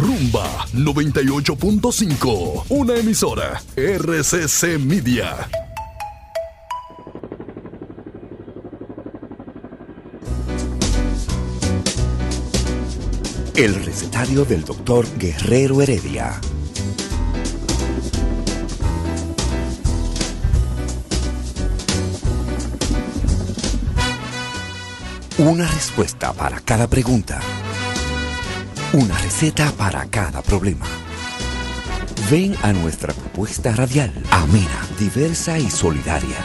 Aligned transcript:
Rumba 0.00 0.66
98.5, 0.72 2.64
una 2.70 2.96
emisora 2.96 3.62
RCC 3.76 4.78
Media. 4.78 5.46
El 13.54 13.74
recetario 13.84 14.46
del 14.46 14.64
doctor 14.64 15.06
Guerrero 15.18 15.82
Heredia. 15.82 16.40
Una 25.36 25.66
respuesta 25.66 26.32
para 26.32 26.60
cada 26.60 26.88
pregunta. 26.88 27.42
Una 28.92 29.16
receta 29.18 29.70
para 29.78 30.04
cada 30.06 30.42
problema. 30.42 30.84
Ven 32.28 32.56
a 32.60 32.72
nuestra 32.72 33.12
propuesta 33.12 33.70
radial, 33.70 34.12
amena, 34.32 34.84
diversa 34.98 35.60
y 35.60 35.70
solidaria. 35.70 36.36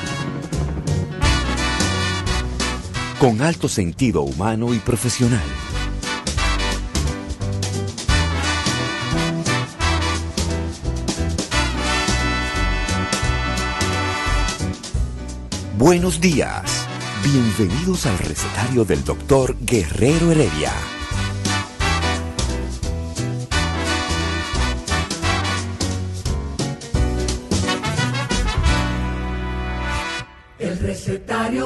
Con 3.18 3.42
alto 3.42 3.68
sentido 3.68 4.22
humano 4.22 4.76
y 4.76 4.78
profesional. 4.78 5.42
Buenos 15.80 16.22
días. 16.22 16.86
Bienvenidos 17.24 18.06
al 18.06 18.20
recetario 18.20 18.86
del 18.86 19.04
doctor 19.04 19.58
Guerrero 19.62 20.32
Heredia. 20.32 20.95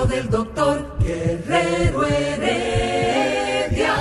Del 0.10 0.30
doctor 0.30 0.98
Guerrero 1.00 2.04
Heredia. 2.06 3.96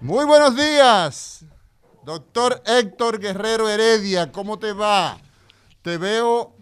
Muy 0.00 0.24
buenos 0.24 0.56
días, 0.56 1.44
doctor 2.04 2.62
Héctor 2.66 3.18
Guerrero 3.20 3.68
Heredia, 3.68 4.32
¿cómo 4.32 4.58
te 4.58 4.72
va? 4.72 5.18
Te 5.82 5.98
veo... 5.98 6.54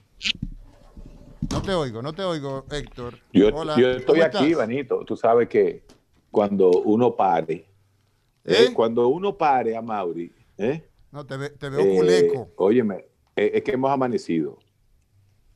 No 1.51 1.63
te 1.63 1.73
oigo, 1.75 2.03
no 2.03 2.13
te 2.13 2.23
oigo, 2.23 2.65
Héctor. 2.71 3.19
Yo, 3.33 3.49
Hola, 3.55 3.77
yo 3.79 3.91
estoy 3.91 4.17
¿cómo 4.21 4.25
aquí, 4.27 4.47
estás? 4.53 4.59
Vanito. 4.59 5.05
Tú 5.05 5.17
sabes 5.17 5.49
que 5.49 5.85
cuando 6.31 6.71
uno 6.71 7.15
pare, 7.17 7.55
¿Eh? 7.55 8.67
eh, 8.69 8.73
cuando 8.75 9.09
uno 9.09 9.37
pare 9.37 9.77
a 9.77 9.83
Mauri, 9.83 10.33
¿eh? 10.59 10.89
No, 11.11 11.27
te, 11.27 11.37
ve- 11.37 11.51
te 11.51 11.69
veo 11.69 11.81
Eh, 11.81 11.97
culeco. 11.97 12.51
óyeme, 12.57 13.05
eh, 13.35 13.51
es 13.55 13.63
que 13.65 13.73
hemos 13.73 13.91
amanecido. 13.91 14.59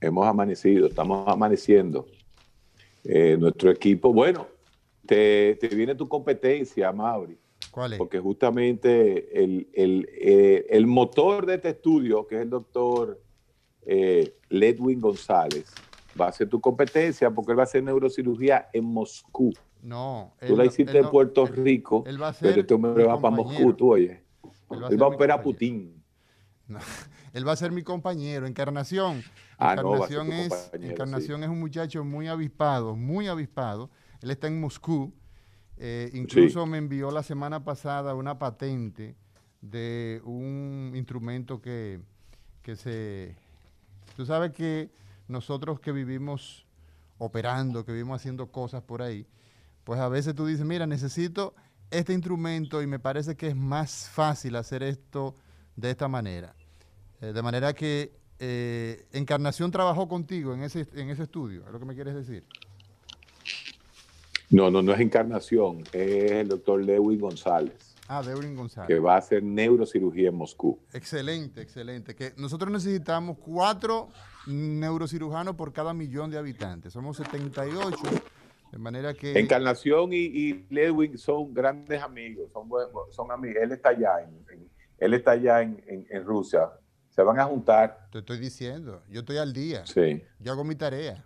Hemos 0.05 0.27
amanecido, 0.27 0.87
estamos 0.87 1.27
amaneciendo. 1.29 2.07
Eh, 3.05 3.37
nuestro 3.39 3.71
equipo, 3.71 4.13
bueno, 4.13 4.47
te, 5.07 5.57
te 5.57 5.69
viene 5.69 5.95
tu 5.95 6.09
competencia, 6.09 6.91
Mauri, 6.93 7.37
¿Cuál 7.71 7.93
es? 7.95 7.99
porque 7.99 8.19
justamente 8.19 9.43
el, 9.43 9.69
el, 9.75 10.09
eh, 10.19 10.67
el 10.71 10.87
motor 10.87 11.45
de 11.47 11.55
este 11.57 11.71
estudio, 11.71 12.27
que 12.27 12.37
es 12.37 12.43
el 12.43 12.51
doctor 12.51 13.21
eh, 13.87 14.35
Ledwin 14.49 15.01
González, 15.01 15.71
va 16.19 16.29
a 16.29 16.33
ser 16.33 16.49
tu 16.49 16.61
competencia 16.61 17.31
porque 17.31 17.53
él 17.53 17.59
va 17.59 17.63
a 17.63 17.65
hacer 17.65 17.83
neurocirugía 17.83 18.69
en 18.73 18.85
Moscú. 18.85 19.53
No. 19.83 20.33
Tú 20.41 20.47
él 20.53 20.57
la 20.59 20.65
hiciste 20.65 20.97
en 20.99 21.11
Puerto 21.11 21.47
él- 21.47 21.57
Rico, 21.57 22.05
él 22.07 22.23
va 22.23 22.29
a 22.29 22.33
ser 22.33 22.49
pero 22.51 22.61
este 22.63 22.75
hombre 22.75 23.05
va 23.05 23.21
para. 23.21 23.37
Moscú, 23.37 23.75
tú 23.75 23.93
oye. 23.93 24.23
Él 24.71 24.83
va 24.83 24.89
Él 24.89 25.03
va 25.03 25.07
a 25.07 25.09
operar 25.11 25.41
a. 25.41 25.43
Putin. 25.43 26.03
No, 26.67 26.79
él 27.35 27.47
va 27.47 27.53
a 27.53 27.57
ser 27.57 27.73
mi 27.73 27.83
compañero, 27.83 28.47
Encarnación. 28.47 29.23
Ah, 29.59 29.75
no, 29.77 29.83
Encarnación, 29.95 30.29
tu 30.29 30.33
es, 30.33 30.71
Encarnación 30.75 31.43
es 31.43 31.51
un 31.51 31.61
muchacho 31.61 32.05
muy 32.05 32.29
avispado, 32.29 32.97
muy 32.97 33.27
avispado. 33.29 33.91
Él 34.23 34.31
está 34.31 34.47
en 34.47 34.61
Moscú. 34.61 35.13
Eh, 35.77 36.11
incluso 36.15 36.65
Sí. 36.65 36.71
me 36.71 36.79
envió 36.79 37.11
la 37.11 37.25
semana 37.25 37.65
pasada 37.65 38.15
una 38.15 38.39
patente 38.39 39.17
de 39.61 40.23
un 40.25 40.93
instrumento 40.95 41.61
que, 41.61 42.01
que 42.63 42.77
se... 42.77 43.37
Tú 44.17 44.25
sabes 44.25 44.53
que 44.53 44.91
nosotros 45.27 45.81
que 45.81 45.91
vivimos 45.91 46.65
operando, 47.19 47.85
que 47.85 47.93
vivimos 47.93 48.21
haciendo 48.21 48.53
cosas 48.53 48.83
por 48.83 49.03
ahí, 49.03 49.27
pues 49.83 49.99
a 49.99 50.09
veces 50.09 50.35
tú 50.35 50.47
dices, 50.47 50.65
mira, 50.65 50.87
necesito 50.87 51.55
este 51.91 52.13
instrumento 52.13 52.81
y 52.81 52.87
me 52.87 52.99
parece 53.01 53.37
que 53.37 53.49
es 53.49 53.57
más 53.57 54.09
fácil 54.09 54.55
hacer 54.57 54.83
esto 54.85 55.35
de 55.77 55.91
esta 55.91 56.07
manera. 56.09 56.55
Eh, 57.21 57.33
de 57.33 57.43
manera 57.43 57.73
que 57.73 58.13
eh, 58.39 59.07
Encarnación 59.13 59.71
trabajó 59.71 60.09
contigo 60.09 60.55
en 60.55 60.63
ese, 60.63 60.87
en 60.95 61.11
ese 61.11 61.23
estudio, 61.25 61.65
es 61.67 61.73
lo 61.73 61.79
que 61.79 61.85
me 61.85 61.95
quieres 61.95 62.15
decir. 62.15 62.45
No, 64.51 64.71
no, 64.71 64.83
no 64.83 64.93
es 64.93 65.01
encarnación, 65.01 65.83
es 65.93 66.31
el 66.33 66.49
doctor 66.49 66.83
Lewin 66.83 67.19
González, 67.19 67.95
Ah, 68.07 68.23
Deurin 68.23 68.55
González. 68.55 68.87
que 68.89 68.99
va 69.01 69.15
a 69.15 69.19
hacer 69.19 69.43
neurocirugía 69.43 70.29
en 70.29 70.35
Moscú. 70.35 70.79
Excelente, 70.93 71.63
excelente. 71.63 72.15
Que 72.15 72.35
nosotros 72.37 72.71
necesitamos 72.71 73.39
cuatro 73.39 74.11
neurocirujanos 74.47 75.57
por 75.57 75.73
cada 75.73 75.95
millón 75.95 76.31
de 76.31 76.37
habitantes. 76.37 76.93
Somos 76.93 77.17
78, 77.17 77.97
de 78.73 78.79
manera 78.79 79.15
que... 79.15 79.39
Encarnación 79.41 80.13
y, 80.13 80.19
y 80.19 80.67
Lewin 80.69 81.17
son 81.17 81.55
grandes 81.55 82.03
amigos, 82.03 82.51
son, 82.53 82.69
son 83.11 83.33
amigos. 83.33 83.57
Él 83.63 83.73
está 83.73 83.89
allá, 83.89 84.21
en, 84.21 84.35
en- 84.53 84.69
él 84.99 85.15
está 85.15 85.31
allá 85.33 85.63
en, 85.63 85.83
en- 85.89 86.07
en 86.11 86.25
Rusia. 86.25 86.69
Se 87.15 87.23
van 87.23 87.39
a 87.39 87.45
juntar. 87.45 88.09
Te 88.11 88.19
estoy 88.19 88.39
diciendo, 88.39 89.01
yo 89.09 89.21
estoy 89.21 89.37
al 89.37 89.53
día. 89.53 89.87
Sí. 89.87 90.21
Yo 90.41 90.53
hago 90.53 90.65
mi 90.65 90.75
tarea. 90.75 91.25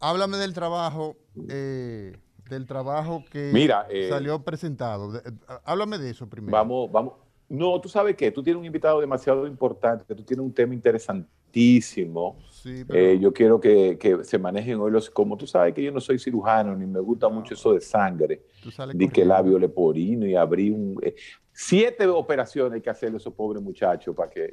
Háblame 0.00 0.38
del 0.38 0.54
trabajo, 0.54 1.16
eh, 1.48 2.16
del 2.48 2.64
trabajo 2.66 3.22
que 3.30 3.50
Mira, 3.52 3.86
eh, 3.90 4.08
salió 4.08 4.42
presentado. 4.42 5.14
Eh, 5.16 5.22
háblame 5.64 5.98
de 5.98 6.10
eso 6.10 6.26
primero. 6.28 6.52
Vamos, 6.56 6.90
vamos. 6.90 7.12
No, 7.50 7.78
tú 7.80 7.88
sabes 7.88 8.16
que 8.16 8.30
tú 8.30 8.42
tienes 8.42 8.58
un 8.60 8.64
invitado 8.66 9.00
demasiado 9.00 9.46
importante, 9.46 10.14
tú 10.14 10.22
tienes 10.22 10.44
un 10.44 10.52
tema 10.54 10.72
interesantísimo. 10.72 12.38
Sí, 12.50 12.84
pero 12.86 12.98
Eh, 12.98 13.18
yo 13.18 13.32
quiero 13.32 13.60
que, 13.60 13.98
que 13.98 14.22
se 14.24 14.38
manejen 14.38 14.78
hoy 14.80 14.90
los, 14.90 15.10
como 15.10 15.36
tú 15.36 15.46
sabes 15.46 15.74
que 15.74 15.82
yo 15.82 15.92
no 15.92 16.00
soy 16.00 16.18
cirujano, 16.18 16.74
ni 16.74 16.86
me 16.86 17.00
gusta 17.00 17.28
mucho 17.28 17.54
eso 17.54 17.74
de 17.74 17.80
sangre, 17.80 18.42
di 18.94 19.08
que 19.08 19.24
labio 19.24 19.58
leporino 19.58 20.26
y 20.26 20.34
abrí 20.34 20.70
un... 20.70 20.98
eh, 21.02 21.14
siete 21.52 22.06
operaciones 22.06 22.74
hay 22.74 22.80
que 22.80 22.90
hacerle 22.90 23.16
a 23.16 23.18
esos 23.18 23.34
pobres 23.34 23.62
muchachos 23.62 24.14
para 24.14 24.30
que, 24.30 24.52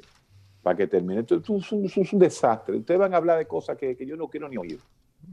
para 0.66 0.76
que 0.78 0.88
termine. 0.88 1.20
Esto, 1.20 1.36
esto 1.36 1.56
es, 1.58 1.70
un, 1.70 1.84
esto 1.84 2.00
es 2.00 2.12
un 2.12 2.18
desastre. 2.18 2.76
Ustedes 2.78 2.98
van 2.98 3.14
a 3.14 3.18
hablar 3.18 3.38
de 3.38 3.46
cosas 3.46 3.78
que, 3.78 3.96
que 3.96 4.04
yo 4.04 4.16
no 4.16 4.26
quiero 4.26 4.48
ni 4.48 4.56
oír. 4.56 4.80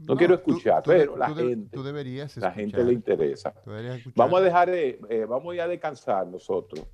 No, 0.06 0.16
quiero 0.16 0.38
tú- 0.38 0.52
escuchar, 0.52 0.80
tú 0.84 0.90
pero 0.92 1.16
la 1.16 1.26
tú 1.26 1.34
gente, 1.34 1.76
tú 1.76 1.82
deberías 1.82 2.36
la 2.36 2.52
gente 2.52 2.84
le 2.84 2.92
interesa. 2.92 3.52
Tú. 3.52 3.72
Vamos 4.14 4.40
a 4.40 4.44
dejar 4.44 4.70
de, 4.70 5.00
eh, 5.08 5.24
vamos 5.28 5.58
a 5.58 5.66
descansar 5.66 6.28
nosotros 6.28 6.86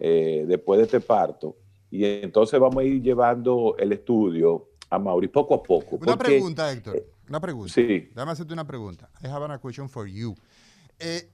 eh, 0.00 0.44
después 0.48 0.78
de 0.78 0.84
este 0.86 0.98
parto 1.00 1.54
y 1.88 2.04
entonces 2.04 2.58
vamos 2.58 2.78
a 2.78 2.82
ir 2.84 3.00
llevando 3.00 3.76
el 3.78 3.92
estudio 3.92 4.70
a 4.90 4.98
Mauri 4.98 5.28
poco 5.28 5.54
a 5.54 5.62
poco. 5.62 5.94
Una 5.94 6.16
porque- 6.16 6.24
pregunta, 6.32 6.72
Héctor. 6.72 7.00
Una 7.28 7.38
pregunta. 7.40 7.72
Sí. 7.72 8.08
Déjame 8.12 8.32
hacerte 8.32 8.52
una 8.54 8.66
pregunta. 8.66 9.08
I 9.22 9.28
have 9.28 9.44
a 9.44 9.58
question 9.60 9.88
for 9.88 10.08
you. 10.08 10.34
Eh, 10.98 11.30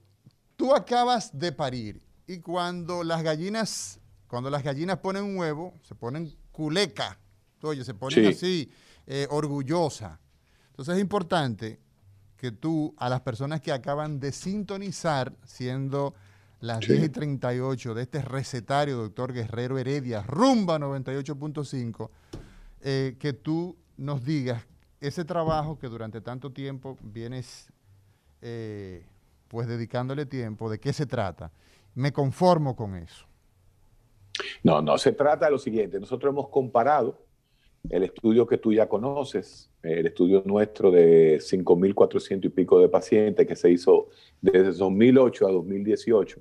tú 0.56 0.74
acabas 0.74 1.36
de 1.38 1.52
parir 1.52 2.02
y 2.26 2.40
cuando 2.40 3.02
las 3.02 3.22
gallinas, 3.22 3.98
cuando 4.28 4.50
las 4.50 4.62
gallinas 4.62 4.98
ponen 4.98 5.24
un 5.24 5.38
huevo, 5.38 5.72
se 5.80 5.94
ponen 5.94 6.30
culeca. 6.60 7.18
Oye, 7.62 7.82
se 7.84 7.94
ponen 7.94 8.20
Sí. 8.24 8.26
así, 8.28 8.70
eh, 9.06 9.26
orgullosa. 9.30 10.20
Entonces 10.70 10.96
es 10.96 11.00
importante 11.00 11.80
que 12.36 12.52
tú, 12.52 12.94
a 12.98 13.08
las 13.08 13.22
personas 13.22 13.62
que 13.62 13.72
acaban 13.72 14.20
de 14.20 14.30
sintonizar, 14.30 15.32
siendo 15.44 16.14
las 16.60 16.84
Sí. 16.84 16.92
10 16.92 17.04
y 17.04 17.08
38 17.08 17.94
de 17.94 18.02
este 18.02 18.20
recetario, 18.20 18.98
doctor 18.98 19.32
Guerrero 19.32 19.78
Heredia, 19.78 20.22
rumba 20.22 20.78
98.5, 20.78 22.10
eh, 22.82 23.16
que 23.18 23.32
tú 23.32 23.74
nos 23.96 24.22
digas 24.22 24.62
ese 25.00 25.24
trabajo 25.24 25.78
que 25.78 25.88
durante 25.88 26.20
tanto 26.20 26.50
tiempo 26.52 26.98
vienes 27.00 27.68
eh, 28.42 29.04
pues 29.48 29.66
dedicándole 29.66 30.26
tiempo, 30.26 30.70
¿de 30.70 30.78
qué 30.78 30.92
se 30.92 31.06
trata? 31.06 31.50
Me 31.94 32.12
conformo 32.12 32.74
con 32.76 32.94
eso. 32.96 33.26
No, 34.62 34.82
no, 34.82 34.98
se 34.98 35.12
trata 35.12 35.46
de 35.46 35.52
lo 35.52 35.58
siguiente. 35.58 35.98
Nosotros 35.98 36.32
hemos 36.32 36.48
comparado 36.48 37.24
el 37.88 38.02
estudio 38.02 38.46
que 38.46 38.58
tú 38.58 38.72
ya 38.72 38.88
conoces, 38.88 39.70
el 39.82 40.06
estudio 40.06 40.42
nuestro 40.44 40.90
de 40.90 41.38
5.400 41.38 42.44
y 42.44 42.48
pico 42.50 42.78
de 42.78 42.88
pacientes 42.88 43.46
que 43.46 43.56
se 43.56 43.70
hizo 43.70 44.08
desde 44.40 44.72
2008 44.72 45.46
a 45.48 45.52
2018, 45.52 46.40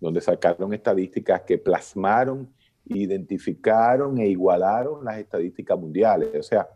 donde 0.00 0.20
sacaron 0.20 0.72
estadísticas 0.72 1.42
que 1.42 1.58
plasmaron, 1.58 2.52
identificaron 2.86 4.18
e 4.18 4.28
igualaron 4.28 5.04
las 5.04 5.18
estadísticas 5.18 5.78
mundiales. 5.78 6.28
O 6.38 6.42
sea, 6.42 6.68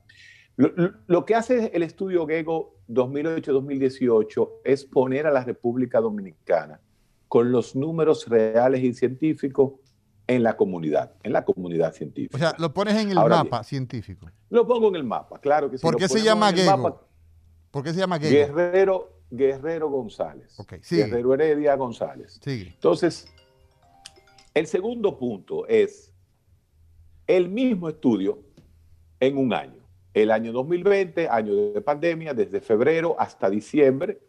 lo, 0.57 1.25
que 1.25 1.37
hace 1.37 1.71
el 1.73 1.85
estudio 1.85 2.27
GEGO 2.27 2.75
2008-2018 2.89 4.51
es 4.65 4.85
poner 4.85 5.27
a 5.29 5.31
la 5.31 5.45
República 5.45 6.01
Dominicana 6.01 6.81
con 7.29 7.53
los 7.53 7.77
números 7.77 8.27
reales 8.27 8.83
y 8.83 8.93
científicos 8.93 9.75
en 10.29 10.43
la 10.43 10.57
comunidad, 10.57 11.15
en 11.23 11.33
la 11.33 11.45
comunidad 11.45 11.93
científica. 11.95 12.37
O 12.37 12.39
sea, 12.39 12.55
lo 12.59 12.73
pones 12.73 12.95
en 12.97 13.11
el 13.11 13.17
mapa 13.17 13.65
científico. 13.65 14.31
Lo 14.51 14.67
pongo 14.67 14.89
en 14.89 14.97
el 14.97 15.05
mapa, 15.05 15.41
claro 15.41 15.71
que 15.71 15.79
sí. 15.79 15.83
¿Por 15.83 15.97
qué 15.97 16.07
se 16.07 16.23
llama 16.23 16.53
Gego? 16.53 17.01
¿Por 17.71 17.83
qué 17.83 17.93
se 17.93 17.99
llama 17.99 18.19
Gego? 18.19 18.55
Guerrero, 18.55 19.23
Guerrero 19.31 19.89
González. 19.89 20.59
Okay, 20.61 20.81
Guerrero 20.89 21.35
Heredia 21.35 21.75
González. 21.77 22.39
Sigue. 22.43 22.69
Entonces, 22.69 23.27
el 24.53 24.67
segundo 24.67 25.19
punto 25.19 25.67
es 25.67 26.13
el 27.27 27.49
mismo 27.49 27.89
estudio 27.89 28.39
en 29.21 29.39
un 29.39 29.55
año. 29.55 29.81
El 30.13 30.31
año 30.31 30.53
2020, 30.53 31.29
año 31.29 31.55
de 31.73 31.81
pandemia, 31.81 32.35
desde 32.35 32.61
febrero 32.61 33.17
hasta 33.19 33.49
diciembre, 33.49 34.21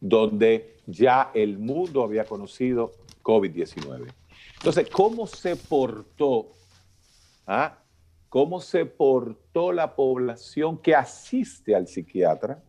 donde 0.00 0.76
ya 0.86 1.30
el 1.34 1.58
mundo 1.58 2.02
había 2.02 2.24
conocido 2.24 2.92
COVID-19. 3.22 4.12
Entonces, 4.60 4.90
¿cómo 4.90 5.26
se 5.26 5.56
portó? 5.56 6.48
Ah? 7.46 7.78
¿Cómo 8.28 8.60
se 8.60 8.84
portó 8.84 9.72
la 9.72 9.96
población 9.96 10.76
que 10.76 10.94
asiste 10.94 11.74
al 11.74 11.88
psiquiatra 11.88 12.62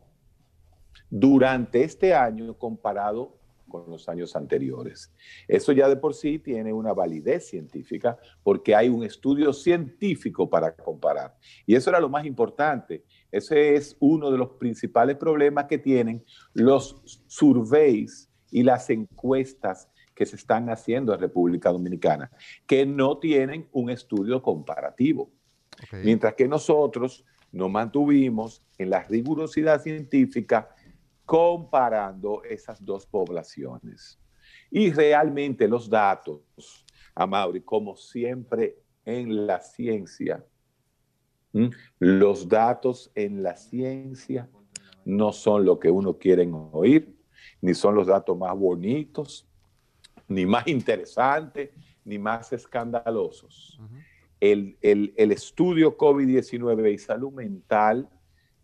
durante 1.09 1.83
este 1.83 2.13
año 2.13 2.57
comparado 2.57 3.37
con 3.67 3.89
los 3.89 4.07
años 4.07 4.37
anteriores? 4.37 5.13
Eso 5.49 5.73
ya 5.73 5.89
de 5.89 5.97
por 5.97 6.13
sí 6.13 6.39
tiene 6.39 6.71
una 6.71 6.93
validez 6.93 7.49
científica 7.49 8.17
porque 8.41 8.73
hay 8.73 8.87
un 8.87 9.03
estudio 9.03 9.51
científico 9.51 10.49
para 10.49 10.73
comparar. 10.73 11.35
Y 11.65 11.75
eso 11.75 11.89
era 11.89 11.99
lo 11.99 12.07
más 12.07 12.25
importante. 12.25 13.03
Ese 13.29 13.75
es 13.75 13.97
uno 13.99 14.31
de 14.31 14.37
los 14.37 14.51
principales 14.51 15.17
problemas 15.17 15.65
que 15.65 15.77
tienen 15.77 16.23
los 16.53 17.21
surveys 17.27 18.31
y 18.49 18.63
las 18.63 18.89
encuestas 18.89 19.90
que 20.21 20.27
se 20.27 20.35
están 20.35 20.69
haciendo 20.69 21.15
en 21.15 21.19
República 21.19 21.71
Dominicana, 21.71 22.29
que 22.67 22.85
no 22.85 23.17
tienen 23.17 23.67
un 23.71 23.89
estudio 23.89 24.39
comparativo. 24.39 25.31
Mientras 26.03 26.35
que 26.35 26.47
nosotros 26.47 27.25
nos 27.51 27.71
mantuvimos 27.71 28.63
en 28.77 28.91
la 28.91 29.01
rigurosidad 29.01 29.81
científica 29.81 30.69
comparando 31.25 32.43
esas 32.43 32.85
dos 32.85 33.07
poblaciones. 33.07 34.19
Y 34.69 34.91
realmente 34.91 35.67
los 35.67 35.89
datos, 35.89 36.85
Amaury, 37.15 37.61
como 37.61 37.95
siempre 37.95 38.77
en 39.03 39.47
la 39.47 39.59
ciencia, 39.59 40.45
los 41.97 42.47
datos 42.47 43.11
en 43.15 43.41
la 43.41 43.55
ciencia 43.55 44.47
no 45.03 45.33
son 45.33 45.65
lo 45.65 45.79
que 45.79 45.89
uno 45.89 46.19
quiere 46.19 46.47
oír, 46.73 47.17
ni 47.59 47.73
son 47.73 47.95
los 47.95 48.05
datos 48.05 48.37
más 48.37 48.55
bonitos, 48.55 49.47
ni 50.31 50.45
más 50.45 50.67
interesantes, 50.67 51.69
ni 52.03 52.17
más 52.17 52.51
escandalosos. 52.53 53.79
el, 54.39 54.77
estudio 55.15 55.95
COVID-19 55.97 56.93
y 56.93 56.97
salud 56.97 57.31
mental 57.31 58.09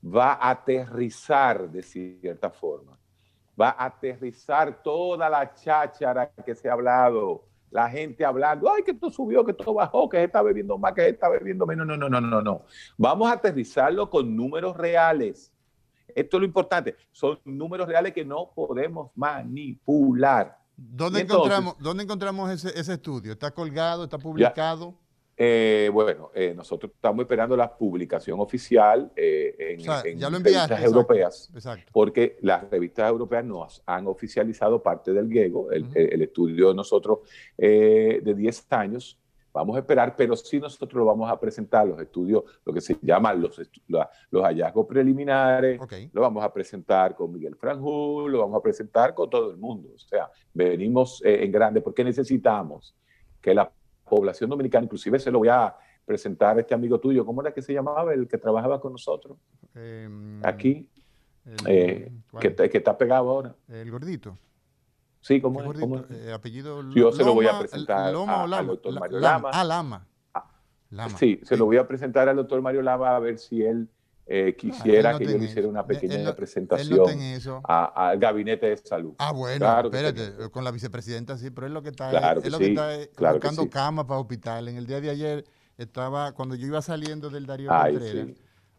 va 0.03 0.33
a 0.33 0.51
aterrizar 0.51 1.69
de 1.69 1.83
cierta 1.83 2.49
forma. 2.49 2.97
Va 3.59 3.69
a 3.69 3.85
aterrizar 3.85 4.81
toda 4.81 5.29
la 5.29 5.53
cháchara 5.53 6.31
que 6.45 6.55
se 6.55 6.69
ha 6.69 6.73
hablado, 6.73 7.47
la 7.69 7.89
gente 7.89 8.23
hablando, 8.23 8.71
ay, 8.71 8.83
que 8.83 8.91
esto 8.91 9.09
subió, 9.09 9.43
que 9.43 9.51
esto 9.51 9.73
bajó, 9.73 10.07
que 10.07 10.17
se 10.17 10.23
está 10.25 10.41
bebiendo 10.41 10.77
más, 10.77 10.93
que 10.93 11.01
se 11.01 11.09
está 11.09 11.27
bebiendo 11.29 11.65
menos. 11.65 11.85
No, 11.85 11.97
no, 11.97 12.09
no, 12.09 12.21
no, 12.21 12.41
no. 12.41 12.61
Vamos 12.97 13.29
a 13.29 13.33
aterrizarlo 13.33 14.09
con 14.09 14.35
números 14.35 14.77
reales. 14.77 15.51
Esto 16.15 16.37
es 16.37 16.41
lo 16.41 16.45
importante. 16.47 16.95
Son 17.11 17.39
números 17.43 17.87
reales 17.87 18.13
que 18.13 18.23
no 18.23 18.51
podemos 18.55 19.11
manipular. 19.15 20.57
¿Dónde, 20.77 21.21
encontramos, 21.21 21.75
¿Dónde 21.79 22.03
encontramos 22.03 22.51
ese, 22.51 22.79
ese, 22.79 22.93
estudio? 22.93 23.31
¿Está 23.31 23.51
colgado? 23.51 24.03
¿Está 24.03 24.19
publicado? 24.19 24.95
Eh, 25.39 25.91
bueno, 25.93 26.31
eh, 26.33 26.53
nosotros 26.55 26.91
estamos 26.95 27.21
esperando 27.21 27.55
la 27.55 27.77
publicación 27.77 28.39
oficial 28.39 29.11
eh, 29.15 29.77
en, 29.77 30.17
ya 30.17 30.31
lo 30.31 30.39
revistas 30.39 30.83
europeas, 30.83 31.51
exacto. 31.53 31.91
porque 31.93 32.37
las 32.41 32.67
revistas 32.71 33.07
europeas 33.07 33.45
nos 33.45 33.83
han 33.85 34.07
oficializado 34.07 34.81
parte 34.81 35.13
del 35.13 35.31
GEGO, 35.31 35.71
el, 35.71 35.87
el 35.93 36.21
estudio 36.23 36.69
de 36.69 36.73
nosotros 36.73 37.19
de 37.55 38.33
10 38.35 38.65
años, 38.71 39.19
Vamos 39.57 39.75
a 39.75 39.79
esperar, 39.79 40.15
pero 40.15 40.35
sí 40.35 40.59
nosotros 40.59 40.99
lo 40.99 41.05
vamos 41.05 41.31
a 41.31 41.39
presentar, 41.39 41.87
los 41.87 41.99
estudios, 41.99 42.43
lo 42.63 42.71
que 42.71 42.79
se 42.79 42.95
llaman 43.01 43.41
los, 43.41 43.59
los 43.87 44.43
hallazgos 44.43 44.85
preliminares, 44.85 45.81
lo 46.13 46.21
vamos 46.21 46.43
a 46.43 46.53
presentar 46.53 47.15
con 47.15 47.31
Miguel 47.31 47.55
Franjul, 47.55 48.31
lo 48.31 48.39
vamos 48.39 48.59
a 48.59 48.61
presentar 48.61 49.15
con 49.15 49.27
todo 49.31 49.49
el 49.49 49.57
mundo. 49.57 49.89
O 49.95 49.97
sea, 49.97 50.29
venimos 50.53 51.23
eh, 51.25 51.43
en 51.43 51.51
grande 51.51 51.81
porque 51.81 52.03
necesitamos 52.03 52.95
que 53.41 53.55
la 53.55 53.71
población 54.07 54.51
dominicana, 54.51 54.85
inclusive 54.85 55.17
se 55.17 55.31
lo 55.31 55.39
voy 55.39 55.49
a 55.49 55.75
presentar 56.05 56.57
a 56.57 56.61
este 56.61 56.75
amigo 56.75 56.99
tuyo, 56.99 57.25
¿cómo 57.25 57.41
era 57.41 57.51
que 57.51 57.63
se 57.63 57.73
llamaba 57.73 58.13
el 58.13 58.27
que 58.27 58.37
trabajaba 58.37 58.79
con 58.79 58.91
nosotros? 58.91 59.39
Em, 59.73 60.39
Aquí, 60.45 60.87
eh, 61.65 62.11
que, 62.39 62.53
que 62.53 62.77
está 62.77 62.95
pegado 62.95 63.29
ahora. 63.31 63.55
El 63.67 63.89
gordito. 63.89 64.37
Sí, 65.27 65.41
¿cómo 65.41 65.61
es? 65.73 65.81
Eh, 66.09 66.31
apellido 66.31 66.89
Yo 66.91 67.11
se 67.11 67.25
lo 67.25 67.33
voy 67.33 67.47
a 67.47 67.59
presentar 67.59 68.15
al 68.15 68.67
doctor 68.67 68.97
Mario 68.97 69.19
Lama. 69.19 69.51
Ah, 69.53 69.63
Lama. 70.89 71.17
Sí, 71.17 71.41
se 71.43 71.57
lo 71.57 71.65
voy 71.65 71.75
a 71.75 71.85
presentar 71.85 72.29
al 72.29 72.37
doctor 72.37 72.61
Mario 72.61 72.81
Lama 72.81 73.13
a 73.13 73.19
ver 73.19 73.37
si 73.37 73.61
él 73.61 73.89
eh, 74.25 74.53
ah, 74.53 74.57
quisiera 74.57 75.17
que 75.17 75.25
yo 75.25 75.37
le 75.37 75.43
hiciera 75.43 75.67
una 75.67 75.85
pequeña 75.85 76.33
presentación 76.33 77.33
al 77.65 78.17
gabinete 78.19 78.67
de 78.67 78.77
salud. 78.77 79.15
Ah, 79.17 79.33
bueno, 79.33 79.79
espérate, 79.81 80.49
con 80.49 80.63
la 80.63 80.71
vicepresidenta 80.71 81.37
sí, 81.37 81.49
pero 81.49 81.67
es 81.67 81.73
lo 81.73 81.83
que 81.83 81.89
está, 81.89 82.09
claro 82.09 82.41
es 82.41 82.49
lo 82.49 82.57
que 82.57 82.71
está 82.71 83.31
buscando 83.33 83.69
cama 83.69 84.07
para 84.07 84.21
hospital. 84.21 84.69
En 84.69 84.77
el 84.77 84.87
día 84.87 85.01
de 85.01 85.09
ayer 85.09 85.43
estaba, 85.77 86.31
cuando 86.31 86.55
yo 86.55 86.67
iba 86.67 86.81
saliendo 86.81 87.29
del 87.29 87.45
Darío 87.45 87.69
Contreras, 87.69 88.27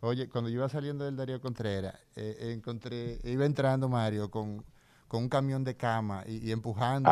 oye, 0.01 0.31
cuando 0.31 0.49
yo 0.49 0.57
iba 0.57 0.69
saliendo 0.71 1.05
del 1.05 1.17
Darío 1.17 1.43
Contreras, 1.43 1.95
eh, 2.17 2.53
encontré, 2.55 3.19
iba 3.25 3.45
entrando 3.45 3.91
Mario 3.91 4.31
con 4.31 4.65
con 5.09 5.23
un 5.23 5.29
camión 5.29 5.65
de 5.65 5.75
cama 5.75 6.23
y, 6.27 6.53
empujando 6.53 7.11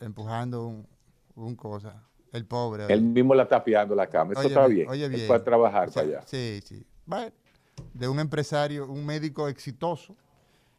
empujando 0.00 0.86
un, 1.34 1.56
cosa. 1.56 2.02
El 2.32 2.46
pobre. 2.46 2.86
Él 2.88 3.02
mismo 3.02 3.34
la 3.34 3.42
está 3.42 3.62
piando 3.62 3.94
la 3.94 4.06
cama. 4.06 4.32
Eso 4.32 4.48
está 4.48 4.66
bien. 4.66 4.88
Oye, 4.88 5.06
bien. 5.08 5.30
Él 5.30 5.44
trabajar 5.44 5.90
para 5.90 6.06
allá. 6.06 6.22
Sí, 6.24 6.60
sí. 6.64 6.86
de 7.92 8.08
un 8.08 8.20
empresario, 8.20 8.86
un 8.86 9.04
médico 9.04 9.48
exitoso, 9.48 10.16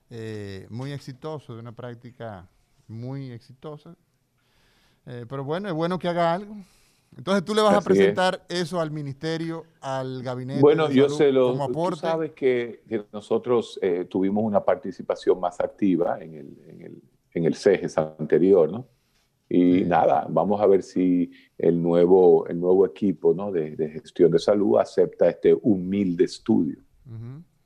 eh, 0.10 0.66
muy 0.72 0.94
exitoso, 0.94 1.54
de 1.54 1.60
una 1.60 1.72
práctica 1.72 2.48
muy 2.88 3.32
exitosa. 3.32 3.96
Eh, 5.06 5.26
pero 5.30 5.44
bueno, 5.44 5.68
es 5.68 5.76
bueno 5.76 6.00
que 6.00 6.08
haga 6.08 6.34
algo. 6.34 6.56
Entonces 7.18 7.46
tú 7.46 7.54
le 7.54 7.62
vas 7.62 7.76
a 7.76 7.82
presentar 7.82 8.46
eso 8.50 8.80
al 8.80 8.92
ministerio, 8.92 9.66
al 9.82 10.24
gabinete. 10.24 10.62
Bueno, 10.62 10.90
yo 10.90 11.10
se 11.10 11.32
lo. 11.32 11.52
Como 11.52 11.64
aporte. 11.66 12.02
Tú 12.02 12.08
sabes 12.08 12.32
que, 12.32 12.82
nosotros 13.12 13.80
eh, 13.82 14.06
tuvimos 14.10 14.44
una 14.44 14.64
participación 14.64 15.40
más 15.40 15.60
activa 15.60 16.18
en 16.22 16.36
el, 16.36 16.58
en 16.68 16.82
el, 16.82 17.04
en 17.34 17.46
el 17.46 17.56
CEGES 17.56 17.98
anterior, 17.98 18.72
¿no? 18.72 18.88
Y 19.50 19.84
nada, 19.84 20.26
vamos 20.30 20.60
a 20.62 20.66
ver 20.66 20.82
si 20.82 21.32
el 21.60 21.82
nuevo, 21.82 22.48
el 22.48 22.60
nuevo 22.60 22.88
equipo 22.88 23.36
¿no? 23.36 23.52
de, 23.52 23.76
gestión 23.92 24.32
de 24.32 24.40
salud 24.40 24.80
acepta 24.80 25.30
este 25.30 25.56
humilde 25.62 26.24
estudio. 26.24 26.78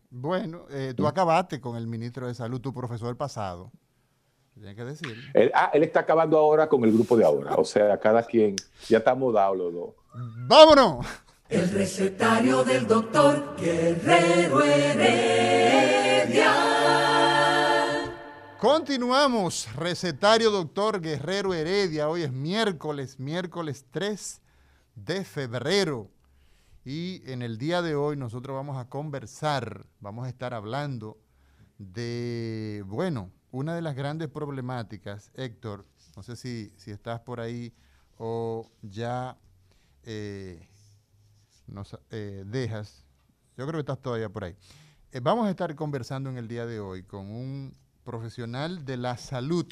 Bueno, 0.10 0.66
eh, 0.70 0.94
tú 0.98 1.08
acabaste 1.08 1.62
con 1.62 1.78
el 1.78 1.88
ministro 1.88 2.28
de 2.28 2.34
Salud, 2.34 2.60
tu 2.60 2.74
profesor 2.74 3.16
pasado. 3.16 3.72
Tiene 4.58 4.76
que 4.76 4.84
decir. 4.84 5.16
Él, 5.34 5.52
ah, 5.54 5.70
él 5.74 5.84
está 5.84 6.00
acabando 6.00 6.38
ahora 6.38 6.68
con 6.68 6.84
el 6.84 6.92
grupo 6.92 7.16
de 7.16 7.24
ahora. 7.24 7.56
O 7.56 7.66
sea, 7.66 8.00
cada 8.00 8.24
quien, 8.24 8.56
ya 8.90 8.98
estamos 8.98 9.34
dados 9.34 9.58
los 9.58 9.74
dos. 9.74 9.90
¡Vámonos! 10.48 11.06
El 11.48 11.70
recetario 11.70 12.64
del 12.64 12.88
doctor 12.88 13.56
Guerrero 13.56 14.64
Heredia. 14.64 16.54
Continuamos, 18.60 19.74
recetario 19.76 20.50
doctor 20.50 21.00
Guerrero 21.00 21.54
Heredia. 21.54 22.10
Hoy 22.10 22.24
es 22.24 22.32
miércoles, 22.32 23.20
miércoles 23.20 23.86
3 23.92 24.42
de 24.96 25.24
febrero. 25.24 26.10
Y 26.84 27.22
en 27.32 27.44
el 27.44 27.60
día 27.60 27.84
de 27.84 27.96
hoy 27.96 28.18
nosotros 28.18 28.56
vamos 28.56 28.78
a 28.78 28.90
conversar, 28.90 29.86
vamos 30.00 30.26
a 30.26 30.30
estar 30.30 30.54
hablando 30.54 31.18
de, 31.78 32.84
bueno, 32.88 33.32
una 33.52 33.76
de 33.76 33.82
las 33.82 33.96
grandes 33.96 34.30
problemáticas, 34.30 35.32
Héctor, 35.36 35.86
no 36.16 36.24
sé 36.24 36.36
si, 36.36 36.74
estás 36.86 37.22
por 37.22 37.40
ahí 37.40 37.74
o 38.18 38.70
ya 38.82 39.38
eh, 40.04 40.68
nos 41.68 41.98
eh, 42.10 42.44
dejas, 42.46 43.06
yo 43.58 43.66
creo 43.66 43.78
que 43.78 43.92
estás 43.92 44.02
todavía 44.02 44.30
por 44.30 44.44
ahí. 44.44 44.56
Eh, 45.12 45.20
vamos 45.22 45.48
a 45.48 45.50
estar 45.50 45.74
conversando 45.76 46.30
en 46.30 46.38
el 46.38 46.48
día 46.48 46.66
de 46.66 46.80
hoy 46.80 47.04
con 47.04 47.30
un 47.32 47.76
profesional 48.04 48.86
de 48.86 48.98
la 48.98 49.18
salud 49.18 49.68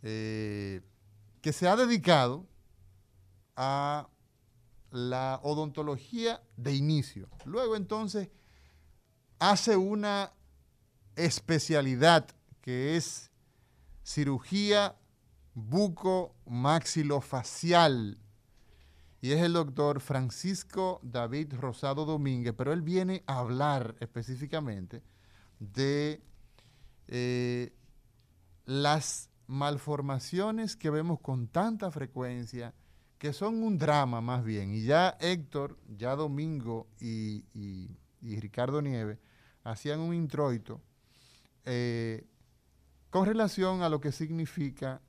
que 0.00 1.52
se 1.52 1.68
ha 1.68 1.74
dedicado 1.74 2.46
a 3.56 4.08
la 4.92 5.40
odontología 5.42 6.40
de 6.56 6.74
inicio. 6.74 7.28
Luego 7.44 7.74
entonces 7.76 8.30
hace 9.38 9.76
una 9.76 10.32
especialidad 11.18 12.26
que 12.60 12.96
es 12.96 13.30
cirugía 14.02 14.96
buco-maxilofacial. 15.54 18.18
Y 19.20 19.32
es 19.32 19.42
el 19.42 19.54
doctor 19.54 19.98
Francisco 20.00 21.00
David 21.02 21.54
Rosado 21.54 22.04
Domínguez, 22.04 22.54
pero 22.56 22.72
él 22.72 22.82
viene 22.82 23.24
a 23.26 23.38
hablar 23.38 23.96
específicamente 24.00 25.02
de 25.58 26.22
eh, 27.08 27.72
las 28.64 29.28
malformaciones 29.48 30.76
que 30.76 30.90
vemos 30.90 31.20
con 31.20 31.48
tanta 31.48 31.90
frecuencia, 31.90 32.74
que 33.18 33.32
son 33.32 33.62
un 33.62 33.78
drama 33.78 34.20
más 34.20 34.44
bien. 34.44 34.72
Y 34.72 34.84
ya 34.84 35.16
Héctor, 35.20 35.76
ya 35.88 36.14
Domingo 36.14 36.86
y, 37.00 37.44
Ricardo 38.20 38.82
Nieve 38.82 39.18
hacían 39.64 40.00
un 40.00 40.14
introito 40.14 40.80
eh, 41.70 42.24
con 43.10 43.26
relación 43.26 43.82
a 43.82 43.90
lo 43.90 44.00
que 44.00 44.10
significa 44.10 45.02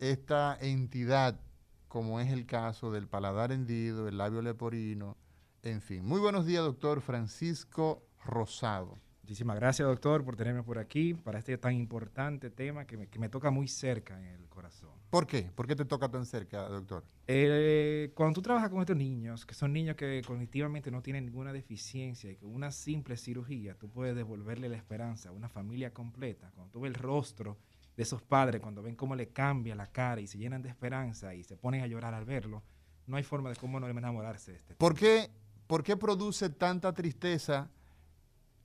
esta 0.00 0.58
entidad, 0.60 1.40
como 1.86 2.18
es 2.18 2.32
el 2.32 2.44
caso 2.44 2.90
del 2.90 3.06
paladar 3.06 3.52
hendido, 3.52 4.08
el 4.08 4.18
labio 4.18 4.42
leporino, 4.42 5.16
en 5.62 5.80
fin. 5.80 6.04
Muy 6.04 6.18
buenos 6.18 6.44
días, 6.44 6.64
doctor 6.64 7.02
Francisco 7.02 8.02
Rosado. 8.24 8.98
Muchísimas 9.22 9.56
gracias, 9.56 9.86
doctor, 9.86 10.24
por 10.24 10.34
tenerme 10.34 10.64
por 10.64 10.78
aquí 10.78 11.14
para 11.14 11.38
este 11.38 11.56
tan 11.56 11.74
importante 11.74 12.50
tema 12.50 12.84
que 12.84 12.96
me, 12.96 13.28
toca 13.28 13.52
muy 13.52 13.68
cerca 13.68 14.18
en 14.18 14.26
el 14.26 14.48
corazón. 14.48 15.01
¿Por 15.12 15.26
qué? 15.26 15.42
¿Por 15.54 15.66
qué 15.66 15.76
te 15.76 15.84
toca 15.84 16.08
tan 16.08 16.24
cerca, 16.24 16.66
doctor? 16.70 17.04
Eh, 17.26 18.12
cuando 18.14 18.32
tú 18.32 18.40
trabajas 18.40 18.70
con 18.70 18.80
estos 18.80 18.96
niños, 18.96 19.44
que 19.44 19.52
son 19.52 19.70
niños 19.70 19.94
que 19.94 20.22
cognitivamente 20.26 20.90
no 20.90 21.02
tienen 21.02 21.26
ninguna 21.26 21.52
deficiencia 21.52 22.30
y 22.30 22.36
con 22.36 22.54
una 22.54 22.70
simple 22.70 23.18
cirugía 23.18 23.74
tú 23.74 23.90
puedes 23.90 24.16
devolverle 24.16 24.70
la 24.70 24.78
esperanza 24.78 25.28
a 25.28 25.32
una 25.32 25.50
familia 25.50 25.92
completa, 25.92 26.50
cuando 26.54 26.72
tú 26.72 26.80
ves 26.80 26.94
el 26.94 26.94
rostro 26.94 27.58
de 27.94 28.04
esos 28.04 28.22
padres, 28.22 28.62
cuando 28.62 28.80
ven 28.80 28.96
cómo 28.96 29.14
le 29.14 29.28
cambia 29.28 29.74
la 29.74 29.92
cara 29.92 30.22
y 30.22 30.26
se 30.26 30.38
llenan 30.38 30.62
de 30.62 30.70
esperanza 30.70 31.34
y 31.34 31.44
se 31.44 31.58
ponen 31.58 31.82
a 31.82 31.86
llorar 31.86 32.14
al 32.14 32.24
verlo, 32.24 32.62
no 33.06 33.18
hay 33.18 33.22
forma 33.22 33.50
de 33.50 33.56
cómo 33.56 33.78
no 33.80 33.88
enamorarse 33.88 34.52
de 34.52 34.56
este. 34.56 34.74
¿Por 34.76 34.94
qué, 34.94 35.28
¿Por 35.66 35.82
qué 35.82 35.94
produce 35.94 36.48
tanta 36.48 36.90
tristeza? 36.94 37.68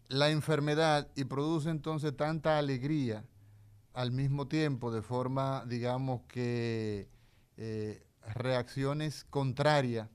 la 0.09 0.29
enfermedad 0.29 1.09
y 1.15 1.25
produce 1.25 1.69
entonces 1.69 2.15
tanta 2.15 2.57
alegría 2.57 3.25
al 3.97 4.11
mismo 4.11 4.47
tiempo, 4.47 4.91
de 4.91 5.01
forma, 5.01 5.65
digamos 5.65 6.21
que, 6.27 7.09
eh, 7.57 8.05
reacciones 8.35 9.23
contrarias 9.23 10.07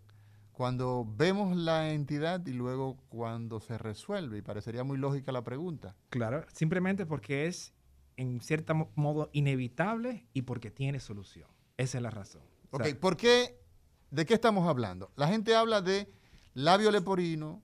cuando 0.52 1.04
vemos 1.16 1.56
la 1.56 1.90
entidad 1.90 2.46
y 2.46 2.52
luego 2.52 2.96
cuando 3.08 3.58
se 3.58 3.78
resuelve. 3.78 4.38
Y 4.38 4.42
parecería 4.42 4.84
muy 4.84 4.98
lógica 4.98 5.32
la 5.32 5.42
pregunta. 5.42 5.96
Claro, 6.10 6.46
simplemente 6.52 7.06
porque 7.06 7.46
es 7.48 7.74
en 8.16 8.40
cierto 8.40 8.72
modo 8.94 9.30
inevitable 9.32 10.28
y 10.32 10.42
porque 10.42 10.70
tiene 10.70 11.00
solución. 11.00 11.48
Esa 11.76 11.98
es 11.98 12.02
la 12.02 12.10
razón. 12.10 12.42
Ok, 12.70 12.94
¿por 13.00 13.16
qué? 13.16 13.58
¿De 14.12 14.24
qué 14.24 14.34
estamos 14.34 14.68
hablando? 14.68 15.10
La 15.16 15.26
gente 15.26 15.56
habla 15.56 15.82
de 15.82 16.08
labio 16.54 16.92
leporino, 16.92 17.60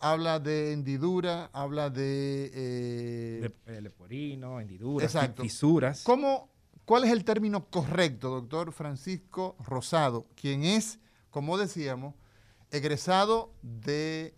habla 0.00 0.38
de 0.40 0.72
hendidura, 0.72 1.50
habla 1.52 1.90
de... 1.90 2.50
Eh, 2.54 3.50
eh 3.66 3.80
leporino, 3.80 4.60
hendidura, 4.60 5.08
fisuras. 5.36 6.02
¿Cómo, 6.04 6.50
¿Cuál 6.84 7.04
es 7.04 7.10
el 7.10 7.24
término 7.24 7.66
correcto, 7.66 8.30
doctor 8.30 8.72
Francisco 8.72 9.56
Rosado, 9.66 10.26
quien 10.34 10.64
es, 10.64 10.98
como 11.30 11.58
decíamos, 11.58 12.14
egresado 12.70 13.52
de 13.62 14.34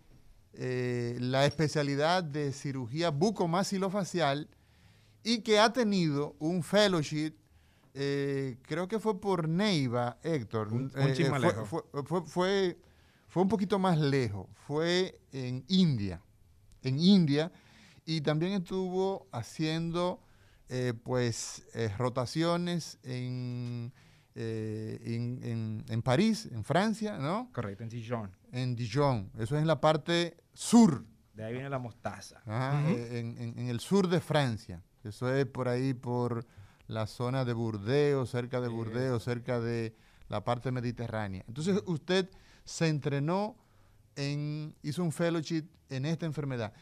eh, 0.55 1.17
la 1.21 1.47
especialidad 1.47 2.25
de 2.25 2.52
cirugía 2.52 3.11
bucomaxilofacial 3.11 4.49
y 5.23 5.43
que 5.43 5.59
ha 5.59 5.73
tenido 5.73 6.35
un 6.38 6.62
fellowship, 6.62 7.35
eh, 7.95 8.57
creo 8.62 8.88
que 8.88 8.99
fue 8.99 9.21
por 9.21 9.49
Neiva, 9.49 10.19
Héctor. 10.23 10.73
Un, 10.73 10.90
fue, 10.90 11.83
fue 12.05 12.23
fue 12.25 12.79
un 13.34 13.49
poquito 13.49 13.78
más 13.78 13.99
lejos, 13.99 14.49
fue 14.66 15.20
en 15.32 15.64
India, 15.68 16.20
en 16.82 16.99
India, 16.99 17.52
y 18.04 18.20
también 18.22 18.52
estuvo 18.52 19.28
haciendo 19.30 20.20
eh, 20.68 20.94
pues 21.02 21.66
eh, 21.75 21.92
rotaciones 21.99 22.99
eh, 23.02 23.90
en, 24.34 25.84
en, 25.88 26.02
París, 26.02 26.49
en 26.50 26.64
Francia, 26.64 27.18
¿no? 27.18 27.50
Correcto, 27.52 27.82
en 27.82 27.88
Dijon. 27.88 28.30
En 28.52 28.76
Dijon, 28.76 29.30
eso 29.38 29.56
es 29.56 29.62
en 29.62 29.66
la 29.66 29.80
parte 29.80 30.37
sur. 30.52 31.04
De 31.34 31.44
ahí 31.44 31.54
viene 31.54 31.70
la 31.70 31.78
mostaza. 31.78 32.40
en, 32.46 33.68
el 33.68 33.80
sur 33.80 34.08
de 34.08 34.20
Francia, 34.20 34.82
eso 35.04 35.32
es 35.34 35.46
por 35.46 35.68
ahí, 35.68 35.94
por 35.94 36.46
la 36.87 37.06
zona 37.06 37.44
de 37.44 37.52
Burdeos, 37.52 38.30
cerca 38.30 38.60
de 38.60 38.68
Burdeos, 38.68 39.22
cerca 39.22 39.60
de 39.60 39.94
la 40.28 40.44
parte 40.44 40.70
mediterránea. 40.70 41.44
Entonces 41.46 41.82
usted 41.87 42.30
se 42.70 42.86
entrenó 42.86 43.56
en, 44.14 44.76
hizo 44.82 45.02
un 45.02 45.10
fellowship 45.10 45.64
en 45.88 46.06
esta 46.06 46.24
enfermedad. 46.24 46.72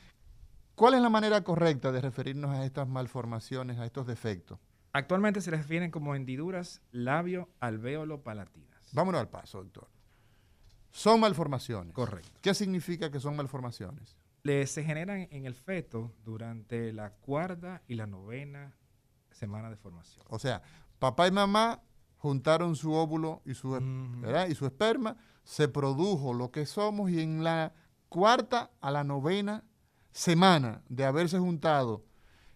¿Cuál 0.74 0.94
es 0.94 1.00
la 1.00 1.08
manera 1.08 1.42
correcta 1.42 1.90
de 1.90 2.02
referirnos 2.02 2.50
a 2.50 2.64
estas 2.66 2.86
malformaciones, 2.86 3.78
a 3.78 3.86
estos 3.86 4.06
defectos? 4.06 4.58
Actualmente 4.92 5.40
se 5.40 5.50
les 5.50 5.60
refieren 5.60 5.90
como 5.90 6.14
hendiduras 6.14 6.82
labio 6.92 7.48
alvéolo 7.58 8.22
palatinas. 8.22 8.78
Vámonos 8.92 9.20
al 9.20 9.30
paso, 9.30 9.62
doctor. 9.64 9.88
Son 10.90 11.20
malformaciones. 11.20 11.94
Correcto. 11.94 12.38
¿Qué 12.42 12.52
significa 12.52 13.10
que 13.10 13.18
son 13.18 13.34
malformaciones? 13.36 14.16
se 14.64 14.82
generan 14.82 15.28
en 15.30 15.44
el 15.44 15.54
feto 15.54 16.14
durante 16.24 16.90
la 16.94 17.10
cuarta 17.10 17.82
y 17.86 17.96
la 17.96 18.06
novena 18.06 18.74
semana 19.30 19.68
de 19.68 19.76
formación. 19.76 20.24
O 20.30 20.38
sea, 20.38 20.62
papá 20.98 21.28
y 21.28 21.30
mamá 21.30 21.82
juntaron 22.16 22.74
su 22.74 22.94
óvulo 22.94 23.42
y 23.44 23.52
su, 23.52 23.76
y 24.48 24.54
su 24.54 24.64
esperma, 24.64 25.18
se 25.48 25.66
produjo 25.66 26.34
lo 26.34 26.50
que 26.50 26.66
somos 26.66 27.10
y 27.10 27.22
en 27.22 27.42
la 27.42 27.72
cuarta 28.10 28.70
a 28.82 28.90
la 28.90 29.02
novena 29.02 29.64
semana 30.12 30.82
de 30.90 31.06
haberse 31.06 31.38
juntado 31.38 32.04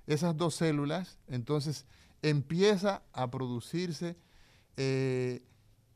esas 0.06 0.36
dos 0.36 0.56
células, 0.56 1.18
entonces 1.26 1.86
empieza 2.20 3.02
a 3.14 3.30
producirse 3.30 4.18
eh, 4.76 5.42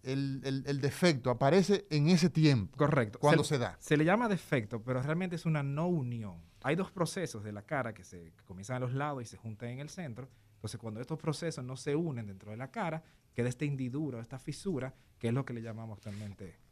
el, 0.04 0.80
defecto, 0.80 1.28
aparece 1.28 1.86
en 1.90 2.08
ese 2.08 2.30
tiempo. 2.30 2.74
Correcto. 2.78 3.18
Cuando 3.18 3.44
se, 3.44 3.58
da. 3.58 3.76
Se 3.78 3.98
le 3.98 4.06
llama 4.06 4.26
defecto, 4.26 4.82
pero 4.82 5.02
realmente 5.02 5.36
es 5.36 5.44
una 5.44 5.62
no 5.62 5.88
unión. 5.88 6.40
Hay 6.62 6.76
dos 6.76 6.90
procesos 6.90 7.44
de 7.44 7.52
la 7.52 7.60
cara 7.60 7.92
que, 7.92 8.04
se, 8.04 8.32
que 8.32 8.44
comienzan 8.46 8.76
a 8.76 8.80
los 8.80 8.94
lados 8.94 9.22
y 9.22 9.26
se 9.26 9.36
juntan 9.36 9.68
en 9.68 9.80
el 9.80 9.90
centro. 9.90 10.30
Entonces, 10.54 10.80
cuando 10.80 11.02
estos 11.02 11.18
procesos 11.18 11.62
no 11.62 11.76
se 11.76 11.94
unen 11.94 12.26
dentro 12.26 12.52
de 12.52 12.56
la 12.56 12.70
cara, 12.70 13.04
queda 13.34 13.50
esta 13.50 13.66
hendidura, 13.66 14.22
esta 14.22 14.38
fisura, 14.38 14.94
que 15.18 15.28
es 15.28 15.34
lo 15.34 15.44
que 15.44 15.52
le 15.52 15.60
llamamos 15.60 15.98
actualmente 15.98 16.65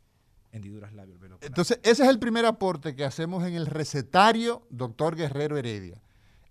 hendiduras 0.54 0.92
labios. 0.92 1.18
Entonces, 1.40 1.80
ese 1.82 2.04
es 2.04 2.08
el 2.08 2.18
primer 2.18 2.46
aporte 2.46 2.94
que 2.94 3.04
hacemos 3.04 3.44
en 3.44 3.54
el 3.54 3.66
recetario 3.66 4.66
doctor 4.70 5.16
Guerrero 5.16 5.56
Heredia. 5.56 6.00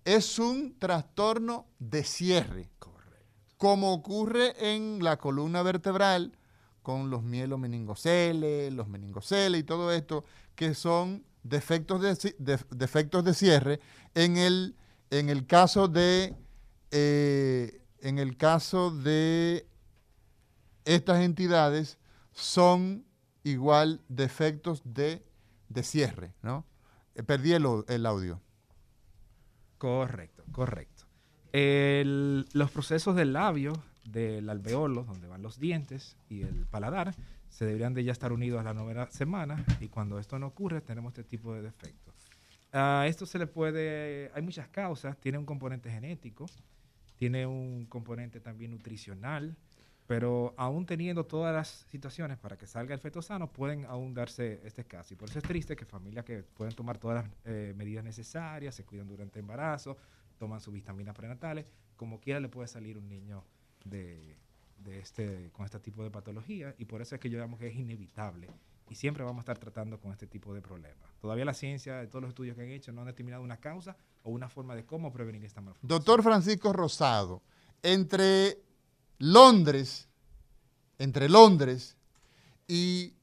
Es 0.03 0.39
un 0.39 0.77
trastorno 0.77 1.67
de 1.79 2.03
cierre. 2.03 2.69
Correcto. 2.79 3.25
Como 3.57 3.93
ocurre 3.93 4.73
en 4.73 5.03
la 5.03 5.17
columna 5.17 5.63
vertebral 5.63 6.37
con 6.81 7.09
los 7.09 7.23
mielomeningoceles, 7.23 8.73
los 8.73 8.89
meningoceles 8.89 9.61
y 9.61 9.63
todo 9.63 9.93
esto, 9.93 10.25
que 10.55 10.75
son 10.75 11.23
defectos 11.43 12.01
de, 12.01 12.65
defectos 12.71 13.23
de 13.23 13.33
cierre. 13.33 13.79
En 14.13 14.35
el, 14.35 14.75
en 15.09 15.29
el 15.29 15.47
caso 15.47 15.87
de 15.87 16.35
eh, 16.91 17.81
en 18.01 18.19
el 18.19 18.37
caso 18.37 18.91
de 18.91 19.65
estas 20.85 21.21
entidades 21.21 21.97
son 22.33 23.05
igual 23.43 24.01
defectos 24.07 24.81
de, 24.85 25.23
de 25.69 25.83
cierre, 25.83 26.33
¿no? 26.41 26.65
Eh, 27.15 27.23
perdí 27.23 27.53
el, 27.53 27.65
el, 27.87 28.05
audio. 28.05 28.41
Correcto, 29.77 30.43
correcto. 30.51 31.05
los 31.51 32.71
procesos 32.71 33.15
del 33.15 33.33
labio, 33.33 33.73
del 34.05 34.49
alveolo, 34.49 35.03
donde 35.03 35.27
van 35.27 35.41
los 35.41 35.59
dientes, 35.59 36.17
y 36.29 36.41
el 36.41 36.65
paladar, 36.65 37.15
se 37.49 37.65
deberían 37.65 37.93
de 37.93 38.03
ya 38.03 38.11
estar 38.11 38.31
unidos 38.31 38.59
a 38.61 38.63
la 38.63 38.73
novena 38.73 39.07
semana, 39.11 39.63
y 39.79 39.89
cuando 39.89 40.17
esto 40.19 40.39
no 40.39 40.47
ocurre, 40.47 40.81
tenemos 40.81 41.11
este 41.11 41.23
tipo 41.23 41.53
de 41.53 41.61
defectos. 41.61 42.15
A 42.71 43.05
esto 43.07 43.27
se 43.27 43.37
le 43.37 43.45
puede, 43.45 44.31
hay 44.33 44.41
muchas 44.41 44.67
causas, 44.69 45.15
tiene 45.17 45.37
un 45.37 45.45
componente 45.45 45.91
genético, 45.91 46.47
tiene 47.17 47.45
un 47.45 47.85
componente 47.85 48.39
también 48.39 48.71
nutricional, 48.71 49.55
pero 50.07 50.53
aún 50.57 50.85
teniendo 50.85 51.25
todas 51.25 51.53
las 51.53 51.85
situaciones 51.89 52.37
para 52.37 52.57
que 52.57 52.67
salga 52.67 52.93
el 52.93 52.99
feto 52.99 53.21
sano, 53.21 53.51
pueden 53.51 53.85
aún 53.85 54.13
darse 54.13 54.59
este 54.65 54.83
caso. 54.83 55.13
Y 55.13 55.17
por 55.17 55.29
eso 55.29 55.39
es 55.39 55.45
triste 55.45 55.75
que 55.75 55.85
familias 55.85 56.25
que 56.25 56.43
pueden 56.43 56.75
tomar 56.75 56.97
todas 56.97 57.23
las 57.23 57.33
eh, 57.45 57.73
medidas 57.75 58.03
necesarias, 58.03 58.75
se 58.75 58.83
cuidan 58.83 59.07
durante 59.07 59.39
el 59.39 59.43
embarazo, 59.43 59.97
toman 60.37 60.59
sus 60.59 60.73
vitaminas 60.73 61.15
prenatales, 61.15 61.65
como 61.95 62.19
quiera 62.19 62.39
le 62.39 62.49
puede 62.49 62.67
salir 62.67 62.97
un 62.97 63.07
niño 63.07 63.43
de, 63.85 64.35
este, 64.91 65.51
con 65.53 65.65
este 65.65 65.79
tipo 65.79 66.03
de 66.03 66.11
patología. 66.11 66.75
Y 66.77 66.85
por 66.85 67.01
eso 67.01 67.15
es 67.15 67.21
que 67.21 67.29
yo 67.29 67.37
digamos 67.37 67.59
que 67.59 67.67
es 67.67 67.75
inevitable. 67.75 68.49
Y 68.89 68.95
siempre 68.95 69.23
vamos 69.23 69.39
a 69.39 69.43
estar 69.43 69.57
tratando 69.57 69.99
con 69.99 70.11
este 70.11 70.27
tipo 70.27 70.53
de 70.53 70.61
problemas. 70.61 71.09
Todavía 71.21 71.45
la 71.45 71.53
ciencia, 71.53 72.05
todos 72.09 72.23
los 72.23 72.29
estudios 72.29 72.57
que 72.57 72.63
han 72.63 72.69
hecho, 72.69 72.91
no 72.91 73.01
han 73.01 73.07
determinado 73.07 73.41
una 73.41 73.57
causa 73.57 73.95
o 74.23 74.31
una 74.31 74.49
forma 74.49 74.75
de 74.75 74.85
cómo 74.85 75.13
prevenir 75.13 75.45
esta 75.45 75.61
malformación. 75.61 75.87
Doctor 75.87 76.21
Francisco 76.21 76.73
Rosado, 76.73 77.41
entre 77.81 78.57
Londres, 79.23 80.09
entre 80.99 81.29
Londres 81.29 81.95
y 82.67 83.13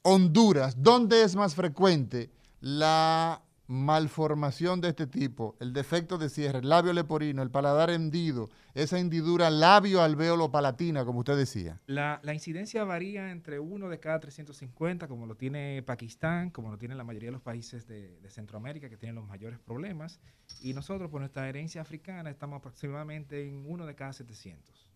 Honduras, 0.00 0.82
¿dónde 0.82 1.22
es 1.22 1.36
más 1.36 1.54
frecuente 1.54 2.30
la 2.62 3.42
malformación 3.66 4.80
de 4.80 4.88
este 4.88 5.06
tipo, 5.06 5.54
el 5.60 5.74
defecto 5.74 6.16
de 6.16 6.30
cierre, 6.30 6.60
el 6.60 6.70
labio 6.70 6.94
leporino, 6.94 7.42
el 7.42 7.50
paladar 7.50 7.90
hendido, 7.90 8.48
esa 8.72 8.98
hendidura 8.98 9.50
labio 9.50 10.00
alveolo 10.00 10.50
palatina, 10.50 11.04
como 11.04 11.18
usted 11.18 11.36
decía? 11.36 11.78
La, 11.84 12.22
incidencia 12.32 12.84
varía 12.84 13.30
entre 13.30 13.60
uno 13.60 13.90
de 13.90 14.00
cada 14.00 14.20
350, 14.20 15.08
como 15.08 15.26
lo 15.26 15.34
tiene 15.34 15.82
Pakistán, 15.82 16.48
como 16.48 16.70
lo 16.70 16.78
tienen 16.78 16.96
la 16.96 17.04
mayoría 17.04 17.28
de 17.28 17.32
los 17.32 17.42
países 17.42 17.86
de, 17.86 18.18
de 18.18 18.30
Centroamérica 18.30 18.88
que 18.88 18.96
tienen 18.96 19.16
los 19.16 19.28
mayores 19.28 19.58
problemas, 19.58 20.20
y 20.62 20.72
nosotros 20.72 21.10
por 21.10 21.20
nuestra 21.20 21.46
herencia 21.50 21.82
africana 21.82 22.30
estamos 22.30 22.56
aproximadamente 22.60 23.46
en 23.46 23.70
uno 23.70 23.84
de 23.84 23.94
cada 23.94 24.14
700. 24.14 24.87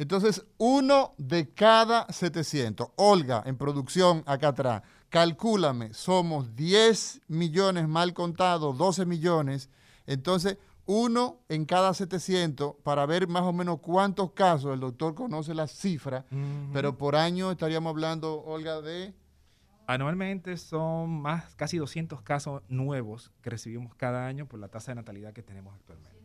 Entonces, 0.00 0.46
uno 0.56 1.12
de 1.18 1.50
cada 1.50 2.10
700. 2.10 2.88
Olga, 2.96 3.42
en 3.44 3.58
producción, 3.58 4.22
acá 4.24 4.48
atrás, 4.48 4.82
calcúlame, 5.10 5.92
somos 5.92 6.56
10 6.56 7.20
millones 7.28 7.86
mal 7.86 8.14
contados, 8.14 8.78
12 8.78 9.04
millones. 9.04 9.68
Entonces, 10.06 10.56
uno 10.86 11.40
en 11.50 11.66
cada 11.66 11.92
700 11.92 12.76
para 12.82 13.04
ver 13.04 13.28
más 13.28 13.42
o 13.42 13.52
menos 13.52 13.80
cuántos 13.80 14.32
casos, 14.32 14.72
el 14.72 14.80
doctor 14.80 15.14
conoce 15.14 15.52
la 15.52 15.66
cifra, 15.66 16.24
pero 16.72 16.96
por 16.96 17.14
año 17.14 17.50
estaríamos 17.50 17.90
hablando, 17.90 18.42
Olga, 18.42 18.80
de... 18.80 19.12
Anualmente 19.86 20.56
son 20.56 21.10
más, 21.20 21.54
casi 21.56 21.76
200 21.76 22.22
casos 22.22 22.62
nuevos 22.70 23.32
que 23.42 23.50
recibimos 23.50 23.94
cada 23.96 24.26
año 24.26 24.46
por 24.46 24.60
la 24.60 24.68
tasa 24.68 24.92
de 24.92 24.94
natalidad 24.94 25.34
que 25.34 25.42
tenemos 25.42 25.74
actualmente. 25.74 26.16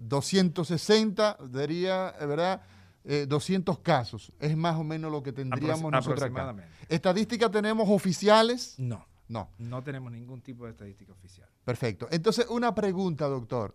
260, 0.00 1.38
diría, 1.48 2.12
¿verdad? 2.18 2.60
200 3.04 3.76
eh, 3.76 3.80
casos. 3.82 4.32
Es 4.40 4.56
más 4.56 4.76
o 4.76 4.84
menos 4.84 5.12
lo 5.12 5.22
que 5.22 5.32
tendríamos 5.32 5.92
nosotros 5.92 6.22
acá. 6.22 6.56
¿Estadísticas 6.88 7.50
tenemos 7.50 7.88
oficiales? 7.88 8.74
No. 8.78 9.06
No. 9.28 9.50
No 9.58 9.82
tenemos 9.82 10.12
ningún 10.12 10.40
tipo 10.40 10.64
de 10.64 10.72
estadística 10.72 11.12
oficial. 11.12 11.48
Perfecto. 11.64 12.08
Entonces, 12.10 12.46
una 12.48 12.74
pregunta, 12.74 13.26
doctor. 13.26 13.74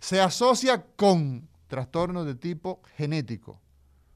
Se 0.00 0.20
asocia 0.20 0.84
con 0.96 1.48
trastornos 1.66 2.26
de 2.26 2.34
tipo 2.34 2.80
genético, 2.96 3.60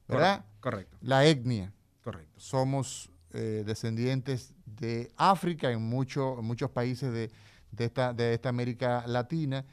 ¿verdad? 0.09 0.45
Correcto. 0.61 0.97
La 1.01 1.25
etnia. 1.27 1.73
Correcto. 2.03 2.39
Somos 2.39 3.11
eh, 3.33 3.63
descendientes 3.67 4.55
de 4.65 5.11
África 5.17 5.71
en, 5.71 5.83
muchos 5.83 6.43
muchos 6.43 6.71
países 6.71 7.13
de, 7.13 7.31
esta, 7.85 8.13
de 8.13 8.35
esta 8.35 8.49
América 8.49 9.05
Latina. 9.07 9.65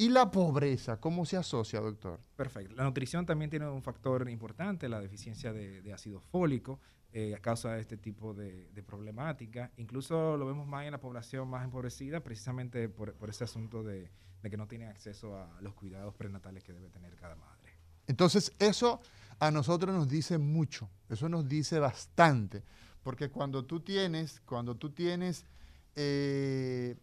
¿Y 0.00 0.10
la 0.10 0.30
pobreza? 0.30 1.00
¿Cómo 1.00 1.26
se 1.26 1.36
asocia, 1.36 1.80
doctor? 1.80 2.20
Perfecto. 2.36 2.72
La 2.76 2.84
nutrición 2.84 3.26
también 3.26 3.50
tiene 3.50 3.68
un 3.68 3.82
factor 3.82 4.30
importante, 4.30 4.88
la 4.88 5.00
deficiencia 5.00 5.52
de, 5.52 5.92
ácido 5.92 6.20
fólico, 6.20 6.78
eh, 7.12 7.34
a 7.34 7.40
causa 7.40 7.72
de 7.72 7.80
este 7.80 7.96
tipo 7.96 8.32
de, 8.32 8.70
problemática. 8.86 9.72
Incluso 9.76 10.36
lo 10.36 10.46
vemos 10.46 10.68
más 10.68 10.84
en 10.84 10.92
la 10.92 11.00
población 11.00 11.48
más 11.48 11.64
empobrecida, 11.64 12.20
precisamente 12.20 12.88
por, 12.88 13.12
ese 13.28 13.42
asunto 13.42 13.82
de, 13.82 14.08
que 14.48 14.56
no 14.56 14.68
tienen 14.68 14.88
acceso 14.88 15.36
a 15.36 15.60
los 15.62 15.74
cuidados 15.74 16.14
prenatales 16.14 16.62
que 16.62 16.72
debe 16.72 16.90
tener 16.90 17.16
cada 17.16 17.34
madre. 17.34 17.72
Entonces, 18.06 18.52
eso 18.60 19.00
a 19.40 19.50
nosotros 19.50 19.92
nos 19.92 20.08
dice 20.08 20.38
mucho, 20.38 20.88
eso 21.08 21.28
nos 21.28 21.48
dice 21.48 21.80
bastante, 21.80 22.62
porque 23.02 23.30
cuando 23.30 23.64
tú 23.64 23.80
tienes, 23.80 24.40
cuando 24.46 24.76
tú 24.76 24.90
tienes 24.90 25.44
eh, 25.96 26.94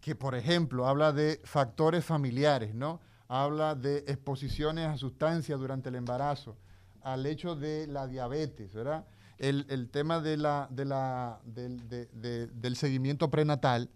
que, 0.00 0.14
por 0.14 0.34
ejemplo, 0.34 0.86
habla 0.86 1.12
de 1.12 1.40
factores 1.44 2.04
familiares, 2.04 2.74
¿no? 2.74 3.00
Habla 3.28 3.74
de 3.74 3.98
exposiciones 4.06 4.86
a 4.86 4.96
sustancias 4.96 5.58
durante 5.58 5.88
el 5.88 5.96
embarazo, 5.96 6.56
al 7.02 7.26
hecho 7.26 7.56
de 7.56 7.86
la 7.86 8.06
diabetes, 8.06 8.72
¿verdad? 8.72 9.06
El, 9.38 9.88
tema 9.90 10.20
de 10.20 10.36
la, 10.36 10.66
de 10.70 10.84
la, 10.84 11.40
del 11.44 12.76
seguimiento 12.76 13.30
prenatal, 13.30 13.88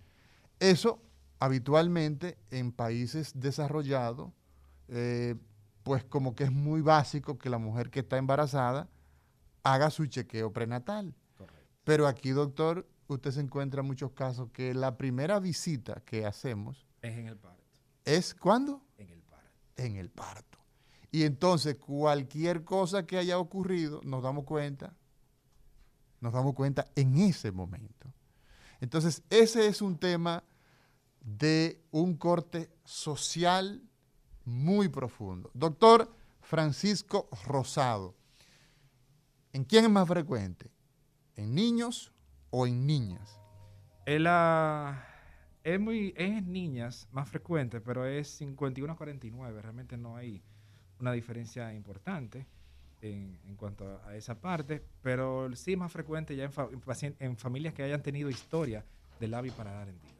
eso 0.61 1.03
habitualmente 1.41 2.39
en 2.53 2.71
países 2.71 3.33
desarrollados, 3.35 4.31
eh, 4.87 5.35
pues 5.83 6.05
como 6.05 6.37
que 6.37 6.45
es 6.45 6.53
muy 6.53 6.81
básico 6.81 7.39
que 7.39 7.51
la 7.51 7.59
mujer 7.59 7.91
que 7.91 8.01
está 8.01 8.17
embarazada 8.17 8.89
haga 9.65 9.91
su 9.91 10.07
chequeo 10.07 10.53
prenatal. 10.53 11.15
Pero 11.83 12.07
aquí, 12.07 12.31
doctor, 12.31 12.87
usted 13.09 13.31
se 13.31 13.41
encuentra 13.41 13.83
muchos 13.83 14.13
casos 14.13 14.51
que 14.53 14.75
la 14.75 14.97
primera 14.97 15.39
visita 15.39 16.03
que 16.05 16.25
hacemos 16.27 16.87
es 17.01 17.17
en 17.17 17.27
el 17.27 17.37
parto. 17.37 17.63
¿Es 18.05 18.35
cuándo? 18.35 18.83
En 18.99 19.11
el 19.11 19.23
parto. 19.23 19.51
En 19.77 19.97
el 19.97 20.11
parto. 20.11 20.59
Y 21.11 21.25
entonces 21.25 21.77
cualquier 21.77 22.65
cosa 22.65 23.07
que 23.07 23.19
haya 23.19 23.39
ocurrido, 23.39 24.01
nos 24.05 24.23
damos 24.23 24.45
cuenta, 24.45 24.95
nos 26.21 26.33
damos 26.33 26.55
cuenta 26.55 26.87
en 26.97 27.19
ese 27.19 27.53
momento. 27.53 28.13
Entonces, 28.81 29.23
ese 29.31 29.67
es 29.67 29.83
un 29.83 29.97
tema 29.97 30.43
de 31.21 31.85
un 31.91 32.17
corte 32.17 32.71
social 32.85 33.83
muy 34.45 34.89
profundo. 34.89 35.51
Doctor 35.55 36.13
Francisco 36.41 37.29
Rosado, 37.45 38.17
¿en 39.53 39.65
quién 39.65 39.85
es 39.85 39.91
más 39.91 40.09
frecuente? 40.09 40.71
¿En 41.37 41.55
niños 41.55 42.13
o 42.53 42.67
en 42.67 42.87
niñas? 42.87 43.41
es 44.07 45.81
muy 45.81 46.15
es 46.17 46.45
niñas 46.45 47.09
más 47.11 47.29
frecuente, 47.29 47.81
pero 47.81 48.07
es 48.07 48.29
51 48.29 48.93
a 48.93 48.97
49. 48.97 49.63
Realmente 49.63 49.97
no 49.97 50.17
hay 50.17 50.43
una 51.01 51.13
diferencia 51.13 51.73
importante 51.75 52.47
en, 53.01 53.57
cuanto 53.57 54.01
a, 54.07 54.17
esa 54.17 54.41
parte, 54.41 54.85
pero 55.03 55.55
sí 55.57 55.77
más 55.77 55.91
frecuente 55.91 56.37
ya 56.37 56.45
en, 56.45 57.17
en, 57.19 57.37
familias 57.37 57.75
que 57.75 57.83
hayan 57.83 58.03
tenido 58.03 58.31
historia 58.31 58.85
de 59.19 59.29
labio 59.29 59.53
para 59.55 59.73
dar 59.73 59.89
hendido. 59.89 60.13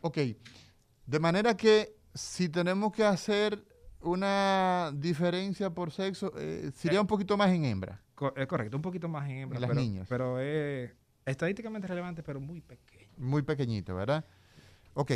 Ok, 0.00 0.18
de 1.06 1.20
manera 1.20 1.56
que 1.56 1.96
si 2.14 2.48
tenemos 2.48 2.92
que 2.92 3.04
hacer 3.04 3.62
una 4.00 4.92
diferencia 4.94 5.70
por 5.70 5.90
sexo, 5.90 6.32
eh, 6.36 6.70
sería 6.74 6.98
eh, 6.98 7.02
un 7.02 7.06
poquito 7.06 7.36
más 7.36 7.50
en 7.50 7.64
hembra. 7.64 8.02
Es 8.36 8.46
correcto, 8.46 8.76
un 8.76 8.82
poquito 8.82 9.08
más 9.08 9.28
en 9.28 9.38
hembra. 9.38 9.60
las 9.60 9.68
pero, 9.68 9.80
niñas. 9.80 10.06
Pero 10.08 10.40
es 10.40 10.90
Estadísticamente 11.30 11.86
relevante, 11.86 12.22
pero 12.22 12.40
muy 12.40 12.60
pequeño. 12.60 13.08
Muy 13.18 13.42
pequeñito, 13.42 13.94
¿verdad? 13.94 14.24
Ok. 14.94 15.12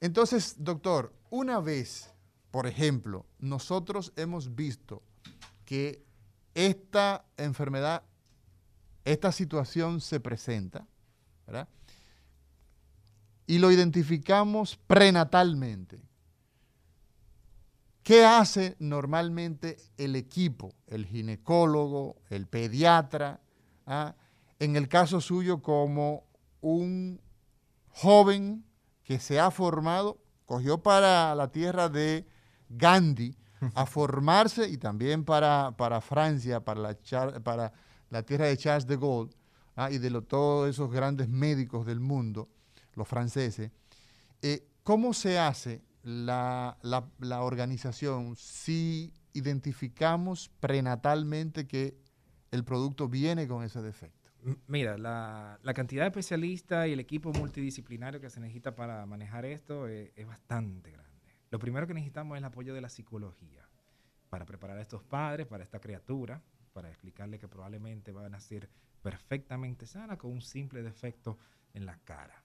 Entonces, 0.00 0.54
doctor, 0.58 1.12
una 1.30 1.60
vez, 1.60 2.14
por 2.50 2.66
ejemplo, 2.66 3.26
nosotros 3.38 4.12
hemos 4.16 4.54
visto 4.54 5.02
que 5.64 6.04
esta 6.54 7.24
enfermedad, 7.36 8.02
esta 9.04 9.32
situación 9.32 10.00
se 10.00 10.20
presenta, 10.20 10.86
¿verdad? 11.46 11.68
Y 13.46 13.58
lo 13.58 13.70
identificamos 13.70 14.76
prenatalmente. 14.86 16.00
¿Qué 18.02 18.24
hace 18.24 18.76
normalmente 18.78 19.78
el 19.96 20.14
equipo, 20.14 20.72
el 20.86 21.06
ginecólogo, 21.06 22.16
el 22.30 22.46
pediatra? 22.46 23.40
¿ah? 23.84 24.14
En 24.58 24.76
el 24.76 24.88
caso 24.88 25.20
suyo 25.20 25.60
como 25.60 26.24
un 26.60 27.20
joven 27.88 28.64
que 29.04 29.18
se 29.18 29.38
ha 29.38 29.50
formado, 29.50 30.18
cogió 30.44 30.82
para 30.82 31.34
la 31.34 31.50
tierra 31.50 31.88
de 31.88 32.26
Gandhi 32.68 33.36
a 33.74 33.86
formarse 33.86 34.68
y 34.68 34.78
también 34.78 35.24
para, 35.24 35.74
para 35.76 36.00
Francia, 36.00 36.64
para 36.64 36.80
la, 36.80 37.40
para 37.42 37.72
la 38.10 38.22
tierra 38.22 38.46
de 38.46 38.56
Charles 38.56 38.86
de 38.86 38.96
Gaulle 38.96 39.34
ah, 39.76 39.90
y 39.90 39.98
de 39.98 40.10
todos 40.22 40.68
esos 40.68 40.90
grandes 40.90 41.28
médicos 41.28 41.86
del 41.86 42.00
mundo, 42.00 42.48
los 42.94 43.06
franceses. 43.06 43.70
Eh, 44.42 44.66
¿Cómo 44.82 45.12
se 45.14 45.38
hace 45.38 45.82
la, 46.02 46.78
la 46.82 47.42
organización 47.42 48.36
si 48.36 49.12
identificamos 49.32 50.50
prenatalmente 50.60 51.66
que 51.66 51.96
el 52.50 52.64
producto 52.64 53.08
viene 53.08 53.48
con 53.48 53.64
ese 53.64 53.82
defecto? 53.82 54.15
Mira, 54.68 54.96
la, 54.96 55.58
cantidad 55.74 56.04
de 56.04 56.08
especialistas 56.08 56.86
y 56.86 56.92
el 56.92 57.00
equipo 57.00 57.32
multidisciplinario 57.32 58.20
que 58.20 58.30
se 58.30 58.38
necesita 58.38 58.76
para 58.76 59.04
manejar 59.04 59.44
esto 59.44 59.88
es, 59.88 60.12
bastante 60.26 60.92
grande. 60.92 61.10
Lo 61.50 61.58
primero 61.58 61.86
que 61.86 61.94
necesitamos 61.94 62.36
es 62.36 62.38
el 62.38 62.44
apoyo 62.44 62.72
de 62.72 62.80
la 62.80 62.88
psicología 62.88 63.68
para 64.28 64.46
preparar 64.46 64.78
a 64.78 64.82
estos 64.82 65.02
padres, 65.02 65.46
para 65.46 65.64
esta 65.64 65.80
criatura, 65.80 66.42
para 66.72 66.88
explicarle 66.88 67.38
que 67.38 67.48
probablemente 67.48 68.12
va 68.12 68.26
a 68.26 68.28
nacer 68.28 68.68
perfectamente 69.02 69.86
sana 69.86 70.16
con 70.16 70.30
un 70.30 70.42
simple 70.42 70.82
defecto 70.82 71.38
en 71.74 71.86
la 71.86 71.98
cara. 72.04 72.42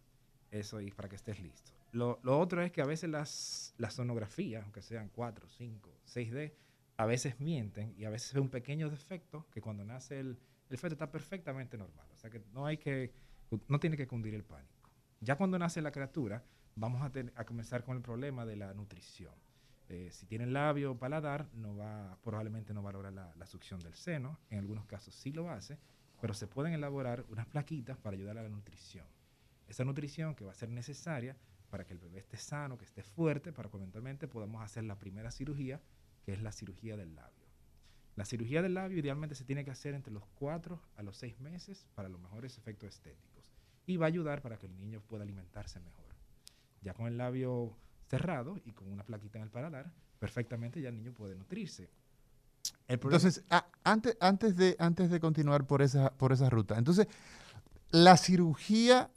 Eso 0.50 0.82
y 0.82 0.92
para 0.92 1.08
que 1.08 1.16
estés 1.16 1.40
listo. 1.40 1.72
Lo, 1.92 2.20
otro 2.24 2.64
es 2.64 2.72
que 2.72 2.82
a 2.82 2.86
veces 2.86 3.10
las, 3.10 3.76
las 3.78 3.94
sonografías, 3.94 4.64
aunque 4.64 4.82
sean 4.82 5.10
4, 5.10 5.48
5, 5.50 5.90
6D, 6.08 6.54
a 6.98 7.06
veces 7.06 7.40
mienten 7.40 7.94
y 7.98 8.06
a 8.06 8.10
veces 8.10 8.32
es 8.32 8.42
un 8.42 8.50
pequeño 8.50 8.90
defecto 8.90 9.46
que 9.52 9.62
cuando 9.62 9.84
nace 9.84 10.20
el, 10.20 10.40
el 10.72 10.78
feto 10.78 10.96
está 10.96 11.12
perfectamente 11.12 11.78
normal. 11.78 12.08
O 12.14 12.18
sea 12.18 12.30
que 12.30 12.42
no 12.54 12.66
hay 12.66 12.78
que, 12.78 13.14
no 13.68 13.80
tiene 13.80 13.98
que 13.98 14.08
cundir 14.08 14.34
el 14.34 14.44
pánico. 14.44 14.90
Ya 15.20 15.36
cuando 15.36 15.60
nace 15.60 15.82
la 15.82 15.92
criatura, 15.92 16.44
vamos 16.76 17.02
a, 17.02 17.12
a 17.36 17.46
comenzar 17.46 17.84
con 17.84 17.98
el 17.98 18.02
problema 18.02 18.46
de 18.46 18.56
la 18.56 18.74
nutrición. 18.74 19.34
Eh, 19.90 20.10
si 20.12 20.26
tiene 20.26 20.46
labio 20.46 20.94
o 20.94 20.98
paladar, 20.98 21.50
no 21.54 21.76
va, 21.76 22.18
probablemente 22.24 22.74
no 22.74 22.82
va 22.82 22.92
a 22.92 22.94
lograr 22.94 23.12
la, 23.12 23.36
la 23.36 23.46
succión 23.46 23.82
del 23.82 23.94
seno. 23.96 24.40
En 24.50 24.60
algunos 24.60 24.86
casos 24.86 25.14
sí 25.14 25.34
lo 25.34 25.52
hace, 25.52 25.78
pero 26.22 26.34
se 26.34 26.48
pueden 26.48 26.74
elaborar 26.74 27.26
unas 27.28 27.46
plaquitas 27.48 27.98
para 27.98 28.16
ayudar 28.16 28.38
a 28.38 28.44
la 28.44 28.50
nutrición. 28.50 29.06
Esa 29.68 29.84
nutrición 29.84 30.36
que 30.36 30.46
va 30.46 30.52
a 30.52 30.56
ser 30.56 30.70
necesaria 30.70 31.36
para 31.70 31.86
que 31.86 31.94
el 31.94 32.00
bebé 32.00 32.20
esté 32.20 32.38
sano, 32.38 32.78
que 32.78 32.86
esté 32.86 33.04
fuerte, 33.04 33.52
para 33.52 33.70
que 33.70 33.76
eventualmente 33.76 34.28
podamos 34.30 34.64
hacer 34.64 34.86
la 34.86 34.98
primera 34.98 35.32
cirugía, 35.32 35.82
que 36.24 36.32
es 36.32 36.42
la 36.42 36.54
cirugía 36.54 36.96
del 36.96 37.14
labio. 37.14 37.41
La 38.22 38.26
cirugía 38.26 38.62
del 38.62 38.76
labio 38.76 39.00
idealmente 39.00 39.34
se 39.34 39.46
tiene 39.46 39.66
que 39.66 39.72
hacer 39.72 39.96
entre 39.96 40.14
los 40.14 40.24
4 40.36 40.80
a 40.96 41.02
los 41.02 41.18
6 41.18 41.40
meses 41.40 41.88
para 41.96 42.08
los 42.08 42.22
mejores 42.22 42.56
efectos 42.56 42.90
estéticos 42.90 43.44
y 43.88 43.98
va 43.98 44.06
a 44.06 44.10
ayudar 44.10 44.44
para 44.44 44.60
que 44.60 44.68
el 44.68 44.78
niño 44.78 45.02
pueda 45.02 45.24
alimentarse 45.24 45.80
mejor. 45.80 46.06
Ya 46.84 46.94
con 46.94 47.08
el 47.08 47.18
labio 47.18 47.76
cerrado 48.12 48.58
y 48.64 48.74
con 48.74 48.92
una 48.92 49.04
plaquita 49.04 49.40
en 49.40 49.46
el 49.46 49.50
paladar, 49.50 49.92
perfectamente 50.20 50.80
ya 50.80 50.90
el 50.90 50.98
niño 50.98 51.14
puede 51.14 51.36
nutrirse. 51.36 51.90
Entonces, 52.88 53.44
ah, 53.50 53.66
antes, 53.84 54.16
antes, 54.20 54.56
de, 54.56 54.76
antes 54.78 55.10
de 55.10 55.20
continuar 55.20 55.66
por 55.66 55.82
esa, 55.82 56.14
por 56.14 56.32
esa 56.32 56.48
ruta, 56.48 56.78
entonces, 56.78 57.08
la 57.90 58.18
cirugía 58.18 59.10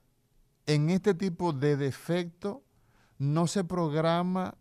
en 0.64 0.88
este 0.88 1.12
tipo 1.12 1.52
de 1.52 1.76
defecto 1.76 2.64
no 3.18 3.48
se 3.48 3.64
programa 3.64 4.56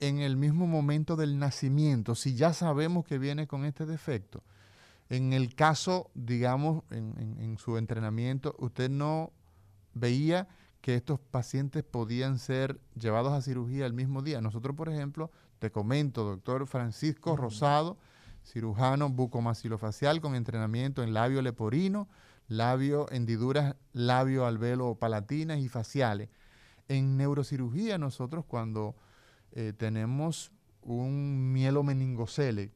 en 0.00 0.20
el 0.20 0.36
mismo 0.36 0.66
momento 0.66 1.14
del 1.14 1.38
nacimiento, 1.38 2.14
si 2.14 2.34
ya 2.34 2.54
sabemos 2.54 3.04
que 3.04 3.18
viene 3.18 3.46
con 3.46 3.64
este 3.64 3.84
defecto. 3.84 4.42
En 5.10 5.32
el 5.32 5.54
caso, 5.54 6.10
digamos, 6.14 6.84
en, 6.90 7.58
su 7.58 7.76
entrenamiento, 7.76 8.54
usted 8.58 8.88
no 8.88 9.32
veía 9.92 10.48
que 10.80 10.94
estos 10.94 11.20
pacientes 11.20 11.82
podían 11.82 12.38
ser 12.38 12.80
llevados 12.94 13.32
a 13.32 13.42
cirugía 13.42 13.86
el 13.86 13.92
mismo 13.92 14.22
día. 14.22 14.40
Nosotros, 14.40 14.74
por 14.74 14.88
ejemplo, 14.88 15.30
te 15.58 15.70
comento, 15.70 16.24
doctor 16.24 16.66
Francisco 16.66 17.36
Rosado, 17.36 17.98
cirujano 18.44 19.10
bucomaxilofacial 19.10 20.20
con 20.20 20.34
entrenamiento 20.34 21.02
en 21.02 21.12
labio 21.12 21.42
leporino, 21.42 22.08
labio, 22.48 23.10
hendiduras, 23.10 23.76
labio, 23.92 24.46
alvelo, 24.46 24.94
palatinas 24.94 25.58
y 25.58 25.68
faciales. 25.68 26.30
En 26.88 27.16
neurocirugía 27.16 27.98
nosotros 27.98 28.44
cuando 28.46 28.94
eh, 29.52 29.72
tenemos 29.76 30.52
un 30.82 31.52
mielomeningocele, 31.52 32.72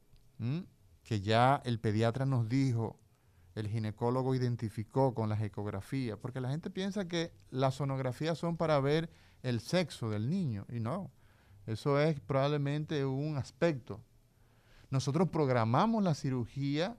que 1.04 1.20
ya 1.20 1.62
el 1.64 1.78
pediatra 1.78 2.26
nos 2.26 2.48
dijo, 2.48 2.98
el 3.54 3.68
ginecólogo 3.68 4.34
identificó 4.34 5.14
con 5.14 5.28
las 5.28 5.40
ecografías, 5.40 6.18
porque 6.18 6.40
la 6.40 6.50
gente 6.50 6.70
piensa 6.70 7.06
que 7.06 7.32
las 7.50 7.76
sonografías 7.76 8.37
son 8.37 8.56
para 8.56 8.80
ver 8.80 9.10
el 9.42 9.60
sexo 9.60 10.10
del 10.10 10.28
niño, 10.28 10.66
y 10.68 10.80
no, 10.80 11.10
eso 11.66 12.00
es 12.00 12.20
probablemente 12.20 13.04
un 13.04 13.37
aspecto. 13.37 14.00
Nosotros 14.90 15.28
programamos 15.28 16.02
la 16.02 16.14
cirugía, 16.14 16.96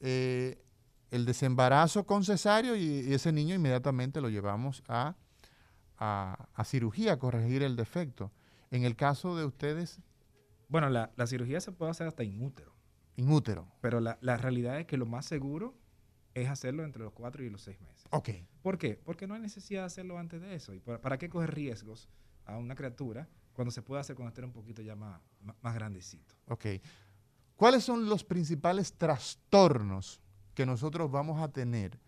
eh, 0.00 0.62
el 1.10 1.26
desembarazo 1.26 2.06
con 2.06 2.24
cesárea 2.24 2.76
y, 2.76 3.12
ese 3.12 3.32
niño 3.32 3.54
inmediatamente 3.54 4.20
lo 4.20 4.28
llevamos 4.28 4.82
a, 4.88 5.16
a 5.98 6.64
cirugía, 6.64 7.14
a 7.14 7.18
corregir 7.18 7.62
el 7.62 7.76
defecto. 7.76 8.30
En 8.70 8.84
el 8.84 8.96
caso 8.96 9.36
de 9.36 9.44
ustedes... 9.44 10.00
Bueno, 10.68 10.88
la, 10.88 11.10
cirugía 11.26 11.60
se 11.60 11.72
puede 11.72 11.90
hacer 11.90 12.06
hasta 12.06 12.22
inútero. 12.22 12.72
Inútero. 13.16 13.66
Pero 13.80 14.00
la, 14.00 14.16
realidad 14.36 14.78
es 14.78 14.86
que 14.86 14.96
lo 14.96 15.06
más 15.06 15.26
seguro 15.26 15.74
es 16.34 16.48
hacerlo 16.48 16.84
entre 16.84 17.02
los 17.02 17.12
cuatro 17.12 17.42
y 17.42 17.50
los 17.50 17.62
seis 17.62 17.80
meses. 17.80 18.06
Ok. 18.10 18.30
¿Por 18.62 18.78
qué? 18.78 19.00
Porque 19.04 19.26
no 19.26 19.34
hay 19.34 19.40
necesidad 19.40 19.82
de 19.82 19.86
hacerlo 19.86 20.18
antes 20.18 20.40
de 20.40 20.54
eso. 20.54 20.72
¿Y 20.74 20.80
para, 20.80 21.18
qué 21.18 21.28
coger 21.28 21.54
riesgos 21.54 22.08
a 22.44 22.56
una 22.56 22.76
criatura 22.76 23.28
cuando 23.52 23.72
se 23.72 23.82
puede 23.82 24.00
hacer 24.00 24.14
cuando 24.14 24.28
esté 24.28 24.44
un 24.44 24.52
poquito 24.52 24.80
ya 24.80 24.94
más, 24.94 25.20
más 25.60 25.74
grandecito? 25.74 26.34
Ok. 26.46 26.66
¿Cuáles 27.56 27.82
son 27.82 28.08
los 28.08 28.22
principales 28.22 28.94
trastornos 28.94 30.20
que 30.54 30.64
nosotros 30.64 31.10
vamos 31.10 31.42
a 31.42 31.48
tener 31.48 31.98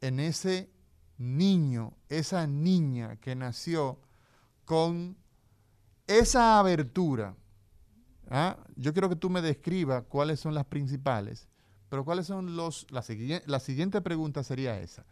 en 0.00 0.18
ese 0.18 0.70
niño, 1.18 1.96
esa 2.08 2.46
niña 2.46 3.16
que 3.16 3.34
nació 3.34 4.00
con 4.64 5.16
esa 6.08 6.58
abertura, 6.58 7.36
¿ah? 8.30 8.56
yo 8.76 8.92
quiero 8.92 9.08
que 9.08 9.16
tú 9.16 9.30
me 9.30 9.42
describas 9.42 10.02
cuáles 10.08 10.40
son 10.40 10.54
las 10.54 10.64
principales, 10.64 11.48
pero 11.88 12.04
cuáles 12.04 12.26
son 12.26 12.56
los... 12.56 12.86
La, 12.90 13.04
la 13.46 13.60
siguiente 13.60 14.00
pregunta 14.00 14.42
sería 14.42 14.80
esa. 14.80 15.06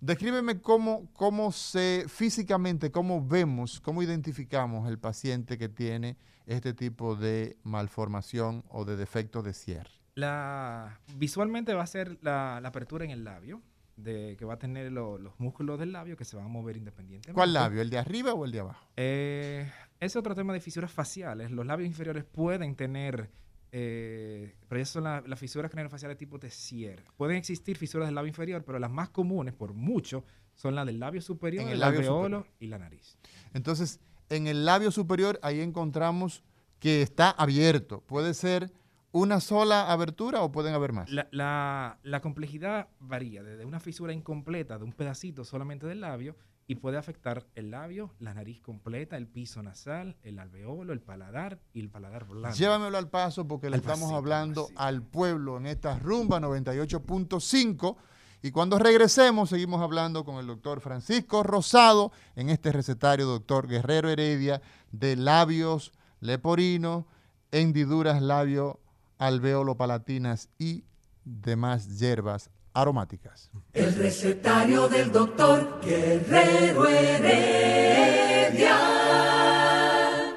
Descríbeme 0.00 0.60
cómo, 0.60 1.08
cómo 1.14 1.50
se 1.50 2.04
físicamente, 2.08 2.90
cómo 2.90 3.26
vemos, 3.26 3.80
cómo 3.80 4.02
identificamos 4.02 4.88
el 4.88 4.98
paciente 4.98 5.56
que 5.56 5.68
tiene 5.68 6.18
este 6.46 6.74
tipo 6.74 7.16
de 7.16 7.56
malformación 7.62 8.64
o 8.68 8.84
de 8.84 8.96
defecto 8.96 9.42
de 9.42 9.54
cierre. 9.54 9.90
La, 10.14 11.00
visualmente 11.16 11.74
va 11.74 11.82
a 11.82 11.86
ser 11.86 12.18
la, 12.22 12.58
apertura 12.58 13.04
en 13.04 13.10
el 13.10 13.24
labio, 13.24 13.62
de 13.96 14.36
que 14.38 14.44
va 14.44 14.54
a 14.54 14.58
tener 14.58 14.92
los 14.92 15.38
músculos 15.38 15.78
del 15.78 15.92
labio 15.92 16.16
que 16.16 16.24
se 16.24 16.36
van 16.36 16.46
a 16.46 16.48
mover 16.48 16.76
independientemente. 16.76 17.32
¿Cuál 17.32 17.52
labio? 17.52 17.80
¿El 17.80 17.90
de 17.90 17.98
arriba 17.98 18.34
o 18.34 18.44
el 18.44 18.52
de 18.52 18.60
abajo? 18.60 18.86
Eh, 18.96 19.70
es 20.04 20.16
otro 20.16 20.34
tema 20.34 20.52
de 20.52 20.60
fisuras 20.60 20.92
faciales. 20.92 21.50
Los 21.50 21.66
labios 21.66 21.86
inferiores 21.86 22.24
pueden 22.24 22.76
tener, 22.76 23.30
eh, 23.72 24.54
pero 24.68 24.80
esas 24.80 24.92
son 24.92 25.04
las 25.04 25.38
fisuras 25.38 25.70
craneofaciales 25.70 26.16
tipo 26.16 26.38
Tessier. 26.38 27.04
Pueden 27.16 27.36
existir 27.36 27.76
fisuras 27.76 28.08
del 28.08 28.14
labio 28.14 28.28
inferior, 28.28 28.64
pero 28.64 28.78
las 28.78 28.90
más 28.90 29.10
comunes, 29.10 29.54
por 29.54 29.74
mucho, 29.74 30.24
son 30.54 30.74
las 30.74 30.86
del 30.86 31.00
labio 31.00 31.20
superior, 31.20 31.68
el, 31.68 31.82
alveolo 31.82 32.46
y 32.60 32.68
la 32.68 32.78
nariz. 32.78 33.18
Entonces, 33.52 34.00
en 34.28 34.46
el 34.46 34.64
labio 34.64 34.90
superior 34.90 35.38
ahí 35.42 35.60
encontramos 35.60 36.42
que 36.78 37.02
está 37.02 37.30
abierto. 37.30 38.00
Puede 38.02 38.34
ser 38.34 38.72
una 39.14 39.40
sola 39.40 39.92
abertura 39.92 40.42
o 40.42 40.50
pueden 40.50 40.74
haber 40.74 40.92
más? 40.92 41.08
La, 41.10 41.98
la, 42.02 42.20
complejidad 42.20 42.88
varía 42.98 43.44
desde 43.44 43.64
una 43.64 43.78
fisura 43.78 44.12
incompleta 44.12 44.76
de 44.76 44.84
un 44.84 44.92
pedacito 44.92 45.44
solamente 45.44 45.86
del 45.86 46.00
labio 46.00 46.36
y 46.66 46.76
puede 46.76 46.96
afectar 46.96 47.46
el 47.54 47.70
labio, 47.70 48.10
la 48.20 48.32
nariz 48.34 48.60
completa, 48.60 49.16
el 49.16 49.26
piso 49.26 49.62
nasal, 49.62 50.16
el 50.22 50.38
alveolo, 50.38 50.92
el 50.92 51.00
paladar 51.00 51.58
y 51.74 51.80
el 51.80 51.90
paladar 51.90 52.26
blando. 52.26 52.56
Llévamelo 52.56 52.96
al 52.96 53.08
paso 53.08 53.46
porque 53.46 53.68
le 53.68 53.76
estamos 53.76 54.12
hablando 54.12 54.68
al 54.76 55.02
pueblo 55.02 55.58
en 55.58 55.66
esta 55.66 55.98
rumba 55.98 56.40
98.5. 56.40 57.96
Y 58.42 58.50
cuando 58.50 58.78
regresemos, 58.78 59.50
seguimos 59.50 59.80
hablando 59.80 60.24
con 60.24 60.36
el 60.36 60.46
doctor 60.46 60.80
Francisco 60.80 61.42
Rosado 61.42 62.12
en 62.36 62.50
este 62.50 62.72
recetario, 62.72 63.26
doctor 63.26 63.68
Guerrero 63.68 64.08
Heredia, 64.08 64.60
de 64.92 65.16
labios 65.16 65.92
leporinos, 66.20 67.04
hendiduras 67.52 68.22
labio, 68.22 68.80
alveolo 69.18 69.76
palatinas 69.76 70.48
y 70.58 70.84
demás 71.24 71.98
hierbas 71.98 72.50
aromáticas. 72.74 73.50
El 73.72 73.94
recetario 73.94 74.88
del 74.88 75.10
doctor 75.12 75.80
Guerrero 75.80 76.86
Heredia. 76.86 78.76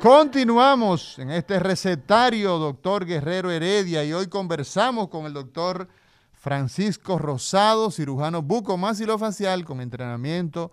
Continuamos 0.02 1.18
en 1.18 1.32
este 1.32 1.60
recetario, 1.60 2.60
doctor 2.60 3.06
Guerrero 3.06 3.50
Heredia, 3.50 4.06
y 4.06 4.14
hoy 4.14 4.28
conversamos 4.28 5.08
con 5.08 5.26
el 5.26 5.34
doctor 5.34 5.88
Francisco 6.32 7.18
Rosado, 7.18 7.90
cirujano 7.90 8.44
bucomaxilofacial 8.44 9.66
con 9.66 9.82
entrenamiento 9.82 10.72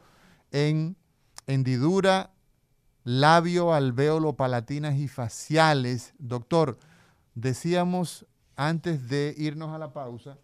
en 0.52 0.96
hendidura, 1.46 2.30
labio, 3.02 3.72
alveolo, 3.72 4.34
palatinas 4.34 4.96
y 4.96 5.08
faciales. 5.08 6.12
Doctor, 6.18 6.78
decíamos 7.34 8.26
antes 8.56 9.08
de 9.08 9.34
irnos 9.38 9.70
a 9.74 9.78
la 9.78 9.92
pausa 9.94 10.38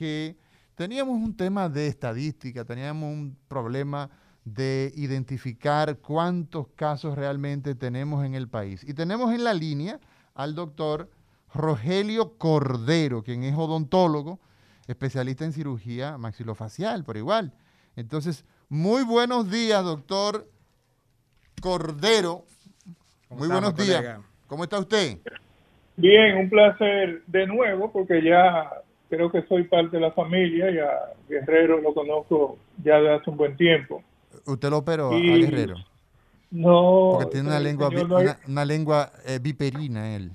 que 0.00 0.34
teníamos 0.76 1.18
un 1.18 1.36
tema 1.36 1.68
de 1.68 1.86
estadística, 1.86 2.64
teníamos 2.64 3.12
un 3.12 3.36
problema 3.48 4.08
de 4.46 4.90
identificar 4.96 5.98
cuántos 5.98 6.68
casos 6.68 7.16
realmente 7.16 7.74
tenemos 7.74 8.24
en 8.24 8.34
el 8.34 8.48
país. 8.48 8.82
Y 8.88 8.94
tenemos 8.94 9.30
en 9.34 9.44
la 9.44 9.52
línea 9.52 10.00
al 10.34 10.54
doctor 10.54 11.10
Rogelio 11.52 12.38
Cordero, 12.38 13.22
quien 13.22 13.42
es 13.42 13.54
odontólogo, 13.54 14.40
especialista 14.86 15.44
en 15.44 15.52
cirugía 15.52 16.16
maxilofacial, 16.16 17.04
por 17.04 17.18
igual. 17.18 17.52
Entonces, 17.94 18.46
muy 18.70 19.04
buenos 19.04 19.50
días, 19.50 19.84
doctor 19.84 20.48
Cordero. 21.60 22.46
Muy 23.28 23.48
buenos 23.48 23.76
días. 23.76 24.18
¿Cómo 24.46 24.64
está 24.64 24.78
usted? 24.78 25.18
Bien, 25.98 26.38
un 26.38 26.48
placer 26.48 27.22
de 27.26 27.46
nuevo, 27.46 27.92
porque 27.92 28.24
ya 28.24 28.79
creo 29.10 29.30
que 29.30 29.42
soy 29.42 29.64
parte 29.64 29.96
de 29.96 30.00
la 30.00 30.12
familia, 30.12 30.70
ya 30.70 31.12
Guerrero 31.28 31.80
lo 31.80 31.92
conozco 31.92 32.58
ya 32.82 32.98
de 33.00 33.14
hace 33.14 33.28
un 33.28 33.36
buen 33.36 33.56
tiempo. 33.56 34.02
¿Usted 34.46 34.70
lo 34.70 34.78
operó 34.78 35.12
a 35.12 35.18
Guerrero? 35.18 35.74
No. 36.50 37.10
Porque 37.14 37.32
tiene 37.32 37.48
una 37.48 37.60
lengua, 37.60 37.90
una, 38.46 38.64
lengua 38.64 39.12
eh, 39.26 39.38
viperina 39.40 40.16
él. 40.16 40.30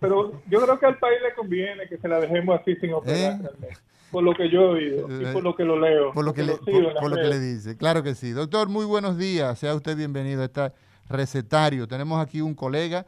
Pero 0.00 0.42
yo 0.48 0.60
creo 0.60 0.78
que 0.78 0.86
al 0.86 0.98
país 0.98 1.18
le 1.22 1.34
conviene 1.34 1.88
que 1.88 1.96
se 1.96 2.08
la 2.08 2.20
dejemos 2.20 2.60
así 2.60 2.76
sin 2.76 2.92
operar. 2.92 3.40
¿Eh? 3.62 3.68
Por 4.10 4.22
lo 4.22 4.34
que 4.34 4.48
yo 4.50 4.60
he 4.60 4.66
oído 4.66 5.22
y 5.22 5.32
por 5.32 5.42
lo 5.42 5.56
que 5.56 5.64
lo 5.64 5.78
leo. 5.78 6.12
Por 6.12 6.24
lo 6.24 6.34
que, 6.34 6.44
le, 6.44 6.56
por, 6.56 7.10
lo 7.10 7.16
que 7.16 7.28
le 7.28 7.40
dice. 7.40 7.76
Claro 7.76 8.02
que 8.02 8.14
sí. 8.14 8.30
Doctor, 8.30 8.68
muy 8.68 8.84
buenos 8.84 9.18
días. 9.18 9.58
Sea 9.58 9.74
usted 9.74 9.96
bienvenido 9.96 10.42
a 10.42 10.44
esta 10.44 10.72
recetario. 11.08 11.88
Tenemos 11.88 12.20
aquí 12.20 12.40
un 12.40 12.54
colega, 12.54 13.06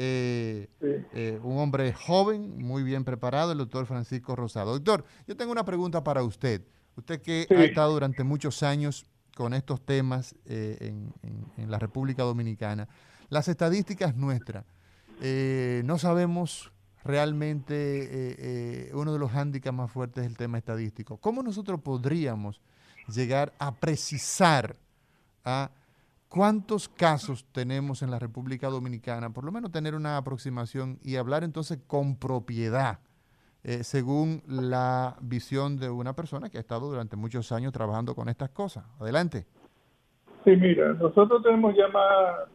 eh, 0.00 0.68
eh, 0.80 1.40
un 1.42 1.58
hombre 1.58 1.92
joven, 1.92 2.56
muy 2.56 2.84
bien 2.84 3.02
preparado, 3.02 3.50
el 3.50 3.58
doctor 3.58 3.84
Francisco 3.84 4.36
Rosado. 4.36 4.72
Doctor, 4.74 5.04
yo 5.26 5.36
tengo 5.36 5.50
una 5.50 5.64
pregunta 5.64 6.04
para 6.04 6.22
usted. 6.22 6.62
Usted 6.94 7.20
que 7.20 7.48
ha 7.50 7.64
estado 7.64 7.94
durante 7.94 8.22
muchos 8.22 8.62
años 8.62 9.06
con 9.34 9.54
estos 9.54 9.84
temas 9.84 10.36
en, 10.46 11.12
la 11.56 11.80
República 11.80 12.22
Dominicana. 12.22 12.88
Las 13.28 13.48
estadísticas 13.48 14.14
nuestras, 14.16 14.64
no 15.20 15.98
sabemos 15.98 16.72
realmente 17.04 18.90
uno 18.94 19.12
de 19.12 19.18
los 19.18 19.32
hándicaps 19.32 19.76
más 19.76 19.90
fuertes 19.90 20.24
es 20.24 20.30
el 20.30 20.36
tema 20.36 20.58
estadístico. 20.58 21.16
¿Cómo 21.16 21.42
nosotros 21.42 21.80
podríamos 21.80 22.60
llegar 23.08 23.52
a 23.58 23.74
precisar 23.74 24.76
a 25.44 25.70
cuántos 26.28 26.88
casos 26.88 27.46
tenemos 27.52 28.02
en 28.02 28.10
la 28.10 28.18
República 28.18 28.68
Dominicana, 28.68 29.30
por 29.30 29.44
lo 29.44 29.52
menos 29.52 29.70
tener 29.70 29.94
una 29.94 30.16
aproximación 30.16 30.98
y 31.02 31.16
hablar 31.16 31.44
entonces 31.44 31.78
con 31.86 32.16
propiedad, 32.16 33.00
eh, 33.64 33.82
según 33.82 34.42
la 34.46 35.16
visión 35.20 35.78
de 35.78 35.90
una 35.90 36.14
persona 36.14 36.48
que 36.48 36.58
ha 36.58 36.60
estado 36.60 36.88
durante 36.88 37.16
muchos 37.16 37.50
años 37.52 37.72
trabajando 37.72 38.14
con 38.14 38.28
estas 38.28 38.50
cosas. 38.50 38.84
Adelante. 39.00 39.46
Sí, 40.44 40.50
mira, 40.56 40.92
nosotros 40.94 41.42
tenemos 41.42 41.74
ya 41.76 41.88
más 41.88 42.48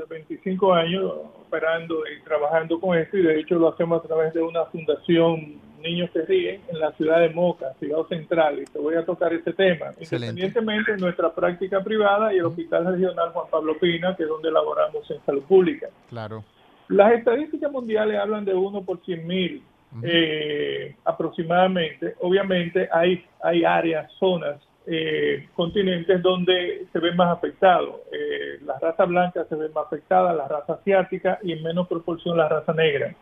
de 0.00 0.04
25 0.08 0.74
años 0.74 1.12
operando 1.46 2.02
y 2.06 2.22
trabajando 2.22 2.78
con 2.78 2.96
esto 2.96 3.16
y 3.16 3.22
de 3.22 3.40
hecho 3.40 3.56
lo 3.56 3.68
hacemos 3.68 4.04
a 4.04 4.06
través 4.06 4.34
de 4.34 4.42
una 4.42 4.64
fundación 4.66 5.60
Niños 5.82 6.10
que 6.10 6.22
Ríen 6.22 6.62
en 6.68 6.80
la 6.80 6.90
ciudad 6.92 7.20
de 7.20 7.28
Moca, 7.30 7.72
ciudad 7.78 8.02
central, 8.08 8.58
y 8.60 8.64
te 8.64 8.78
voy 8.78 8.94
a 8.96 9.04
tocar 9.04 9.32
ese 9.32 9.52
tema, 9.52 9.92
independientemente 10.00 10.92
de 10.92 10.98
nuestra 10.98 11.32
práctica 11.32 11.84
privada 11.84 12.34
y 12.34 12.38
el 12.38 12.46
Hospital 12.46 12.86
Regional 12.86 13.30
Juan 13.30 13.46
Pablo 13.50 13.78
Pina, 13.78 14.16
que 14.16 14.24
es 14.24 14.28
donde 14.28 14.48
elaboramos 14.48 15.08
en 15.10 15.24
salud 15.24 15.42
pública. 15.42 15.88
Claro. 16.08 16.44
Las 16.88 17.12
estadísticas 17.12 17.70
mundiales 17.70 18.18
hablan 18.18 18.44
de 18.44 18.54
uno 18.54 18.82
por 18.82 19.04
cien 19.04 19.26
mil 19.26 19.62
eh, 20.02 20.96
aproximadamente. 21.04 22.14
Obviamente 22.20 22.88
hay, 22.92 23.24
hay 23.42 23.64
áreas, 23.64 24.10
zonas 24.18 24.65
eh, 24.86 25.48
continentes 25.54 26.22
donde 26.22 26.86
se 26.92 26.98
ven 27.00 27.16
más 27.16 27.36
afectados. 27.36 27.96
Eh, 28.12 28.60
la 28.64 28.78
raza 28.78 29.04
blanca 29.04 29.44
se 29.48 29.56
ve 29.56 29.68
más 29.70 29.86
afectada, 29.86 30.32
la 30.32 30.46
raza 30.46 30.74
asiática 30.74 31.38
y 31.42 31.52
en 31.52 31.62
menos 31.62 31.88
proporción 31.88 32.36
la 32.36 32.48
raza 32.48 32.72
negra. 32.72 33.14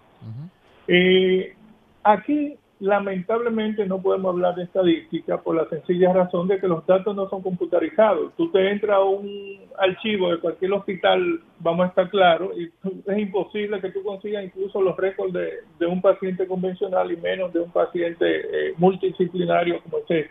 eh, 0.86 1.54
aquí, 2.02 2.58
lamentablemente, 2.80 3.86
no 3.86 4.02
podemos 4.02 4.34
hablar 4.34 4.56
de 4.56 4.64
estadística 4.64 5.40
por 5.40 5.56
la 5.56 5.66
sencilla 5.70 6.12
razón 6.12 6.48
de 6.48 6.60
que 6.60 6.68
los 6.68 6.86
datos 6.86 7.16
no 7.16 7.30
son 7.30 7.40
computarizados. 7.40 8.34
Tú 8.36 8.50
te 8.50 8.70
entras 8.70 8.96
a 8.96 9.04
un 9.04 9.60
archivo 9.78 10.30
de 10.32 10.40
cualquier 10.40 10.72
hospital, 10.72 11.40
vamos 11.60 11.86
a 11.86 11.88
estar 11.88 12.10
claros, 12.10 12.50
y 12.58 12.64
es 13.10 13.18
imposible 13.18 13.80
que 13.80 13.90
tú 13.90 14.02
consigas 14.02 14.44
incluso 14.44 14.82
los 14.82 14.96
récords 14.98 15.32
de, 15.32 15.86
un 15.86 16.02
paciente 16.02 16.46
convencional 16.46 17.10
y 17.10 17.16
menos 17.16 17.54
de 17.54 17.60
un 17.60 17.70
paciente 17.70 18.26
eh, 18.26 18.74
multidisciplinario 18.76 19.80
como 19.82 19.98
este. 19.98 20.30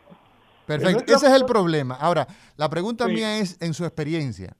Perfecto, 0.66 1.14
ese 1.14 1.28
es 1.28 1.34
el 1.34 1.46
problema. 1.46 1.96
Ahora, 1.96 2.28
la 2.58 2.70
pregunta 2.70 3.08
mía 3.08 3.40
es, 3.40 3.62
en 3.62 3.74
su 3.74 3.84
experiencia, 3.86 4.56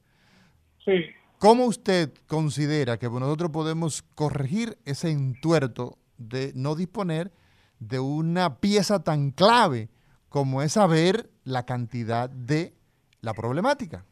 sí. 0.84 1.06
¿cómo 1.38 1.64
usted 1.64 2.12
considera 2.26 2.98
que 2.98 3.08
nosotros 3.08 3.50
podemos 3.50 4.02
corregir 4.14 4.76
ese 4.84 5.10
entuerto 5.10 5.98
de 6.18 6.52
no 6.54 6.74
disponer 6.74 7.30
de 7.78 8.00
una 8.00 8.60
pieza 8.60 9.02
tan 9.02 9.30
clave 9.30 9.88
como 10.28 10.62
es 10.62 10.72
saber 10.72 11.30
la 11.44 11.64
cantidad 11.64 12.28
de 12.28 12.74
la 13.20 13.34
problemática? 13.34 14.04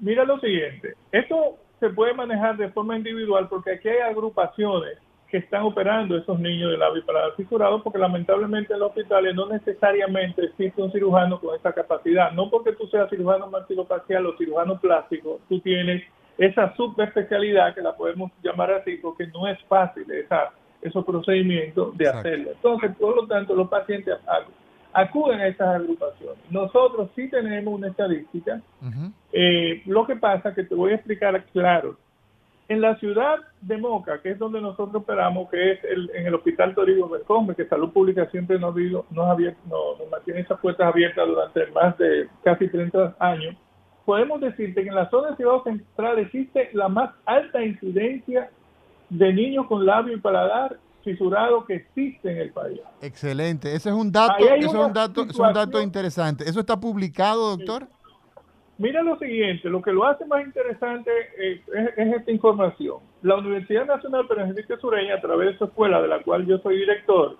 Mira 0.00 0.24
lo 0.24 0.40
siguiente, 0.40 0.94
esto 1.12 1.58
se 1.78 1.88
puede 1.90 2.14
manejar 2.14 2.56
de 2.56 2.70
forma 2.70 2.96
individual 2.96 3.48
porque 3.48 3.72
aquí 3.72 3.88
hay 3.88 3.98
agrupaciones 3.98 4.98
que 5.34 5.38
están 5.38 5.62
operando 5.62 6.16
esos 6.16 6.38
niños 6.38 6.70
de 6.70 6.78
labio 6.78 7.04
para 7.04 7.32
fisurado, 7.32 7.82
porque 7.82 7.98
lamentablemente 7.98 8.72
en 8.72 8.78
los 8.78 8.90
hospitales 8.90 9.34
no 9.34 9.48
necesariamente 9.48 10.44
existe 10.44 10.80
un 10.80 10.92
cirujano 10.92 11.40
con 11.40 11.56
esa 11.56 11.72
capacidad. 11.72 12.30
No 12.30 12.48
porque 12.50 12.70
tú 12.74 12.86
seas 12.86 13.10
cirujano 13.10 13.48
maxilofacial 13.48 14.26
o 14.26 14.36
cirujano 14.36 14.78
plástico, 14.78 15.40
tú 15.48 15.58
tienes 15.58 16.04
esa 16.38 16.72
subespecialidad 16.76 17.74
que 17.74 17.80
la 17.82 17.96
podemos 17.96 18.30
llamar 18.44 18.70
así, 18.74 18.96
porque 18.98 19.26
no 19.26 19.48
es 19.48 19.58
fácil 19.64 20.08
esa, 20.12 20.52
esos 20.80 21.04
procedimientos 21.04 21.96
de 21.96 22.08
hacerlo. 22.08 22.52
Entonces, 22.52 22.94
por 22.96 23.16
lo 23.16 23.26
tanto, 23.26 23.56
los 23.56 23.68
pacientes 23.68 24.14
acuden 24.92 25.40
a 25.40 25.48
esas 25.48 25.80
agrupaciones. 25.80 26.38
Nosotros 26.48 27.10
sí 27.16 27.28
tenemos 27.28 27.74
una 27.74 27.88
estadística. 27.88 28.60
Eh, 29.32 29.82
lo 29.86 30.06
que 30.06 30.14
pasa 30.14 30.54
que 30.54 30.62
te 30.62 30.76
voy 30.76 30.92
a 30.92 30.94
explicar 30.94 31.44
claro. 31.46 31.96
En 32.68 32.80
la 32.80 32.96
ciudad 32.98 33.36
de 33.60 33.76
Moca, 33.76 34.22
que 34.22 34.30
es 34.30 34.38
donde 34.38 34.60
nosotros 34.60 35.02
operamos, 35.02 35.50
que 35.50 35.72
es 35.72 35.84
el, 35.84 36.10
en 36.14 36.26
el 36.26 36.34
Hospital 36.34 36.74
Toribio 36.74 37.08
Bercombe, 37.08 37.54
que 37.54 37.66
Salud 37.66 37.92
Pública 37.92 38.26
siempre 38.30 38.58
nos, 38.58 38.74
nos, 38.74 39.06
nos 39.10 40.10
mantiene 40.10 40.40
esas 40.40 40.58
puertas 40.60 40.88
abiertas 40.88 41.26
durante 41.26 41.66
más 41.72 41.98
de 41.98 42.28
casi 42.42 42.68
30 42.68 43.16
años, 43.18 43.54
podemos 44.04 44.40
decirte 44.40 44.82
que 44.82 44.88
en 44.88 44.94
la 44.94 45.10
zona 45.10 45.30
de 45.30 45.36
Ciudad 45.36 45.62
Central 45.62 46.18
existe 46.18 46.70
la 46.72 46.88
más 46.88 47.10
alta 47.26 47.62
incidencia 47.62 48.50
de 49.10 49.32
niños 49.32 49.66
con 49.66 49.84
labio 49.84 50.16
y 50.16 50.20
paladar 50.20 50.78
fisurado 51.02 51.66
que 51.66 51.74
existe 51.74 52.32
en 52.32 52.38
el 52.38 52.50
país. 52.50 52.80
Excelente, 53.02 53.74
ese 53.74 53.90
es 53.90 53.94
un 53.94 54.10
dato, 54.10 54.42
es 54.42 54.66
un 54.72 54.92
dato, 54.92 55.22
es 55.22 55.38
un 55.38 55.52
dato 55.52 55.82
interesante. 55.82 56.48
¿Eso 56.48 56.60
está 56.60 56.80
publicado, 56.80 57.56
doctor? 57.56 57.86
Mira 58.76 59.02
lo 59.02 59.16
siguiente, 59.18 59.68
lo 59.68 59.80
que 59.80 59.92
lo 59.92 60.04
hace 60.04 60.24
más 60.26 60.44
interesante 60.44 61.10
es, 61.38 61.60
esta 61.96 62.30
información. 62.30 62.98
La 63.22 63.36
Universidad 63.36 63.86
Nacional 63.86 64.26
Pedro 64.26 64.42
Enrique 64.42 64.76
Sureña, 64.78 65.14
a 65.14 65.20
través 65.20 65.52
de 65.52 65.58
su 65.58 65.64
escuela, 65.64 66.02
de 66.02 66.08
la 66.08 66.22
cual 66.22 66.44
yo 66.44 66.58
soy 66.58 66.78
director, 66.78 67.36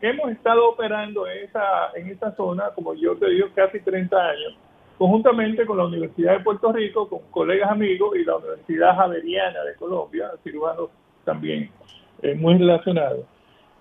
hemos 0.00 0.30
estado 0.30 0.68
operando 0.68 1.26
en 1.26 1.44
esa, 1.44 1.90
en 1.96 2.08
esa 2.08 2.34
zona, 2.36 2.70
como 2.76 2.94
yo 2.94 3.16
te 3.16 3.28
digo, 3.30 3.48
casi 3.54 3.80
30 3.80 4.16
años, 4.16 4.56
conjuntamente 4.98 5.66
con 5.66 5.78
la 5.78 5.86
Universidad 5.86 6.38
de 6.38 6.44
Puerto 6.44 6.72
Rico, 6.72 7.08
con 7.08 7.20
colegas 7.32 7.70
amigos 7.70 8.16
y 8.16 8.24
la 8.24 8.36
Universidad 8.36 8.94
Javeriana 8.94 9.64
de 9.64 9.74
Colombia, 9.74 10.30
cirujanos 10.44 10.90
también 11.24 11.70
eh, 12.22 12.34
muy 12.34 12.56
relacionados. 12.56 13.26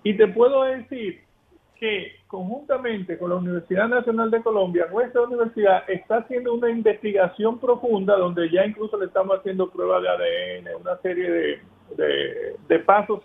Y 0.04 0.16
te 0.16 0.28
puedo 0.28 0.64
decir 0.64 1.22
que 1.82 2.12
conjuntamente 2.28 3.18
con 3.18 3.32
la 3.32 3.38
Universidad 3.38 3.88
Nacional 3.88 4.30
de 4.30 4.44
Colombia, 4.44 4.86
nuestra 4.92 5.22
universidad 5.22 5.84
está 5.90 6.18
haciendo 6.18 6.54
una 6.54 6.70
investigación 6.70 7.60
profunda 7.60 8.16
donde 8.18 8.52
ya 8.52 8.64
incluso 8.64 9.00
le 9.00 9.08
estamos 9.08 9.40
haciendo 9.40 9.68
pruebas 9.68 10.04
de 10.04 10.10
ADN, 10.10 10.76
una 10.80 10.96
serie 10.98 11.60
de, 11.98 12.56
de, 12.68 12.80
pasos 12.82 13.24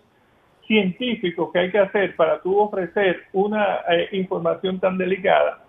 científicos 0.66 1.51
que 1.53 1.59
hay 1.59 1.71
que 1.71 1.81
hacer 1.81 2.16
para 2.16 2.40
tú 2.40 2.59
ofrecer 2.59 3.25
una 3.35 3.81
eh, 3.90 4.09
información 4.12 4.81
tan 4.81 4.97
delicada. 4.97 5.62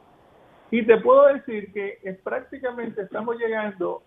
Y 0.71 0.81
te 0.83 0.97
puedo 1.01 1.27
decir 1.27 1.73
que 1.73 1.99
prácticamente 2.23 3.01
estamos 3.01 3.35
llegando, 3.37 4.01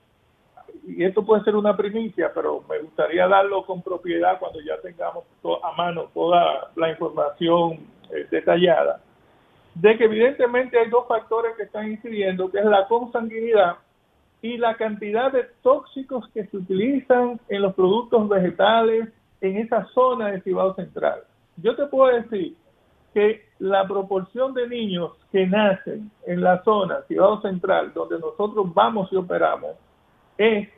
y 0.86 1.04
esto 1.04 1.24
puede 1.24 1.44
ser 1.44 1.56
una 1.56 1.76
primicia, 1.76 2.30
pero 2.34 2.64
me 2.68 2.78
gustaría 2.78 3.26
darlo 3.28 3.64
con 3.64 3.82
propiedad 3.82 4.38
cuando 4.38 4.60
ya 4.60 4.80
tengamos 4.80 5.24
a 5.62 5.72
mano 5.76 6.10
toda 6.14 6.70
la 6.76 6.90
información 6.90 7.78
eh, 8.10 8.26
detallada, 8.30 9.00
de 9.74 9.96
que 9.96 10.04
evidentemente 10.04 10.78
hay 10.78 10.90
dos 10.90 11.06
factores 11.06 11.56
que 11.56 11.64
están 11.64 11.90
incidiendo, 11.90 12.50
que 12.50 12.58
es 12.58 12.64
la 12.64 12.86
consanguinidad 12.88 13.76
y 14.42 14.56
la 14.56 14.74
cantidad 14.76 15.30
de 15.32 15.44
tóxicos 15.62 16.28
que 16.32 16.46
se 16.46 16.56
utilizan 16.56 17.40
en 17.48 17.62
los 17.62 17.74
productos 17.74 18.28
vegetales 18.28 19.08
en 19.40 19.58
esa 19.58 19.86
zona 19.94 20.28
de 20.28 20.40
Cibao 20.40 20.74
Central. 20.74 21.20
Yo 21.56 21.76
te 21.76 21.86
puedo 21.86 22.14
decir 22.14 22.56
que 23.12 23.42
la 23.58 23.86
proporción 23.86 24.54
de 24.54 24.68
niños 24.68 25.12
que 25.32 25.46
nacen 25.46 26.10
en 26.26 26.40
la 26.40 26.62
zona 26.62 27.02
Cibao 27.08 27.40
Central, 27.42 27.92
donde 27.94 28.18
nosotros 28.18 28.72
vamos 28.72 29.12
y 29.12 29.16
operamos, 29.16 29.76
es 30.40 30.68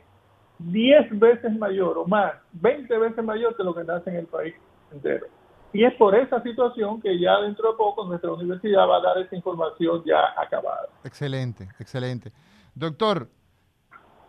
10 0.59 1.19
veces 1.19 1.57
mayor 1.57 1.97
o 1.97 2.05
más, 2.05 2.33
20 2.51 2.97
veces 2.97 3.23
mayor 3.23 3.55
que 3.55 3.63
lo 3.63 3.73
que 3.73 3.85
nace 3.85 4.09
en 4.09 4.17
el 4.17 4.27
país 4.27 4.53
entero. 4.91 5.27
Y 5.71 5.85
es 5.85 5.93
por 5.95 6.13
esa 6.15 6.43
situación 6.43 7.01
que 7.01 7.17
ya 7.17 7.39
dentro 7.39 7.71
de 7.71 7.77
poco 7.77 8.05
nuestra 8.05 8.31
universidad 8.33 8.87
va 8.87 8.97
a 8.97 9.01
dar 9.01 9.17
esa 9.19 9.35
información 9.35 10.03
ya 10.05 10.19
acabada. 10.37 10.89
Excelente, 11.05 11.69
excelente. 11.79 12.33
Doctor, 12.75 13.29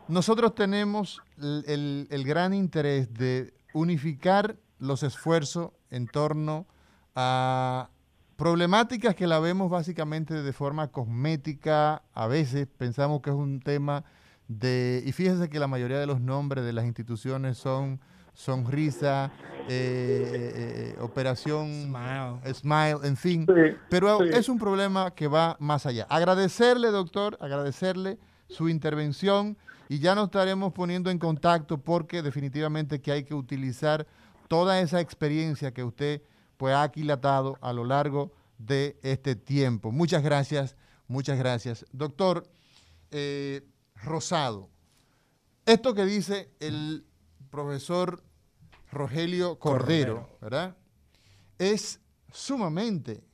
nosotros 0.06 0.54
tenemos 0.54 1.20
el, 1.36 2.24
gran 2.24 2.54
interés 2.54 3.12
de 3.12 3.54
unificar 3.74 4.54
los 4.78 5.02
esfuerzos 5.02 5.72
en 5.90 6.06
torno 6.06 6.66
a 7.16 7.90
problemáticas 8.36 9.16
que 9.16 9.26
la 9.26 9.40
vemos 9.40 9.68
básicamente 9.68 10.42
de 10.42 10.52
forma 10.52 10.92
cosmética, 10.92 12.02
a 12.12 12.26
veces 12.28 12.68
pensamos 12.78 13.20
que 13.20 13.30
es 13.30 13.36
un 13.36 13.60
tema 13.60 14.04
de, 14.48 15.02
y 15.06 15.12
fíjense 15.12 15.48
que 15.48 15.58
la 15.58 15.66
mayoría 15.66 15.98
de 15.98 16.06
los 16.06 16.20
nombres 16.20 16.64
de 16.64 16.72
las 16.72 16.84
instituciones 16.84 17.56
son 17.58 18.00
sonrisa, 18.34 19.32
eh, 19.68 20.32
eh, 20.34 20.94
eh, 20.96 20.96
operación 21.00 21.94
Smile. 22.52 22.98
en 23.04 23.16
fin. 23.16 23.46
Pero 23.88 24.22
es 24.22 24.48
un 24.48 24.58
problema 24.58 25.12
que 25.12 25.28
va 25.28 25.56
más 25.60 25.86
allá. 25.86 26.06
Agradecerle, 26.10 26.88
doctor, 26.88 27.38
agradecerle 27.40 28.18
su 28.48 28.68
intervención 28.68 29.56
y 29.88 30.00
ya 30.00 30.14
nos 30.14 30.26
estaremos 30.26 30.72
poniendo 30.72 31.10
en 31.10 31.18
contacto 31.18 31.78
porque 31.78 32.22
definitivamente 32.22 33.00
que 33.00 33.12
hay 33.12 33.24
que 33.24 33.34
utilizar 33.34 34.06
toda 34.48 34.80
esa 34.80 35.00
experiencia 35.00 35.72
que 35.72 35.84
usted 35.84 36.22
pues, 36.56 36.74
ha 36.74 36.82
aquilatado 36.82 37.58
a 37.60 37.72
lo 37.72 37.84
largo 37.84 38.32
de 38.58 38.98
este 39.02 39.36
tiempo. 39.36 39.92
Muchas 39.92 40.22
gracias, 40.22 40.76
muchas 41.06 41.38
gracias. 41.38 41.84
Doctor 41.92 42.44
eh, 43.10 43.62
Rosado, 44.04 44.70
esto 45.66 45.94
que 45.94 46.04
dice 46.04 46.50
el 46.60 47.06
profesor 47.50 48.22
Rogelio 48.92 49.58
Cordero, 49.58 50.28
¿verdad? 50.40 50.76
Es 51.58 52.00
sumamente 52.32 53.24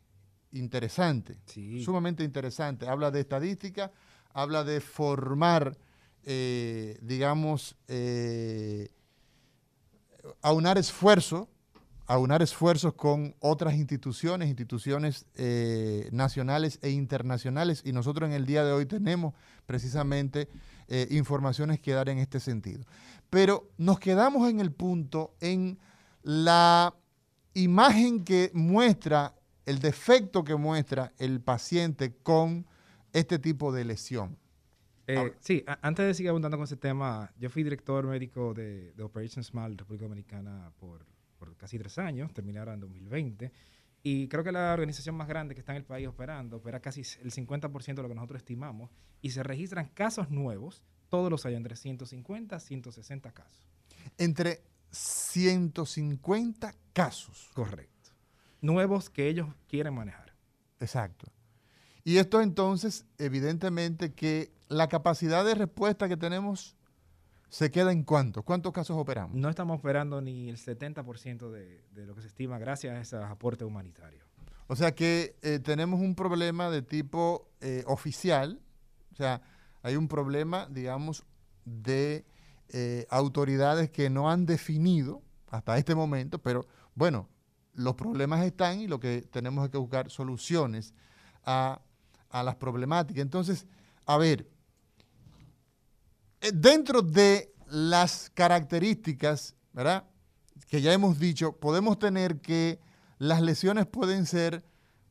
interesante, 0.53 1.39
sumamente 1.85 2.25
interesante. 2.25 2.89
Habla 2.89 3.11
de 3.11 3.21
estadística, 3.21 3.93
habla 4.33 4.65
de 4.65 4.81
formar, 4.81 5.77
eh, 6.23 6.99
digamos, 7.03 7.77
eh, 7.89 8.91
aunar 10.43 10.79
esfuerzo, 10.79 11.49
aunar 12.07 12.43
esfuerzos 12.43 12.95
con 12.95 13.35
otras 13.41 13.75
instituciones, 13.75 14.49
instituciones 14.49 15.27
eh, 15.35 16.09
nacionales 16.13 16.79
e 16.83 16.91
internacionales, 16.91 17.83
y 17.85 17.93
nosotros 17.93 18.29
en 18.29 18.35
el 18.35 18.47
día 18.47 18.65
de 18.65 18.73
hoy 18.73 18.87
tenemos 18.87 19.35
precisamente 19.71 20.49
informaciones 21.11 21.79
que 21.79 21.93
dar 21.93 22.09
en 22.09 22.19
este 22.19 22.41
sentido. 22.41 22.85
Pero 23.31 23.71
nos 23.79 24.01
quedamos 24.01 24.51
en 24.51 24.59
el 24.59 24.73
punto, 24.73 25.37
en 25.41 25.79
la 26.25 26.93
imagen 27.55 28.25
que 28.25 28.51
muestra, 28.55 29.35
el 29.67 29.79
defecto 29.79 30.43
que 30.43 30.57
muestra 30.57 31.13
el 31.19 31.41
paciente 31.41 32.17
con 32.25 32.67
este 33.13 33.39
tipo 33.39 33.73
de 33.73 33.85
lesión. 33.85 34.37
Eh, 35.07 35.35
sí, 35.41 35.65
antes 35.83 36.07
de 36.07 36.15
seguir 36.15 36.31
abundando 36.31 36.57
con 36.57 36.65
ese 36.65 36.77
tema, 36.77 37.33
yo 37.39 37.51
fui 37.51 37.63
director 37.63 38.07
médico 38.07 38.55
de, 38.55 38.93
de 38.93 39.03
Operation 39.03 39.43
Small 39.43 39.77
República 39.77 40.05
Dominicana 40.05 40.73
por, 40.79 41.05
por, 41.39 41.57
casi 41.57 41.79
tres 41.79 41.99
años, 41.99 42.33
terminé 42.33 42.61
ahora 42.61 42.75
en 42.75 42.81
2020. 42.81 43.53
Y 44.03 44.29
creo 44.29 44.43
que 44.43 44.53
la 44.53 44.73
organización 44.73 45.15
más 45.15 45.29
grande 45.29 45.55
que 45.55 45.61
está 45.61 45.73
en 45.73 45.79
el 45.79 45.85
país 45.85 46.09
operando 46.09 46.57
opera 46.57 46.81
casi 46.81 47.03
el 47.23 47.31
50% 47.33 47.95
de 47.95 48.03
lo 48.03 48.09
que 48.09 48.15
nosotros 48.15 48.39
estimamos 48.39 48.91
y 49.21 49.31
se 49.31 49.43
registran 49.43 49.89
casos 49.89 50.31
nuevos 50.31 50.83
todos 51.11 51.31
los 51.31 51.45
años, 51.45 51.59
entre 51.59 51.77
150 51.77 52.57
a 52.57 52.61
160 52.61 53.33
casos. 53.33 53.69
Entre 54.17 54.63
150 54.91 56.75
casos. 56.93 57.51
Correcto. 57.55 58.11
Nuevos 58.63 59.11
que 59.11 59.29
ellos 59.29 59.49
quieren 59.69 59.95
manejar. 59.95 60.35
Exacto. 60.79 61.27
Y 62.05 62.17
esto 62.17 62.41
entonces, 62.41 63.05
evidentemente 63.19 64.15
que 64.15 64.53
la 64.69 64.89
capacidad 64.89 65.45
de 65.45 65.55
respuesta 65.55 66.09
que 66.09 66.17
tenemos 66.17 66.77
se 67.51 67.71
queda 67.71 67.93
en 67.93 68.05
cuánto? 68.05 68.43
¿Cuántos 68.43 68.73
casos 68.73 68.97
operamos? 68.97 69.37
No 69.37 69.51
estamos 69.51 69.79
operando 69.79 70.23
ni 70.23 70.49
el 70.49 70.57
70% 70.57 71.51
de, 71.51 71.85
de 71.93 72.07
lo 72.07 72.15
que 72.15 72.23
se 72.23 72.29
estima 72.29 72.59
gracias 72.59 72.97
a 72.97 73.01
esos 73.01 73.31
aportes 73.31 73.67
humanitarios. 73.67 74.31
O 74.73 74.77
sea 74.77 74.95
que 74.95 75.37
eh, 75.43 75.59
tenemos 75.59 75.99
un 75.99 76.15
problema 76.15 76.71
de 76.71 76.81
tipo 76.81 77.51
eh, 77.61 77.83
oficial, 77.89 78.61
o 79.13 79.17
sea, 79.17 79.43
hay 79.83 79.97
un 79.97 80.07
problema, 80.07 80.69
digamos, 80.71 81.25
de 81.65 82.25
eh, 82.69 83.05
autoridades 83.11 83.91
que 83.91 84.09
no 84.11 84.31
han 84.31 84.47
definido 84.47 85.23
hasta 85.51 85.77
este 85.77 85.97
momento, 85.97 86.39
pero 86.39 86.69
bueno, 86.95 87.29
los 87.75 87.97
problemas 87.97 88.45
están 88.45 88.81
y 88.81 88.87
lo 88.87 89.01
que 89.01 89.23
tenemos 89.23 89.65
es 89.65 89.73
que 89.73 89.79
buscar 89.79 90.09
soluciones 90.09 90.95
a, 91.45 91.81
las 92.33 92.55
problemáticas. 92.55 93.23
Entonces, 93.23 93.67
a 94.07 94.19
ver, 94.19 94.49
dentro 96.53 97.03
de 97.03 97.55
las 97.67 98.31
características, 98.35 99.55
¿verdad? 99.73 100.05
Que 100.69 100.81
ya 100.81 100.93
hemos 100.93 101.19
dicho, 101.19 101.57
podemos 101.57 101.99
tener 101.99 102.41
que 102.41 102.81
las 103.19 103.43
lesiones 103.43 103.87
pueden 103.87 104.27
ser 104.27 104.65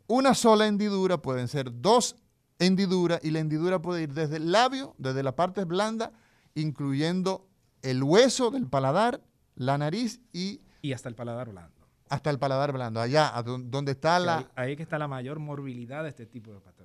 una 0.08 0.34
sola 0.34 0.68
hendidura, 0.68 1.22
pueden 1.22 1.48
ser 1.48 1.82
dos 1.82 2.16
hendiduras 2.58 3.20
y 3.24 3.32
la 3.32 3.40
hendidura 3.40 3.82
puede 3.82 4.04
ir 4.04 4.14
desde 4.14 4.38
el 4.38 4.52
labio, 4.52 4.96
desde 4.98 5.24
la 5.24 5.36
parte 5.36 5.64
blanda, 5.66 6.12
incluyendo 6.56 7.48
el 7.82 8.04
hueso 8.04 8.52
del 8.52 8.68
paladar, 8.68 9.22
la 9.56 9.78
nariz 9.78 10.20
y... 10.34 10.62
Y 10.82 10.94
hasta 10.94 11.10
el 11.10 11.16
paladar 11.16 11.50
blando. 11.50 11.76
Hasta 12.10 12.30
el 12.32 12.40
paladar 12.40 12.74
blando, 12.74 13.00
allá, 13.00 13.32
donde 13.44 13.92
está 13.92 14.20
la... 14.20 14.50
Ahí, 14.56 14.76
que 14.76 14.84
está 14.84 14.98
la 14.98 15.08
mayor 15.08 15.40
morbilidad 15.40 16.04
de 16.04 16.10
este 16.10 16.26
tipo 16.26 16.52
de 16.52 16.60
patología. 16.60 16.79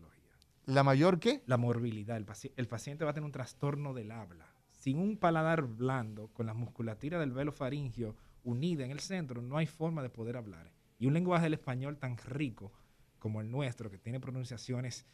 ¿La 0.66 0.82
mayor 0.82 1.20
qué? 1.20 1.42
La 1.46 1.56
morbilidad. 1.56 2.16
El, 2.16 2.26
el 2.56 2.68
paciente 2.68 3.04
va 3.04 3.10
a 3.10 3.14
tener 3.14 3.26
un 3.26 3.32
trastorno 3.32 3.92
del 3.94 4.10
habla. 4.10 4.46
Sin 4.72 4.98
un 4.98 5.16
paladar 5.16 5.62
blando, 5.62 6.28
con 6.28 6.46
la 6.46 6.54
musculatura 6.54 7.18
del 7.18 7.32
velo 7.32 7.52
faringio 7.52 8.16
unida 8.44 8.84
en 8.84 8.90
el 8.90 9.00
centro, 9.00 9.42
no 9.42 9.56
hay 9.56 9.66
forma 9.66 10.02
de 10.02 10.10
poder 10.10 10.36
hablar. 10.36 10.72
Y 10.98 11.06
un 11.06 11.14
lenguaje 11.14 11.44
del 11.44 11.54
español 11.54 11.98
tan 11.98 12.16
rico 12.16 12.72
como 13.18 13.40
el 13.40 13.50
nuestro, 13.50 13.90
que 13.90 13.98
tiene 13.98 14.20
pronunciaciones 14.20 15.06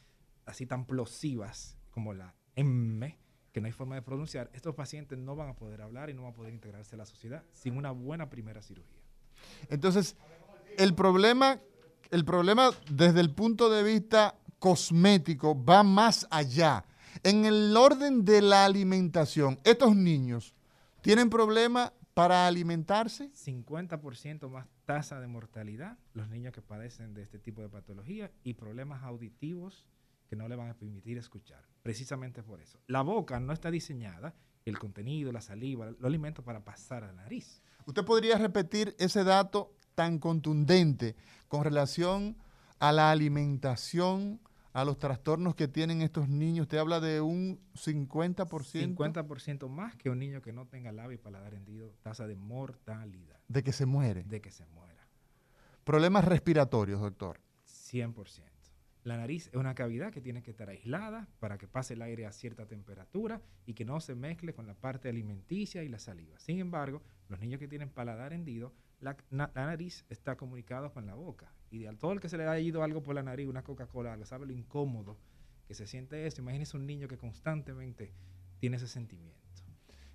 así 0.47 0.67
tan 0.67 0.85
plosivas 0.85 1.77
como 1.91 2.13
la 2.13 2.35
M, 2.57 3.17
que 3.53 3.61
no 3.61 3.67
hay 3.67 3.73
forma 3.73 3.95
de 3.95 4.03
pronunciar, 4.03 4.51
estos 4.53 4.75
pacientes 4.75 5.19
no 5.19 5.37
van 5.37 5.49
a 5.49 5.55
poder 5.55 5.83
hablar 5.83 6.11
y 6.11 6.15
no 6.15 6.23
van 6.23 6.33
a 6.33 6.35
poder 6.35 6.53
integrarse 6.53 6.95
a 6.95 6.99
la 6.99 7.07
sociedad 7.07 7.45
sin 7.53 7.77
una 7.77 7.91
buena 7.91 8.29
primera 8.29 8.63
cirugía. 8.63 9.01
Entonces, 9.69 10.17
el 10.79 10.95
problema, 10.95 11.61
el 12.11 12.25
problema 12.25 12.71
desde 12.91 13.21
el 13.21 13.31
punto 13.31 13.71
de 13.71 13.83
vista 13.83 14.37
cosmético 14.61 15.65
va 15.65 15.83
más 15.83 16.29
allá. 16.31 16.85
En 17.25 17.45
el 17.45 17.77
orden 17.77 18.25
de 18.25 18.41
la 18.41 18.65
alimentación, 18.65 19.59
estos 19.65 19.97
niños 19.97 20.55
tienen 21.01 21.29
problemas 21.29 21.93
para 22.15 22.47
alimentarse. 22.47 23.33
50% 23.33 24.49
más 24.49 24.67
tasa 24.85 25.21
de 25.21 25.27
mortalidad 25.27 25.99
los 26.15 26.29
niños 26.29 26.53
que 26.53 26.63
padecen 26.63 27.15
de 27.15 27.23
este 27.23 27.39
tipo 27.39 27.63
de 27.63 27.69
patología 27.69 28.31
y 28.45 28.55
problemas 28.55 29.03
auditivos 29.03 29.87
que 30.29 30.37
no 30.37 30.49
le 30.49 30.55
van 30.55 30.71
a 30.71 30.75
permitir 30.75 31.19
escuchar. 31.19 31.65
Precisamente 31.83 32.43
por 32.43 32.61
eso. 32.61 32.79
La 32.87 33.03
boca 33.03 33.41
no 33.41 33.53
está 33.53 33.71
diseñada, 33.71 34.35
el 34.65 34.79
contenido, 34.79 35.33
la 35.33 35.41
saliva, 35.41 35.87
los 35.87 36.05
alimentos 36.05 36.45
para 36.45 36.65
pasar 36.65 37.03
a 37.03 37.09
la 37.09 37.23
nariz. 37.23 37.63
¿Usted 37.87 38.05
podría 38.05 38.39
repetir 38.39 38.95
ese 38.99 39.25
dato 39.25 39.75
tan 39.95 40.19
contundente 40.19 41.17
con 41.49 41.65
relación 41.65 42.37
a 42.79 42.93
la 42.93 43.11
alimentación, 43.11 44.41
a 44.73 44.85
los 44.85 44.99
trastornos 44.99 45.55
que 45.55 45.69
tienen 45.69 46.03
estos 46.03 46.29
niños? 46.29 46.65
Usted 46.65 46.79
habla 46.79 47.01
de 47.01 47.21
un 47.21 47.61
50%. 47.75 48.47
50% 48.97 49.69
más 49.69 49.97
que 49.97 50.11
un 50.11 50.19
niño 50.19 50.43
que 50.43 50.53
no 50.53 50.67
tenga 50.67 50.93
labio 50.93 51.17
y 51.17 51.19
paladar 51.19 51.55
hendido, 51.55 51.95
tasa 52.03 52.27
de 52.27 52.37
mortalidad. 52.37 53.41
De 53.49 53.63
que 53.63 53.73
se 53.73 53.87
muere. 53.87 54.25
De 54.25 54.41
que 54.41 54.51
se 54.51 54.67
muera. 54.67 55.07
Problemas 55.85 56.25
respiratorios, 56.25 57.01
doctor. 57.01 57.41
100%. 57.67 58.51
La 59.03 59.17
nariz 59.17 59.49
es 59.49 59.55
una 59.55 59.75
cavidad 59.75 60.13
que 60.13 60.21
tiene 60.21 60.43
que 60.43 60.51
estar 60.51 60.69
aislada 60.69 61.27
para 61.39 61.57
que 61.57 61.67
pase 61.67 61.95
el 61.95 62.03
aire 62.03 62.27
a 62.27 62.33
cierta 62.33 62.67
temperatura 62.67 63.41
y 63.65 63.73
que 63.73 63.87
no 63.87 63.99
se 64.01 64.15
mezcle 64.15 64.53
con 64.53 64.67
la 64.67 64.75
parte 64.75 65.09
alimenticia 65.09 65.83
y 65.83 65.89
la 65.89 65.99
saliva. 65.99 66.39
Sin 66.39 66.59
embargo, 66.59 67.03
los 67.29 67.41
niños 67.41 67.61
que 67.61 67.69
tienen 67.69 67.89
paladar 67.89 68.35
hendido, 68.35 68.75
la, 69.01 69.17
nariz 69.31 70.05
está 70.11 70.37
comunicada 70.37 70.91
con 70.91 71.07
la 71.07 71.15
boca. 71.15 71.51
Y 71.71 71.87
a 71.87 71.93
todo 71.93 72.13
el 72.13 72.21
que 72.21 72.29
se 72.29 72.37
le 72.37 72.47
ha 72.47 72.59
ido 72.59 72.83
algo 72.83 73.03
por 73.03 73.15
la 73.15 73.23
nariz, 73.23 73.47
una 73.47 73.63
Coca-Cola, 73.63 74.19
sabe 74.27 74.47
lo 74.47 74.53
incómodo 74.53 75.17
que 75.69 75.75
se 75.75 75.87
siente 75.87 76.27
eso. 76.27 76.43
Imagínese 76.43 76.77
un 76.77 76.87
niño 76.87 77.07
que 77.07 77.17
constantemente 77.17 78.13
tiene 78.59 78.77
ese 78.77 78.89
sentimiento. 78.89 79.39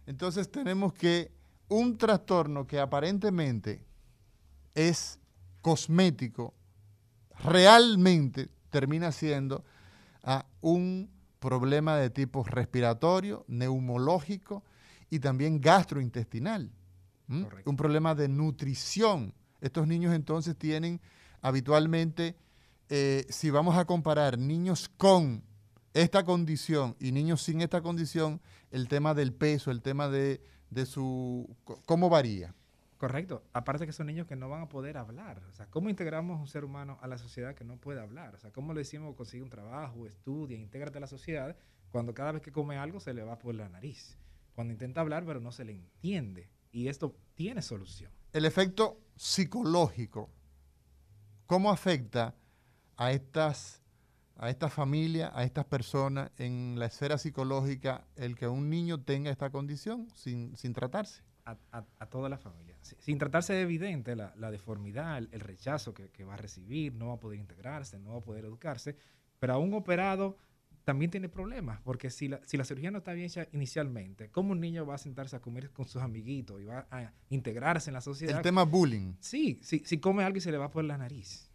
Entonces 0.06 0.52
tenemos 0.52 0.94
que 0.94 1.32
un 1.70 1.98
trastorno 1.98 2.68
que 2.68 2.80
aparentemente 2.80 3.82
es 4.76 5.20
cosmético, 5.62 6.54
realmente 7.44 8.50
termina 8.70 9.12
siendo 9.12 9.63
ah, 10.24 10.46
un 10.62 11.10
problema 11.39 11.96
de 11.96 12.10
tipo 12.10 12.44
respiratorio, 12.44 13.46
neumológico 13.48 14.64
y 15.10 15.20
también 15.20 15.62
gastrointestinal. 15.62 16.72
Un 17.28 17.76
problema 17.76 18.14
de 18.14 18.28
nutrición. 18.28 19.34
Estos 19.60 19.88
niños 19.88 20.14
entonces 20.14 20.56
tienen 20.56 21.01
habitualmente, 21.46 22.36
eh, 22.89 23.24
si 23.30 23.52
vamos 23.52 23.78
a 23.78 23.86
comparar 23.86 24.39
niños 24.39 24.89
con 24.89 25.43
esta 25.93 26.26
condición 26.26 26.96
y 27.00 27.12
niños 27.12 27.43
sin 27.43 27.62
esta 27.62 27.82
condición, 27.82 28.41
el 28.72 28.88
tema 28.88 29.14
del 29.14 29.32
peso, 29.32 29.70
el 29.70 29.84
tema 29.84 30.10
de, 30.10 30.41
de 30.72 30.88
su... 30.88 31.56
¿Cómo 31.86 32.10
varía? 32.10 32.56
Correcto. 32.98 33.43
Aparte 33.54 33.86
que 33.86 33.93
son 33.93 34.08
niños 34.08 34.26
que 34.26 34.36
no 34.36 34.50
van 34.50 34.64
a 34.64 34.70
poder 34.70 34.98
hablar. 34.98 35.43
O 35.48 35.54
sea, 35.54 35.68
¿cómo 35.68 35.91
integramos 35.91 36.39
un 36.39 36.48
ser 36.48 36.66
humano 36.66 36.98
a 37.00 37.08
la 37.08 37.20
sociedad 37.20 37.54
que 37.54 37.64
no 37.64 37.78
puede 37.78 38.02
hablar? 38.02 38.34
O 38.34 38.39
sea, 38.39 38.52
¿cómo 38.52 38.74
le 38.74 38.80
decimos 38.80 39.16
consigue 39.16 39.43
un 39.43 39.52
trabajo, 39.52 40.08
estudia, 40.08 40.58
intégrate 40.58 40.98
a 40.98 41.02
la 41.02 41.08
sociedad 41.08 41.56
cuando 41.91 42.16
cada 42.16 42.32
vez 42.32 42.41
que 42.41 42.52
come 42.52 42.80
algo 42.80 43.00
se 43.00 43.14
le 43.14 43.22
va 43.22 43.38
por 43.38 43.54
la 43.54 43.70
nariz? 43.70 44.18
Cuando 44.56 44.74
intenta 44.74 45.02
hablar 45.02 45.26
pero 45.28 45.39
no 45.39 45.52
se 45.52 45.64
le 45.64 45.74
entiende. 45.74 46.50
Y 46.72 46.88
esto 46.88 47.16
tiene 47.36 47.62
solución. 47.62 48.12
El 48.34 48.46
efecto 48.46 49.00
psicológico, 49.16 50.32
¿cómo 51.46 51.72
afecta 51.72 52.36
a 52.98 53.12
estas 53.12 53.82
a 54.38 54.50
esta 54.50 54.70
familia, 54.70 55.32
a 55.34 55.43
estas 55.43 55.66
personas 55.66 56.30
en 56.38 56.78
la 56.78 56.88
esfera 56.88 57.18
psicológica 57.18 58.06
el 58.16 58.36
que 58.36 58.48
un 58.48 58.70
niño 58.70 59.02
tenga 59.02 59.32
esta 59.32 59.50
condición 59.50 60.08
sin, 60.14 60.56
sin 60.58 60.74
tratarse? 60.74 61.24
A, 61.46 62.08
toda 62.10 62.28
la 62.28 62.39
familia. 62.39 62.76
Sin 62.82 63.20
tratarse 63.20 63.54
de 63.54 63.62
evidente 63.62 64.16
la, 64.16 64.52
deformidad, 64.52 65.20
el, 65.20 65.39
rechazo 65.39 65.93
que, 65.93 66.10
que, 66.10 66.24
va 66.26 66.34
a 66.34 66.38
recibir, 66.38 66.93
no 66.96 67.10
va 67.10 67.14
a 67.14 67.20
poder 67.20 67.39
integrarse, 67.39 68.00
no 68.00 68.14
va 68.14 68.18
a 68.18 68.22
poder 68.22 68.46
educarse, 68.46 68.98
pero 69.38 69.54
a 69.54 69.58
un 69.60 69.74
operado 69.76 70.38
también 70.86 71.09
tiene 71.11 71.27
problemas, 71.27 71.81
porque 71.81 72.11
si 72.11 72.27
la, 72.27 72.39
si 72.45 72.57
la 72.57 72.63
cirugía 72.63 72.91
no 72.91 72.99
está 72.99 73.11
bien 73.13 73.25
hecha 73.25 73.47
inicialmente, 73.51 74.29
¿cómo 74.29 74.51
un 74.51 74.61
niño 74.61 74.86
va 74.86 74.95
a 74.95 74.97
sentarse 74.99 75.36
a 75.36 75.41
comer 75.41 75.71
con 75.71 75.88
sus 75.88 76.01
amiguitos 76.01 76.61
y 76.61 76.65
va 76.65 76.88
a 76.91 77.11
integrarse 77.29 77.89
en 77.89 77.95
la 77.95 78.01
sociedad? 78.01 78.38
El 78.38 78.43
tema 78.43 78.63
bullying. 78.63 79.15
Sí, 79.19 79.59
si, 79.63 79.79
si 79.79 79.99
come 79.99 80.23
algo 80.23 80.38
y 80.38 80.41
se 80.41 80.51
le 80.51 80.57
va 80.57 80.69
por 80.69 80.83
la 80.83 80.97
nariz. 80.97 81.49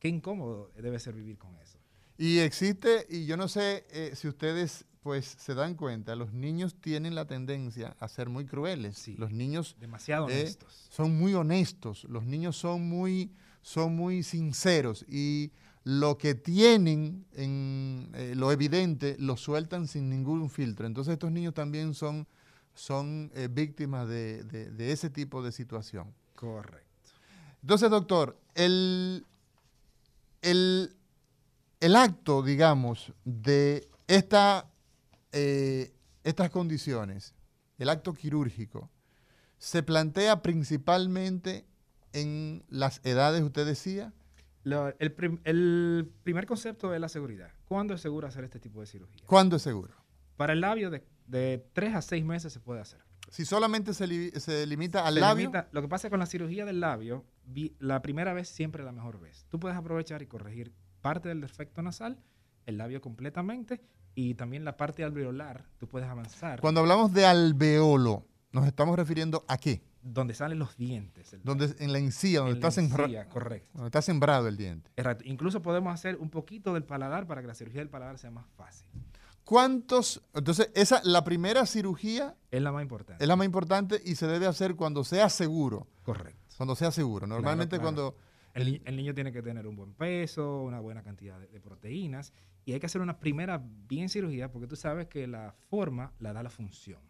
Qué 0.00 0.08
incómodo 0.08 0.72
debe 0.76 0.98
ser 0.98 1.14
vivir 1.14 1.38
con 1.38 1.56
eso. 1.56 1.78
Y 2.18 2.38
existe, 2.38 3.06
y 3.08 3.26
yo 3.26 3.36
no 3.36 3.48
sé 3.48 3.86
eh, 3.90 4.12
si 4.14 4.28
ustedes 4.28 4.84
pues 5.02 5.36
se 5.38 5.54
dan 5.54 5.74
cuenta, 5.74 6.16
los 6.16 6.32
niños 6.32 6.80
tienen 6.80 7.14
la 7.14 7.26
tendencia 7.26 7.94
a 8.00 8.08
ser 8.08 8.30
muy 8.30 8.46
crueles. 8.46 8.96
Sí, 8.96 9.14
los 9.18 9.32
niños 9.32 9.76
demasiado 9.78 10.28
eh, 10.30 10.40
honestos. 10.40 10.88
son 10.90 11.16
muy 11.16 11.34
honestos, 11.34 12.04
los 12.04 12.24
niños 12.24 12.56
son 12.56 12.88
muy, 12.88 13.30
son 13.60 13.94
muy 13.94 14.22
sinceros 14.22 15.04
y 15.06 15.52
lo 15.84 16.18
que 16.18 16.34
tienen 16.34 17.26
en 17.32 18.10
eh, 18.14 18.34
lo 18.34 18.50
evidente 18.50 19.16
lo 19.18 19.36
sueltan 19.36 19.86
sin 19.86 20.08
ningún 20.08 20.50
filtro. 20.50 20.86
Entonces 20.86 21.12
estos 21.12 21.30
niños 21.30 21.54
también 21.54 21.94
son, 21.94 22.26
son 22.74 23.30
víctimas 23.50 24.08
de, 24.08 24.42
de, 24.44 24.92
ese 24.92 25.10
tipo 25.10 25.42
de 25.42 25.52
situación. 25.52 26.12
Correcto. 26.34 27.12
Entonces, 27.62 27.90
doctor, 27.90 28.38
el, 28.54 29.26
el 30.42 30.94
el 31.84 31.96
acto, 31.96 32.42
digamos, 32.42 33.12
de 33.26 33.90
esta, 34.06 34.70
eh, 35.32 35.92
estas 36.22 36.48
condiciones, 36.48 37.34
el 37.76 37.90
acto 37.90 38.14
quirúrgico, 38.14 38.88
se 39.58 39.82
plantea 39.82 40.40
principalmente 40.40 41.66
en 42.14 42.64
las 42.70 43.02
edades, 43.04 43.42
usted 43.42 43.66
decía. 43.66 44.14
El, 44.64 46.12
primer 46.22 46.46
concepto 46.46 46.94
es 46.94 47.00
la 47.00 47.08
seguridad. 47.08 47.50
¿Cuándo 47.64 47.94
es 47.94 48.00
seguro 48.00 48.26
hacer 48.26 48.44
este 48.44 48.60
tipo 48.60 48.80
de 48.80 48.86
cirugía? 48.86 49.22
¿Cuándo 49.26 49.56
es 49.56 49.62
seguro? 49.62 49.94
Para 50.36 50.52
el 50.52 50.60
labio, 50.60 50.90
de, 50.90 51.06
de 51.26 51.66
3 51.72 51.94
a 51.94 52.02
6 52.02 52.24
meses 52.24 52.52
se 52.52 52.60
puede 52.60 52.80
hacer. 52.80 53.00
Si 53.30 53.44
solamente 53.44 53.94
se, 53.94 54.40
se 54.40 54.66
limita 54.66 55.06
al 55.06 55.16
labio. 55.16 55.50
lo 55.72 55.82
que 55.82 55.88
pasa 55.88 56.06
es 56.06 56.08
que 56.08 56.10
con 56.10 56.20
la 56.20 56.26
cirugía 56.26 56.64
del 56.64 56.80
labio, 56.80 57.24
la 57.78 58.00
primera 58.02 58.32
vez 58.32 58.48
siempre 58.48 58.82
es 58.82 58.86
la 58.86 58.92
mejor 58.92 59.20
vez. 59.20 59.46
Tú 59.48 59.58
puedes 59.58 59.76
aprovechar 59.76 60.22
y 60.22 60.26
corregir 60.26 60.72
parte 61.00 61.28
del 61.28 61.40
defecto 61.40 61.82
nasal, 61.82 62.18
el 62.66 62.78
labio 62.78 63.00
completamente 63.00 63.82
y 64.14 64.34
también 64.34 64.64
la 64.64 64.76
parte 64.76 65.04
alveolar, 65.04 65.66
tú 65.78 65.88
puedes 65.88 66.08
avanzar. 66.08 66.60
Cuando 66.60 66.80
hablamos 66.80 67.12
de 67.12 67.26
alveolo, 67.26 68.24
¿nos 68.52 68.66
estamos 68.66 68.96
refiriendo 68.96 69.44
a 69.48 69.58
qué? 69.58 69.82
Donde 70.04 70.34
salen 70.34 70.58
los 70.58 70.76
dientes. 70.76 71.34
Donde, 71.42 71.74
en 71.78 71.92
la 71.92 71.98
encía, 71.98 72.40
donde, 72.40 72.54
está, 72.54 72.70
sembrado, 72.70 73.12
correcto. 73.30 73.70
donde 73.72 73.88
está 73.88 74.02
sembrado 74.02 74.48
el 74.48 74.56
diente. 74.56 74.90
Incluso 75.24 75.62
podemos 75.62 75.92
hacer 75.92 76.16
un 76.16 76.30
poquito 76.30 76.74
del 76.74 76.84
paladar 76.84 77.26
para 77.26 77.40
que 77.40 77.46
la 77.46 77.54
cirugía 77.54 77.80
del 77.80 77.88
paladar 77.88 78.18
sea 78.18 78.30
más 78.30 78.46
fácil. 78.56 78.86
¿Cuántos? 79.44 80.22
Entonces, 80.34 80.70
esa, 80.74 81.00
la 81.04 81.24
primera 81.24 81.66
cirugía... 81.66 82.34
Es 82.50 82.62
la 82.62 82.72
más 82.72 82.82
importante. 82.82 83.22
Es 83.22 83.28
la 83.28 83.36
más 83.36 83.44
importante 83.44 84.00
y 84.04 84.14
se 84.14 84.26
debe 84.26 84.46
hacer 84.46 84.74
cuando 84.74 85.04
sea 85.04 85.28
seguro. 85.28 85.86
Correcto. 86.02 86.38
Cuando 86.56 86.76
sea 86.76 86.90
seguro. 86.90 87.26
Normalmente 87.26 87.78
cuando 87.78 88.16
el, 88.54 88.96
niño 88.96 89.14
tiene 89.14 89.32
que 89.32 89.42
tener 89.42 89.66
un 89.66 89.76
buen 89.76 89.92
peso, 89.94 90.62
una 90.62 90.80
buena 90.80 91.02
cantidad 91.02 91.38
de, 91.40 91.60
proteínas 91.60 92.32
y 92.64 92.72
hay 92.72 92.80
que 92.80 92.86
hacer 92.86 93.00
una 93.00 93.18
primera 93.18 93.60
bien 93.88 94.08
cirugía 94.08 94.50
porque 94.50 94.66
tú 94.66 94.76
sabes 94.76 95.08
que 95.08 95.26
la 95.26 95.54
forma 95.68 96.12
la 96.20 96.32
da 96.32 96.42
la 96.42 96.50
función. 96.50 97.00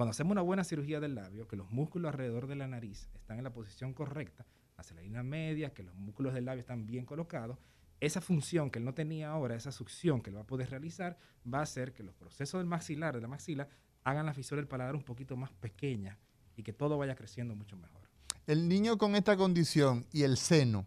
Cuando 0.00 0.12
hacemos 0.12 0.32
una 0.32 0.40
buena 0.40 0.64
cirugía 0.64 0.98
del 0.98 1.14
labio, 1.14 1.46
que 1.46 1.56
los 1.56 1.70
músculos 1.70 2.10
alrededor 2.10 2.46
de 2.46 2.56
la 2.56 2.66
nariz 2.66 3.10
están 3.16 3.36
en 3.36 3.44
la 3.44 3.52
posición 3.52 3.92
correcta, 3.92 4.46
hacia 4.78 4.96
la 4.96 5.02
línea 5.02 5.22
media, 5.22 5.74
que 5.74 5.82
los 5.82 5.94
músculos 5.94 6.32
del 6.32 6.46
labio 6.46 6.60
están 6.60 6.86
bien 6.86 7.04
colocados, 7.04 7.58
esa 8.00 8.22
función 8.22 8.70
que 8.70 8.78
él 8.78 8.86
no 8.86 8.94
tenía 8.94 9.28
ahora, 9.28 9.56
esa 9.56 9.72
succión 9.72 10.22
que 10.22 10.30
él 10.30 10.38
va 10.38 10.40
a 10.40 10.46
poder 10.46 10.70
realizar, 10.70 11.18
va 11.44 11.58
a 11.58 11.64
hacer 11.64 11.92
que 11.92 12.02
los 12.02 12.14
procesos 12.14 12.58
del 12.60 12.66
maxilar, 12.66 13.14
de 13.14 13.20
la 13.20 13.28
maxila, 13.28 13.68
hagan 14.02 14.24
la 14.24 14.32
fisura 14.32 14.62
del 14.62 14.68
paladar 14.68 14.94
un 14.94 15.02
poquito 15.02 15.36
más 15.36 15.52
pequeña 15.52 16.16
y 16.56 16.62
que 16.62 16.72
todo 16.72 16.96
vaya 16.96 17.14
creciendo 17.14 17.54
mucho 17.54 17.76
mejor 17.76 18.00
el 18.46 18.68
niño 18.68 18.96
con 18.96 19.16
esta 19.16 19.36
condición 19.36 20.06
y 20.12 20.22
el 20.22 20.38
seno 20.38 20.86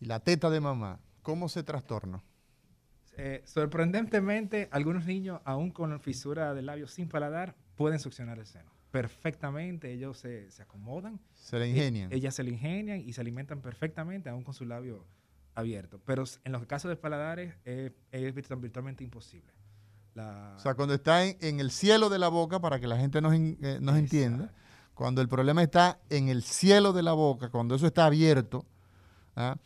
y 0.00 0.06
la 0.06 0.20
teta 0.20 0.48
de 0.48 0.60
mamá, 0.60 0.98
¿cómo 1.20 1.50
se 1.50 1.62
trastorna? 1.62 2.22
Eh, 3.18 3.42
sorprendentemente, 3.44 4.70
algunos 4.72 5.04
niños, 5.04 5.42
aún 5.44 5.70
con 5.70 6.00
fisura 6.00 6.54
del 6.54 6.64
labio 6.64 6.88
sin 6.88 7.10
paladar, 7.10 7.54
pueden 7.76 7.98
succionar 7.98 8.38
el 8.38 8.46
seno. 8.46 8.70
Perfectamente, 8.90 9.92
ellos 9.92 10.18
se, 10.18 10.48
acomodan. 10.60 11.20
Se 11.34 11.58
le 11.58 11.68
ingenian. 11.68 12.12
ellas 12.12 12.34
se 12.34 12.44
le 12.44 12.50
ingenian 12.50 13.00
y 13.00 13.12
se 13.12 13.20
alimentan 13.20 13.60
perfectamente, 13.60 14.28
aún 14.28 14.44
con 14.44 14.54
su 14.54 14.64
labio 14.64 15.04
abierto. 15.54 16.00
Pero 16.04 16.24
en 16.44 16.52
los 16.52 16.64
casos 16.66 16.88
de 16.88 16.96
paladares 16.96 17.54
es, 17.64 17.92
virtualmente 18.34 19.02
imposible. 19.02 19.52
O 20.16 20.58
sea, 20.60 20.74
cuando 20.74 20.94
está 20.94 21.24
en, 21.24 21.58
el 21.58 21.72
cielo 21.72 22.08
de 22.08 22.20
la 22.20 22.28
boca, 22.28 22.60
para 22.60 22.78
que 22.78 22.86
la 22.86 22.96
gente 22.96 23.20
nos, 23.20 23.34
eh, 23.34 23.78
nos 23.80 23.96
entienda, 23.96 24.52
cuando 24.94 25.20
el 25.20 25.28
problema 25.28 25.62
está 25.62 25.98
en 26.08 26.28
el 26.28 26.44
cielo 26.44 26.92
de 26.92 27.02
la 27.02 27.12
boca, 27.12 27.50
cuando 27.50 27.74
eso 27.74 27.86
está 27.86 28.06
abierto, 28.06 28.64
¿ah? 29.34 29.56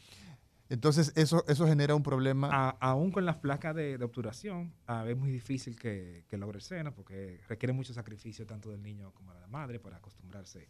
Entonces 0.70 1.12
eso, 1.16 1.44
eso 1.48 1.66
genera 1.66 1.94
un 1.94 2.02
problema. 2.02 2.70
aún 2.80 3.10
con 3.10 3.24
las 3.24 3.36
placas 3.36 3.74
de, 3.74 3.96
obturación, 4.02 4.74
es 5.06 5.16
muy 5.16 5.30
difícil 5.30 5.76
que, 5.76 6.24
logre 6.32 6.58
el 6.58 6.62
seno 6.62 6.94
porque 6.94 7.40
requiere 7.48 7.72
mucho 7.72 7.94
sacrificio 7.94 8.46
tanto 8.46 8.70
del 8.70 8.82
niño 8.82 9.12
como 9.12 9.32
de 9.32 9.40
la 9.40 9.46
madre 9.46 9.80
para 9.80 9.96
acostumbrarse 9.96 10.68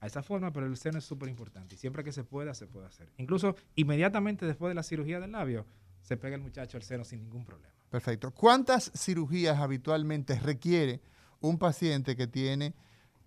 a 0.00 0.06
esa 0.06 0.22
forma, 0.22 0.52
pero 0.52 0.66
el 0.66 0.76
seno 0.76 0.98
es 0.98 1.04
súper 1.04 1.28
importante 1.28 1.74
y 1.74 1.78
siempre 1.78 2.02
que 2.04 2.12
se 2.12 2.24
pueda, 2.24 2.54
se 2.54 2.66
puede 2.66 2.86
hacer. 2.86 3.12
Incluso 3.18 3.56
inmediatamente 3.74 4.46
después 4.46 4.70
de 4.70 4.74
la 4.74 4.82
cirugía 4.82 5.20
del 5.20 5.32
labio, 5.32 5.66
se 6.00 6.16
pega 6.16 6.36
el 6.36 6.42
muchacho 6.42 6.76
al 6.76 6.82
seno 6.82 7.04
sin 7.04 7.20
ningún 7.20 7.44
problema. 7.44 7.74
Perfecto. 7.90 8.30
¿Cuántas 8.30 8.92
cirugías 8.94 9.58
habitualmente 9.58 10.38
requiere 10.38 11.00
un 11.40 11.58
paciente 11.58 12.16
que 12.16 12.26
tiene 12.26 12.74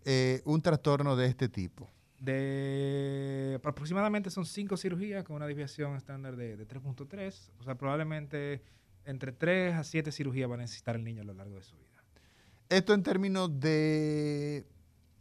eh, 0.06 0.42
un 0.46 0.62
trastorno 0.62 1.16
de 1.16 1.28
este 1.28 1.50
tipo? 1.50 1.92
De 2.24 3.60
aproximadamente 3.62 4.30
son 4.30 4.46
cinco 4.46 4.78
cirugías 4.78 5.26
con 5.26 5.36
una 5.36 5.46
desviación 5.46 5.98
estándar 5.98 6.38
de, 6.38 6.58
3.3. 6.66 7.52
O 7.60 7.64
sea, 7.64 7.76
probablemente 7.76 8.62
entre 9.04 9.34
3 9.34 9.76
a 9.76 9.84
7 9.84 10.10
cirugías 10.10 10.50
va 10.50 10.54
a 10.54 10.60
necesitar 10.60 10.96
el 10.96 11.04
niño 11.04 11.22
a 11.22 11.26
lo 11.26 11.34
largo 11.34 11.58
de 11.58 11.64
su 11.64 11.76
vida. 11.76 12.02
Esto 12.70 12.94
en 12.94 13.04
términos 13.04 13.60
de 13.60 14.66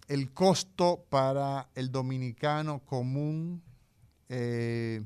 el 0.07 0.32
costo 0.32 1.05
para 1.09 1.70
el 1.74 1.90
dominicano 1.90 2.84
común, 2.84 3.64
eh, 4.28 5.03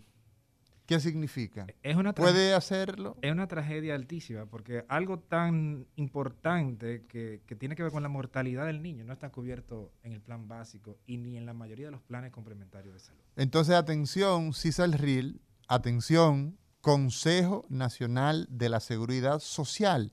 ¿Qué 0.87 1.01
significa? 1.01 1.67
Es 1.83 1.97
una 1.97 2.15
¿Puede 2.15 2.55
hacerlo? 2.55 3.17
Es 3.21 3.33
una 3.33 3.49
tragedia 3.49 3.97
altísima, 3.97 4.47
porque 4.47 4.85
algo 4.89 5.19
tan 5.19 5.87
importante 5.97 7.05
que, 7.09 7.41
tiene 7.59 7.75
que 7.75 7.83
ver 7.83 7.91
con 7.91 8.05
la 8.05 8.09
mortalidad 8.09 8.67
del 8.67 8.83
niño 8.83 9.05
no 9.05 9.13
está 9.13 9.31
cubierto 9.31 9.93
en 10.05 10.13
el 10.13 10.21
plan 10.21 10.47
básico 10.47 10.99
y 11.07 11.19
ni 11.19 11.37
en 11.37 11.45
la 11.45 11.55
mayoría 11.55 11.87
de 11.87 11.91
los 11.91 12.03
planes 12.03 12.31
complementarios 12.31 12.95
de 12.95 13.01
salud. 13.01 13.21
Entonces, 13.35 13.75
atención, 13.75 14.53
RIL, 14.93 15.41
atención, 15.67 16.57
Consejo 16.81 17.67
Nacional 17.69 18.47
de 18.49 18.69
la 18.69 18.79
Seguridad 18.79 19.41
Social. 19.41 20.13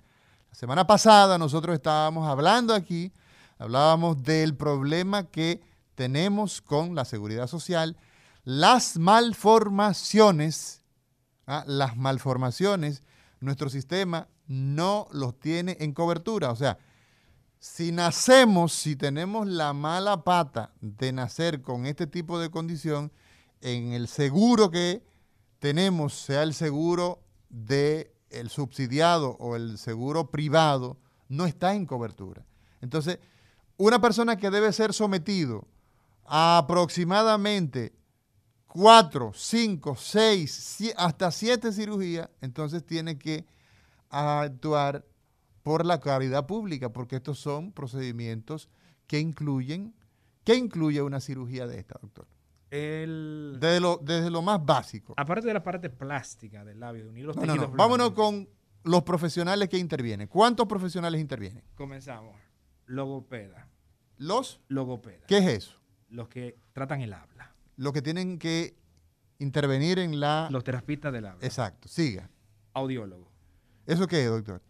La 0.50 0.56
semana 0.56 0.88
pasada 0.88 1.38
nosotros 1.38 1.76
estábamos 1.76 2.28
hablando 2.28 2.74
aquí, 2.74 3.14
hablábamos 3.60 4.24
del 4.24 4.56
problema 4.56 5.30
que 5.30 5.62
tenemos 5.94 6.62
con 6.62 6.96
la 6.96 7.06
seguridad 7.06 7.46
social 7.46 7.96
las 8.44 8.98
malformaciones, 8.98 10.82
¿ah? 11.48 11.64
las 11.68 11.96
malformaciones, 11.96 13.04
nuestro 13.40 13.70
sistema 13.70 14.28
no 14.48 15.08
los 15.12 15.40
tiene 15.40 15.78
en 15.80 15.94
cobertura. 15.94 16.52
O 16.52 16.56
sea, 16.56 16.78
si 17.60 17.92
nacemos, 17.92 18.74
si 18.74 18.96
tenemos 18.96 19.48
la 19.48 19.74
mala 19.74 20.24
pata 20.24 20.74
de 20.82 21.14
nacer 21.14 21.62
con 21.62 21.86
este 21.86 22.08
tipo 22.08 22.40
de 22.40 22.50
condición, 22.50 23.12
en 23.62 23.94
el 23.94 24.10
seguro 24.10 24.70
que 24.70 25.02
tenemos, 25.60 26.14
sea 26.14 26.44
el 26.44 26.54
seguro 26.54 27.24
del 27.50 28.10
el 28.30 28.50
subsidiado 28.50 29.38
o 29.40 29.56
el 29.56 29.78
seguro 29.78 30.32
privado, 30.32 30.98
no 31.30 31.46
está 31.46 31.74
en 31.74 31.86
cobertura. 31.86 32.44
Entonces, 32.82 33.20
una 33.78 34.02
persona 34.02 34.36
que 34.36 34.50
debe 34.50 34.74
ser 34.74 34.94
sometido 34.94 35.68
a 36.26 36.58
aproximadamente 36.58 37.94
cuatro, 38.74 39.32
cinco, 39.36 39.96
seis, 39.96 40.84
hasta 40.98 41.30
siete 41.30 41.72
cirugías, 41.72 42.28
entonces 42.42 42.84
tiene 42.84 43.20
que 43.20 43.46
actuar 44.10 45.06
por 45.62 45.86
la 45.86 46.00
caridad 46.00 46.48
pública, 46.48 46.92
porque 46.92 47.18
estos 47.18 47.38
son 47.38 47.72
procedimientos 47.72 48.70
que 49.06 49.20
incluyen, 49.20 49.94
¿qué 50.44 50.56
incluye 50.56 51.04
una 51.04 51.20
cirugía 51.20 51.68
de 51.68 51.78
esta, 51.78 52.00
doctor? 52.02 52.26
El, 52.72 53.58
Desde 53.60 53.80
lo, 53.80 53.98
desde 54.02 54.32
lo 54.32 54.42
más 54.42 54.66
básico. 54.66 55.14
aparte 55.18 55.46
de 55.48 55.54
la 55.54 55.62
parte 55.62 55.92
plástica 55.92 56.66
del 56.66 56.80
labio, 56.80 57.04
de 57.04 57.10
unir 57.12 57.26
los 57.26 57.36
No, 57.36 57.46
no, 57.46 57.68
Vámonos 57.70 58.14
con 58.14 58.50
los 58.86 59.04
profesionales 59.04 59.70
que 59.70 59.78
intervienen. 59.78 60.28
¿Cuántos 60.28 60.66
profesionales 60.66 61.22
intervienen? 61.22 61.64
Comenzamos. 61.76 62.36
Logopeda. 62.88 63.68
Los, 64.18 64.62
Logopeda. 64.68 65.28
¿qué 65.28 65.38
es 65.38 65.46
eso? 65.46 65.80
Los 66.10 66.28
que 66.28 66.58
tratan 66.74 67.02
el 67.02 67.14
habla. 67.14 67.53
Los 67.78 67.94
que 67.94 68.02
tienen 68.02 68.38
que 68.40 68.76
intervenir 69.40 70.00
en 70.00 70.20
la... 70.20 70.48
Los 70.52 70.64
terapistas 70.64 71.12
del 71.14 71.26
habla. 71.26 71.46
Exacto, 71.46 71.88
siga. 71.88 72.30
Audiólogo. 72.74 73.32
¿Eso 73.86 74.08
qué 74.08 74.24
es, 74.24 74.30
doctor? 74.30 74.62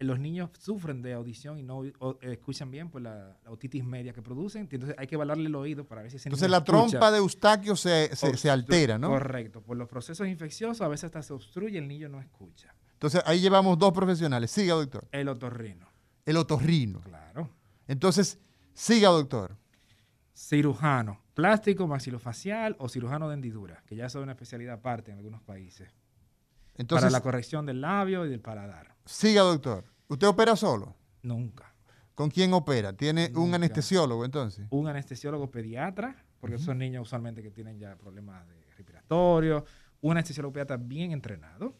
Los 0.00 0.18
niños 0.18 0.50
sufren 0.58 1.00
de 1.00 1.12
audición 1.12 1.58
y 1.60 1.62
no 1.62 1.82
o- 2.00 2.18
escuchan 2.22 2.72
bien 2.72 2.90
por 2.90 3.00
la, 3.02 3.38
la 3.44 3.50
otitis 3.52 3.84
media 3.84 4.12
que 4.12 4.20
producen. 4.20 4.68
Entonces 4.68 4.96
hay 4.98 5.06
que 5.06 5.14
evaluarle 5.14 5.46
el 5.46 5.54
oído 5.54 5.84
para 5.86 6.02
ver 6.02 6.10
si 6.10 6.16
ese 6.16 6.28
Entonces 6.28 6.50
la 6.50 6.64
trompa 6.64 7.12
de 7.12 7.18
Eustaquio 7.18 7.76
se, 7.76 8.14
se- 8.16 8.36
se 8.36 8.50
altera, 8.50 8.98
¿no? 8.98 9.08
Correcto. 9.10 9.62
Por 9.62 9.76
los 9.76 9.88
procesos 9.88 10.26
infecciosos 10.26 10.80
a 10.80 10.88
veces 10.88 11.04
hasta 11.04 11.22
se 11.22 11.32
obstruye 11.32 11.74
y 11.74 11.78
el 11.78 11.86
niño 11.86 12.08
no 12.08 12.20
escucha. 12.20 12.74
Entonces 12.94 13.22
ahí 13.26 13.40
llevamos 13.40 13.78
dos 13.78 13.92
profesionales. 13.92 14.50
Siga, 14.50 14.74
doctor. 14.74 15.06
El 15.12 15.28
otorrino. 15.28 15.86
El 16.26 16.36
otorrino. 16.36 17.00
Claro. 17.02 17.48
Entonces, 17.86 18.38
siga, 18.74 19.08
doctor. 19.10 19.56
Cirujano. 20.34 21.20
Plástico, 21.34 21.86
maxilofacial 21.86 22.76
o 22.78 22.88
cirujano 22.88 23.28
de 23.28 23.34
hendidura, 23.34 23.82
que 23.86 23.96
ya 23.96 24.06
es 24.06 24.14
una 24.14 24.32
especialidad 24.32 24.74
aparte 24.74 25.10
en 25.10 25.16
algunos 25.16 25.42
países. 25.42 25.90
Entonces, 26.74 27.04
para 27.04 27.10
la 27.10 27.22
corrección 27.22 27.66
del 27.66 27.80
labio 27.80 28.26
y 28.26 28.30
del 28.30 28.40
paladar. 28.40 28.94
siga, 29.04 29.42
doctor. 29.42 29.84
¿Usted 30.08 30.26
opera 30.26 30.56
solo? 30.56 30.94
Nunca. 31.22 31.74
¿Con 32.14 32.30
quién 32.30 32.52
opera? 32.52 32.92
¿Tiene 32.92 33.32
un 33.34 33.54
anestesiólogo 33.54 34.24
entonces? 34.24 34.66
Un 34.70 34.86
anestesiólogo 34.86 35.50
pediatra, 35.50 36.24
porque 36.40 36.58
son 36.58 36.78
niños 36.78 37.02
usualmente 37.06 37.42
que 37.42 37.50
tienen 37.50 37.78
ya 37.78 37.96
problemas 37.96 38.46
de 38.48 38.62
respiratorio. 38.76 39.64
Un 40.02 40.12
anestesiólogo 40.12 40.52
pediatra 40.52 40.76
bien 40.76 41.12
entrenado. 41.12 41.74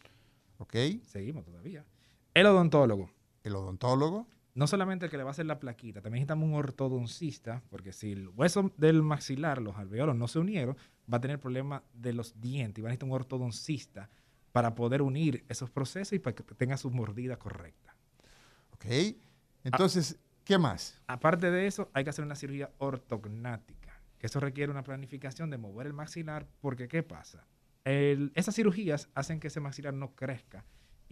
¿Ok? 0.57 0.75
Seguimos 1.03 1.45
todavía. 1.45 1.85
El 2.33 2.47
odontólogo. 2.47 3.11
El 3.43 3.55
odontólogo. 3.55 4.27
No 4.55 4.67
solamente 4.67 5.05
el 5.05 5.11
que 5.11 5.17
le 5.17 5.23
va 5.23 5.29
a 5.29 5.31
hacer 5.31 5.47
la 5.47 5.59
plaquita, 5.59 6.01
también 6.01 6.21
necesitamos 6.21 6.47
un 6.47 6.53
ortodoncista, 6.55 7.63
porque 7.69 7.91
si 7.91 8.11
el 8.11 8.29
hueso 8.29 8.71
del 8.77 9.01
maxilar, 9.01 9.61
los 9.61 9.75
alveolos 9.77 10.15
no 10.15 10.27
se 10.27 10.37
unieron, 10.39 10.77
va 11.11 11.17
a 11.17 11.21
tener 11.21 11.39
problemas 11.39 11.81
de 11.93 12.13
los 12.13 12.39
dientes 12.39 12.77
y 12.79 12.81
va 12.83 12.89
a 12.89 12.91
necesitar 12.91 13.09
un 13.09 13.15
ortodoncista 13.15 14.09
para 14.51 14.75
poder 14.75 15.01
unir 15.01 15.43
esos 15.49 15.71
procesos 15.71 16.13
y 16.13 16.19
para 16.19 16.35
que 16.35 16.43
tenga 16.43 16.77
su 16.77 16.91
mordida 16.91 17.37
correcta. 17.37 17.95
¿Ok? 18.73 18.85
Entonces, 19.63 20.19
¿qué 20.43 20.59
más? 20.59 21.01
Aparte 21.07 21.49
de 21.49 21.65
eso, 21.65 21.89
hay 21.93 22.03
que 22.03 22.11
hacer 22.11 22.23
una 22.23 22.35
cirugía 22.35 22.69
ortognática, 22.77 23.99
que 24.19 24.27
eso 24.27 24.39
requiere 24.39 24.71
una 24.71 24.83
planificación 24.83 25.49
de 25.49 25.57
mover 25.57 25.87
el 25.87 25.93
maxilar, 25.93 26.47
porque 26.61 26.87
¿qué 26.87 27.01
pasa? 27.01 27.47
El- 27.85 28.31
esas 28.35 28.53
cirugías 28.55 29.09
hacen 29.15 29.39
que 29.39 29.47
ese 29.47 29.59
maxilar 29.59 29.93
no 29.95 30.13
crezca 30.15 30.63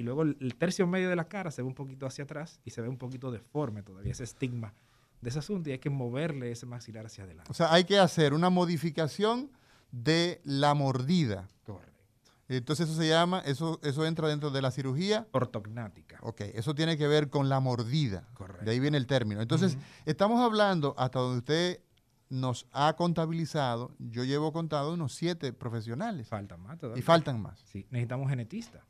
y 0.02 0.04
luego 0.04 0.24
el, 0.24 0.56
tercio 0.56 0.88
medio 0.88 1.10
de 1.10 1.16
la 1.16 1.26
cara 1.26 1.52
se 1.52 1.62
ve 1.62 1.68
un 1.68 1.76
poquito 1.76 2.08
hacia 2.08 2.24
atrás 2.24 2.60
y 2.66 2.72
se 2.72 2.82
ve 2.82 2.90
un 2.90 2.98
poquito 2.98 3.30
deforme 3.30 3.84
todavía, 3.84 4.12
ese 4.12 4.24
estigma 4.24 4.74
de 5.22 5.30
ese 5.30 5.38
asunto 5.38 5.70
y 5.70 5.74
hay 5.74 5.80
que 5.80 5.92
moverle 5.92 6.52
ese 6.52 6.66
maxilar 6.66 7.06
hacia 7.06 7.24
adelante. 7.24 7.52
O 7.52 7.54
sea, 7.54 7.72
hay 7.72 7.84
que 7.84 8.00
hacer 8.00 8.34
una 8.34 8.50
modificación 8.50 9.52
de 9.92 10.42
la 10.44 10.74
mordida. 10.74 11.48
Correcto. 11.64 11.92
Entonces 12.48 12.90
eso 12.90 13.00
se 13.00 13.08
llama, 13.08 13.44
eso, 13.46 13.80
eso 13.84 14.08
entra 14.08 14.28
dentro 14.28 14.50
de 14.50 14.64
la 14.64 14.72
cirugía. 14.72 15.28
Ortognática. 15.34 16.18
Ok, 16.24 16.42
eso 16.56 16.74
tiene 16.74 16.98
que 16.98 17.08
ver 17.08 17.30
con 17.30 17.48
la 17.48 17.60
mordida. 17.60 18.28
Correcto. 18.34 18.66
De 18.66 18.72
ahí 18.72 18.80
viene 18.80 18.98
el 18.98 19.06
término. 19.06 19.40
Entonces, 19.40 19.78
estamos 20.08 20.42
hablando, 20.42 20.96
hasta 20.98 21.20
donde 21.20 21.38
usted 21.38 21.82
nos 22.30 22.66
ha 22.72 22.96
contabilizado, 22.96 23.94
yo 24.00 24.24
llevo 24.24 24.52
contado 24.52 24.96
unos 24.96 25.14
siete 25.14 25.54
profesionales. 25.54 26.28
Falta 26.28 26.58
más 26.58 26.80
todavía. 26.80 27.00
Y 27.00 27.04
faltan 27.04 27.40
más. 27.40 27.60
Sí, 27.68 27.86
necesitamos 27.92 28.30
genetistas. 28.30 28.82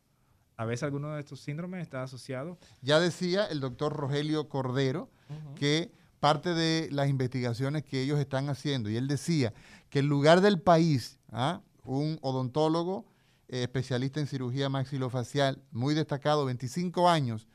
A 0.62 0.66
veces 0.66 0.84
alguno 0.84 1.14
de 1.14 1.20
estos 1.20 1.40
síndromes 1.40 1.82
está 1.82 2.04
asociado 2.04 2.58
Ya 2.82 3.00
decía 3.00 3.46
el 3.46 3.60
doctor 3.60 3.94
Rogelio 3.94 4.48
Cordero 4.48 5.10
que 5.56 5.92
parte 6.20 6.54
de 6.54 6.88
las 6.92 7.10
investigaciones 7.10 7.84
que 7.84 8.02
ellos 8.04 8.20
están 8.20 8.48
haciendo, 8.50 8.90
y 8.90 8.96
él 8.98 9.08
decía 9.08 9.54
que 9.90 10.00
en 10.00 10.08
lugar 10.08 10.42
del 10.42 10.60
país, 10.62 11.18
¿ah? 11.32 11.62
un 11.84 12.20
odontólogo 12.22 13.06
eh, 13.48 13.64
especialista 13.64 14.20
en 14.20 14.28
cirugía 14.28 14.70
maxilofacial, 14.70 15.62
muy 15.72 15.96
destacado, 15.96 16.46
25 16.46 17.10
años 17.10 17.48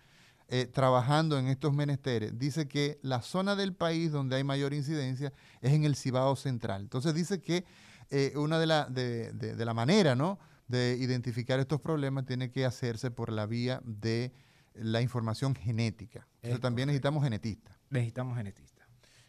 eh, 0.49 0.67
trabajando 0.67 1.39
en 1.39 1.47
estos 1.49 1.73
menesteres, 1.75 2.39
dice 2.39 2.67
que 2.67 2.99
la 3.03 3.23
zona 3.23 3.55
del 3.57 3.73
país 3.75 4.11
donde 4.13 4.37
hay 4.37 4.45
mayor 4.45 4.73
incidencia 4.75 5.33
es 5.61 5.73
en 5.73 5.85
el 5.85 5.95
Cibao 5.97 6.35
Central. 6.37 6.83
Entonces 6.83 7.15
dice 7.15 7.41
que 7.41 7.65
eh, 8.11 8.33
una 8.37 8.59
de 8.59 8.67
la, 8.67 8.87
de, 8.87 9.33
de- 9.33 9.55
de 9.55 9.65
la 9.65 9.75
manera, 9.75 10.15
¿no? 10.17 10.39
De 10.69 10.97
identificar 10.99 11.61
estos 11.61 11.81
problemas 11.81 12.27
tiene 12.27 12.51
que 12.51 12.65
hacerse 12.65 13.11
por 13.11 13.31
la 13.33 13.47
vía 13.47 13.81
de 13.85 14.33
la 14.75 15.01
información 15.01 15.55
genética. 15.55 16.27
Es 16.43 16.61
también 16.61 16.87
correcto. 16.87 16.87
necesitamos 16.87 17.25
genetistas. 17.25 17.77
necesitamos 17.91 18.37
genetistas. 18.37 18.87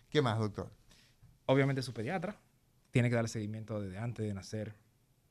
¿Qué 0.10 0.22
más, 0.22 0.38
doctor? 0.40 0.72
Obviamente 1.46 1.82
su 1.82 1.94
pediatra 1.94 2.40
tiene 2.92 3.10
que 3.10 3.16
darle 3.16 3.28
seguimiento 3.30 3.80
desde 3.80 3.98
antes 4.00 4.26
de 4.26 4.34
nacer 4.34 4.76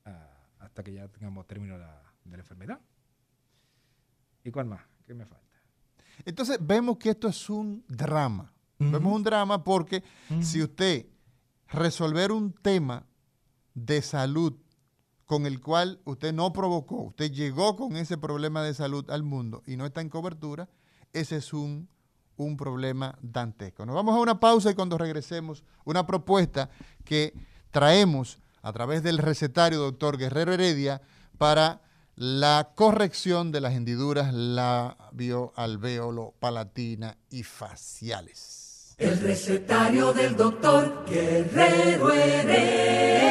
ah, 0.05 0.47
hasta 0.61 0.83
que 0.83 0.93
ya 0.93 1.09
tengamos 1.09 1.47
término 1.47 1.77
la- 1.77 2.03
de 2.25 2.37
la 2.37 2.43
enfermedad. 2.43 2.81
¿Y 4.45 4.51
cuál 4.51 4.67
más? 4.67 4.83
¿Qué 5.07 5.15
me 5.15 5.27
falta? 5.27 5.45
Entonces 6.25 6.59
vemos 6.61 6.97
que 6.99 7.11
esto 7.11 7.29
es 7.29 7.51
un 7.51 7.85
drama. 7.89 8.53
Vemos 8.79 9.13
un 9.15 9.23
drama 9.23 9.63
porque 9.65 10.03
si 10.43 10.63
usted 10.63 11.07
resolver 11.69 12.31
un 12.31 12.53
tema 12.53 13.07
de 13.75 14.03
salud 14.03 14.55
con 15.27 15.45
el 15.45 15.61
cual 15.61 16.01
usted 16.05 16.33
no 16.33 16.53
provocó, 16.53 17.03
usted 17.03 17.31
llegó 17.33 17.77
con 17.77 17.97
ese 17.97 18.17
problema 18.17 18.63
de 18.63 18.75
salud 18.75 19.11
al 19.11 19.25
mundo 19.25 19.63
y 19.67 19.77
no 19.77 19.85
está 19.85 20.01
en 20.01 20.09
cobertura, 20.09 20.69
ese 21.13 21.37
es 21.37 21.53
un, 21.53 21.89
un 22.37 22.57
problema 22.57 23.19
dantesco. 23.21 23.85
Nos 23.85 23.97
vamos 23.97 24.15
a 24.15 24.21
una 24.21 24.39
pausa 24.41 24.71
y 24.71 24.75
cuando 24.75 24.97
regresemos, 24.97 25.65
una 25.85 26.07
propuesta 26.07 26.71
que 27.05 27.35
traemos 27.71 28.39
a 28.63 28.73
través 28.73 29.03
del 29.03 29.19
recetario 29.19 29.81
doctor 29.81 30.17
Guerrero 30.17 30.53
Heredia 30.53 31.03
para 31.39 31.83
la 32.15 32.71
corrección 32.75 33.53
de 33.53 33.61
las 33.61 33.75
hendiduras 33.75 34.33
labio, 34.33 35.53
alvéolo, 35.55 36.35
palatina 36.39 37.19
y 37.31 37.43
faciales. 37.43 38.95
El 38.97 39.21
recetario 39.21 40.15
del 40.15 40.35
doctor 40.37 41.05
Guerrero 41.07 42.11
Heredia. 42.13 43.27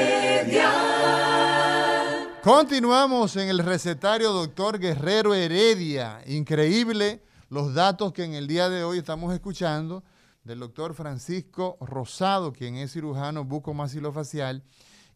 Continuamos 2.46 3.38
en 3.38 3.50
el 3.50 3.58
recetario 3.58 4.32
doctor 4.32 4.78
Guerrero 4.78 5.34
Heredia. 5.34 6.22
Increíble 6.28 7.24
los 7.50 7.74
datos 7.74 8.14
que 8.14 8.24
en 8.24 8.36
el 8.36 8.46
día 8.46 8.70
de 8.70 8.84
hoy 8.84 9.00
estamos 9.00 9.34
escuchando 9.34 10.04
del 10.44 10.60
doctor 10.60 10.94
Francisco 10.94 11.76
Rosado, 11.82 12.54
quien 12.54 12.76
es 12.76 12.94
cirujano 12.94 13.46
bucomaxilofacial 13.46 14.62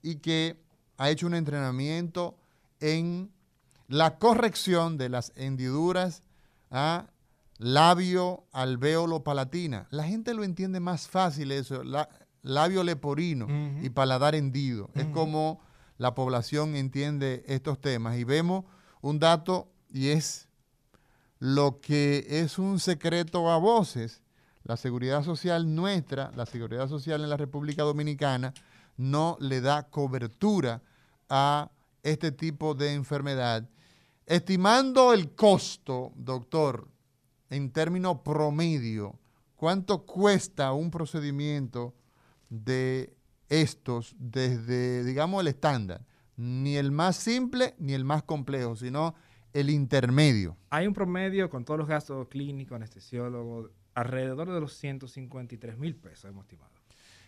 y 0.02 0.16
que 0.16 0.60
ha 0.98 1.12
hecho 1.12 1.28
un 1.28 1.36
entrenamiento 1.36 2.36
en 2.80 3.30
la 3.88 4.18
corrección 4.18 4.98
de 4.98 5.10
las 5.10 5.32
hendiduras 5.36 6.24
a 6.72 7.12
labio 7.60 8.46
alvéolo 8.52 9.24
palatina. 9.24 9.88
La 9.92 10.06
gente 10.06 10.34
lo 10.34 10.44
entiende 10.44 10.80
más 10.80 11.08
fácil 11.08 11.52
eso, 11.52 11.84
la- 11.84 12.10
labio 12.42 12.84
leporino 12.84 13.46
y 13.84 13.90
paladar 13.92 14.34
hendido. 14.34 14.90
Es 14.96 15.06
como 15.06 15.60
la 16.00 16.16
población 16.16 16.76
entiende 16.76 17.43
estos 17.45 17.80
temas 17.80 18.18
y 18.18 18.24
vemos 18.24 18.64
un 19.02 19.20
dato 19.20 19.70
y 19.91 20.08
es 20.08 20.47
lo 21.39 21.82
que 21.82 22.26
es 22.28 22.58
un 22.58 22.80
secreto 22.80 23.52
a 23.52 23.58
voces. 23.58 24.22
La 24.64 24.78
seguridad 24.78 25.24
social 25.24 25.76
nuestra, 25.76 26.32
la 26.36 26.45
seguridad 26.45 26.88
social 26.88 27.22
en 27.22 27.30
la 27.30 27.38
República 27.38 27.84
Dominicana, 27.84 28.54
no 28.95 29.38
le 29.41 29.60
da 29.60 29.89
cobertura 29.89 30.82
a 31.28 31.70
este 32.02 32.32
tipo 32.32 32.76
de 32.76 32.93
enfermedad. 32.93 33.68
Estimando 34.26 35.12
el 35.12 35.36
costo, 35.36 36.14
doctor, 36.16 36.88
en 37.50 37.72
término 37.72 38.24
promedio, 38.24 39.20
¿cuánto 39.58 40.06
cuesta 40.06 40.72
un 40.72 40.91
procedimiento 40.91 41.93
de 42.50 43.19
estos 43.50 44.16
desde, 44.20 45.04
digamos, 45.04 45.41
el 45.41 45.47
estándar? 45.47 46.02
Ni 46.38 46.78
el 46.78 46.91
más 46.91 47.18
simple 47.18 47.76
ni 47.80 47.93
el 47.93 48.06
más 48.06 48.24
complejo, 48.24 48.76
sino 48.76 49.16
el 49.54 49.70
intermedio. 49.70 50.56
Hay 50.70 50.88
un 50.88 50.93
promedio 50.93 51.50
con 51.50 51.66
todos 51.66 51.80
los 51.80 51.88
gastos 51.88 52.28
clínicos, 52.30 52.76
anestesiólogos, 52.76 53.72
alrededor 53.95 54.52
de 54.52 54.62
los 54.62 54.74
153 54.74 55.78
mil 55.78 55.95
pesos 55.95 56.30
hemos 56.30 56.45
estimado. 56.45 56.72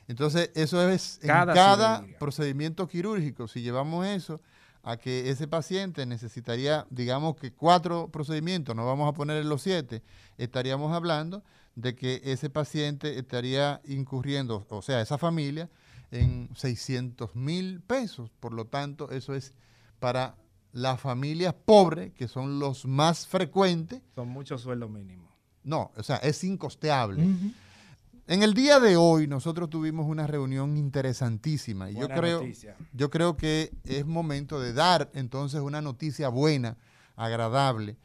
Entonces, 0.08 0.52
eso 0.56 0.90
es 0.90 1.20
en 1.22 1.28
Cada 1.28 1.54
cada 1.54 1.98
cirugía. 1.98 2.20
procedimiento 2.20 2.88
quirúrgico. 2.88 3.48
Si 3.48 3.62
llevamos 3.62 4.06
eso 4.06 4.42
a 4.84 4.98
que 4.98 5.30
ese 5.30 5.48
paciente 5.48 6.06
necesitaría, 6.06 6.88
digamos 6.90 7.36
que 7.36 7.52
cuatro 7.54 8.10
procedimientos, 8.10 8.76
no 8.76 8.86
vamos 8.86 9.08
a 9.10 9.14
poner 9.14 9.38
en 9.38 9.50
los 9.50 9.62
siete, 9.62 10.02
estaríamos 10.38 10.92
hablando 10.94 11.44
de 11.76 11.96
que 11.96 12.22
ese 12.24 12.50
paciente 12.50 13.18
estaría 13.20 13.80
incurriendo, 13.86 14.66
o 14.70 14.82
sea, 14.82 15.02
esa 15.02 15.18
familia 15.18 15.70
en 16.12 16.50
600 16.56 17.36
mil 17.36 17.82
pesos. 17.82 18.30
Por 18.40 18.54
lo 18.54 18.66
tanto, 18.66 19.10
eso 19.12 19.34
es 19.34 19.54
para 20.00 20.36
las 20.74 21.00
familias 21.00 21.54
pobres, 21.54 22.14
que 22.14 22.28
son 22.28 22.60
los 22.60 22.86
más 22.86 23.28
frecuentes. 23.28 24.02
Son 24.16 24.30
muchos 24.30 24.62
sueldos 24.62 24.90
mínimos. 24.90 25.32
No, 25.64 25.92
o 25.96 26.04
sea, 26.04 26.18
es 26.18 26.44
incosteable. 26.44 27.24
En 28.28 28.44
el 28.44 28.54
día 28.54 28.80
de 28.80 28.96
hoy 28.96 29.28
nosotros 29.28 29.70
tuvimos 29.70 30.08
una 30.08 30.26
reunión 30.26 30.78
interesantísima 30.78 31.92
y 31.92 31.96
yo 31.96 32.08
creo, 32.08 32.44
yo 32.94 33.10
creo 33.10 33.36
que 33.36 33.74
es 33.84 34.06
momento 34.06 34.60
de 34.60 34.74
dar 34.74 35.12
entonces 35.14 35.60
una 35.60 35.82
noticia 35.82 36.30
buena, 36.30 36.78
agradable. 37.16 37.98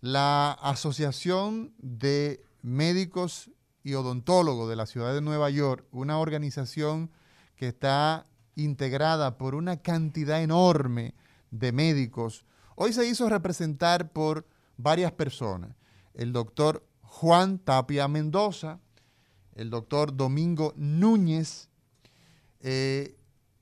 La 0.00 0.52
Asociación 0.52 1.74
de 1.78 2.44
Médicos 2.62 3.50
y 3.82 3.94
Odontólogos 3.94 4.68
de 4.68 4.76
la 4.76 4.86
ciudad 4.86 5.12
de 5.12 5.20
Nueva 5.20 5.50
York, 5.50 5.86
una 5.90 6.18
organización 6.18 7.10
que 7.56 7.68
está 7.68 8.26
integrada 8.56 9.36
por 9.38 9.54
una 9.54 9.78
cantidad 9.78 10.42
enorme 10.42 11.14
de 11.50 11.72
médicos, 11.72 12.44
hoy 12.76 12.92
se 12.92 13.06
hizo 13.06 13.28
representar 13.28 14.12
por 14.12 14.46
varias 14.76 15.12
personas. 15.12 15.76
El 16.14 16.32
doctor 16.32 16.86
Juan 17.02 17.58
Tapia 17.58 18.08
Mendoza, 18.08 18.80
el 19.54 19.70
doctor 19.70 20.16
Domingo 20.16 20.72
Núñez, 20.76 21.68
eh, 22.60 23.16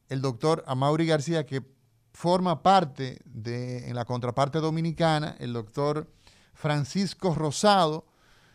el 0.08 0.20
doctor 0.20 0.64
Amaury 0.66 1.06
García, 1.06 1.44
que 1.44 1.62
forma 2.12 2.62
parte 2.62 3.20
de, 3.24 3.88
en 3.88 3.94
la 3.94 4.04
contraparte 4.04 4.58
dominicana, 4.58 5.36
el 5.38 5.52
doctor 5.52 6.10
Francisco 6.54 7.34
Rosado. 7.34 8.06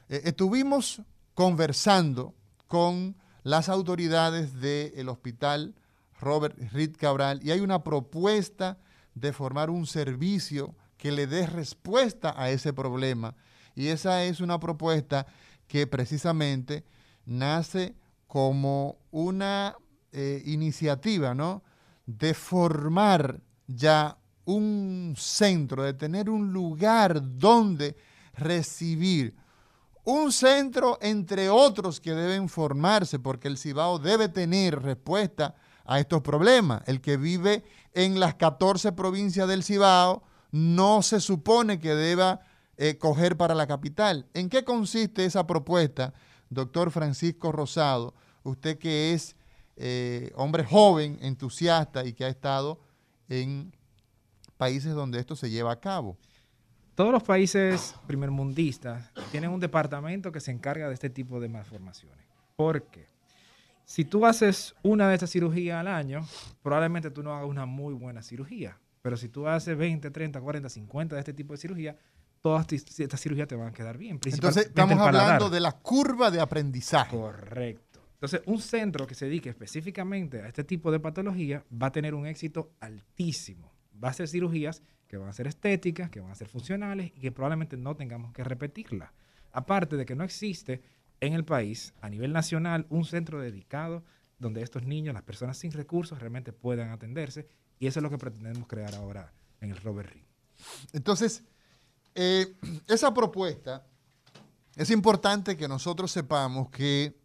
Eh, 0.10 0.22
estuvimos 0.26 1.02
conversando 1.34 2.34
con 2.68 3.16
las 3.48 3.70
autoridades 3.70 4.60
del 4.60 5.08
hospital 5.08 5.74
Robert 6.20 6.58
Reed 6.74 6.98
Cabral 6.98 7.40
y 7.42 7.52
hay 7.52 7.62
una 7.62 7.82
propuesta 7.82 8.78
de 9.16 9.32
formar 9.32 9.70
un 9.70 9.88
servicio 9.88 10.76
que 10.98 11.14
le 11.14 11.28
dé 11.28 11.48
respuesta 11.48 12.34
a 12.36 12.50
ese 12.50 12.74
problema. 12.74 13.36
Y 13.74 13.88
esa 13.88 14.26
es 14.26 14.42
una 14.42 14.60
propuesta 14.60 15.28
que 15.66 15.88
precisamente 15.88 16.84
nace 17.26 17.96
como 18.28 18.98
una 19.12 19.78
eh, 20.12 20.44
iniciativa, 20.46 21.34
¿no? 21.34 21.64
De 22.06 22.34
formar 22.34 23.40
ya 23.66 24.18
un 24.44 25.14
centro, 25.16 25.84
de 25.84 25.94
tener 25.94 26.30
un 26.30 26.52
lugar 26.52 27.22
donde 27.40 27.96
recibir. 28.34 29.36
Un 30.10 30.32
centro 30.32 30.98
entre 31.02 31.50
otros 31.50 32.00
que 32.00 32.14
deben 32.14 32.48
formarse, 32.48 33.20
porque 33.20 33.50
el 33.50 33.58
Cibao 33.58 34.00
debe 34.00 34.30
tener 34.30 34.82
respuesta 34.82 35.56
a 35.84 36.00
estos 36.00 36.22
problemas. 36.22 36.82
El 36.86 37.02
que 37.02 37.18
vive 37.18 37.66
en 37.94 38.18
las 38.18 38.36
14 38.36 38.94
provincias 38.94 39.50
del 39.50 39.66
Cibao 39.66 40.24
no 40.52 41.02
se 41.02 41.20
supone 41.20 41.82
que 41.82 41.94
deba 41.94 42.40
eh, 42.78 42.98
coger 42.98 43.36
para 43.36 43.54
la 43.54 43.68
capital. 43.68 44.28
¿En 44.34 44.50
qué 44.50 44.64
consiste 44.64 45.26
esa 45.26 45.46
propuesta 45.46 46.14
doctor 46.50 46.92
Francisco 46.92 47.52
Rosado, 47.52 48.14
usted 48.44 48.78
que 48.78 49.14
es 49.14 49.36
eh, 49.76 50.32
hombre 50.36 50.64
joven, 50.64 51.18
entusiasta 51.22 52.06
y 52.06 52.14
que 52.14 52.26
ha 52.26 52.30
estado 52.30 52.80
en 53.30 53.76
países 54.58 54.94
donde 54.94 55.20
esto 55.20 55.36
se 55.36 55.50
lleva 55.50 55.72
a 55.72 55.80
cabo. 55.80 56.18
Todos 56.98 57.12
los 57.12 57.22
países 57.22 57.94
primermundistas 58.08 59.12
tienen 59.30 59.52
un 59.52 59.60
departamento 59.60 60.32
que 60.32 60.40
se 60.40 60.50
encarga 60.50 60.88
de 60.88 60.96
este 60.96 61.12
tipo 61.12 61.40
de 61.40 61.48
malformaciones. 61.48 62.26
¿Por 62.56 62.88
qué? 62.88 63.06
Si 63.86 64.04
tú 64.04 64.26
haces 64.26 64.74
una 64.82 65.08
de 65.08 65.14
estas 65.14 65.30
cirugías 65.30 65.80
al 65.80 65.90
año, 65.90 66.26
probablemente 66.64 67.12
tú 67.12 67.22
no 67.22 67.36
hagas 67.36 67.48
una 67.48 67.68
muy 67.68 67.94
buena 67.94 68.24
cirugía. 68.24 68.80
Pero 69.04 69.16
si 69.16 69.30
tú 69.30 69.48
haces 69.48 69.78
20, 69.78 70.10
30, 70.10 70.42
40, 70.42 70.70
50 70.70 71.16
de 71.16 71.20
este 71.20 71.34
tipo 71.34 71.54
de 71.54 71.60
cirugía, 71.60 71.96
todas 72.42 72.66
estas 72.74 73.22
cirugías 73.22 73.48
te 73.48 73.56
van 73.56 73.68
a 73.68 73.74
quedar 73.74 74.00
bien. 74.00 74.20
Entonces, 74.26 74.66
estamos 74.66 74.98
hablando 74.98 75.52
de 75.52 75.60
la 75.60 75.74
curva 75.74 76.32
de 76.32 76.42
aprendizaje. 76.42 77.16
Correcto. 77.16 78.02
Entonces, 78.14 78.42
un 78.48 78.60
centro 78.60 79.06
que 79.06 79.14
se 79.14 79.26
dedique 79.26 79.50
específicamente 79.50 80.42
a 80.42 80.48
este 80.48 80.64
tipo 80.64 80.92
de 80.92 81.00
patología 81.00 81.64
va 81.72 81.88
a 81.88 81.92
tener 81.92 82.16
un 82.16 82.26
éxito 82.26 82.72
altísimo. 82.80 83.72
Va 84.04 84.08
a 84.08 84.12
hacer 84.12 84.28
cirugías 84.28 84.82
que 85.08 85.18
van 85.18 85.30
a 85.30 85.34
ser 85.34 85.48
estéticas, 85.48 86.10
que 86.10 86.20
van 86.20 86.32
a 86.32 86.36
ser 86.36 86.48
funcionales 86.48 87.12
y 87.16 87.20
que 87.20 87.32
probablemente 87.32 87.78
no 87.78 87.96
tengamos 87.96 88.34
que 88.34 88.44
repetirlas. 88.44 89.12
Aparte 89.52 89.96
de 89.96 90.06
que 90.06 90.16
no 90.16 90.24
existe 90.24 90.82
en 91.20 91.34
el 91.34 91.46
país, 91.46 91.94
a 92.02 92.10
nivel 92.10 92.34
nacional, 92.34 92.86
un 92.90 93.06
centro 93.06 93.40
dedicado 93.40 94.04
donde 94.40 94.62
estos 94.62 94.84
niños, 94.84 95.14
las 95.14 95.24
personas 95.24 95.58
sin 95.58 95.72
recursos, 95.72 96.20
realmente 96.20 96.54
puedan 96.54 96.90
atenderse. 96.90 97.48
Y 97.80 97.88
eso 97.88 98.00
es 98.00 98.04
lo 98.04 98.10
que 98.10 98.18
pretendemos 98.18 98.68
crear 98.68 98.94
ahora 98.96 99.34
en 99.62 99.72
el 99.72 99.78
Robert 99.78 100.12
Reed. 100.12 100.26
Entonces, 100.94 101.44
eh, 102.16 102.56
esa 102.88 103.14
propuesta, 103.14 103.86
es 104.76 104.90
importante 104.92 105.58
que 105.58 105.68
nosotros 105.68 106.12
sepamos 106.12 106.70
que 106.70 107.16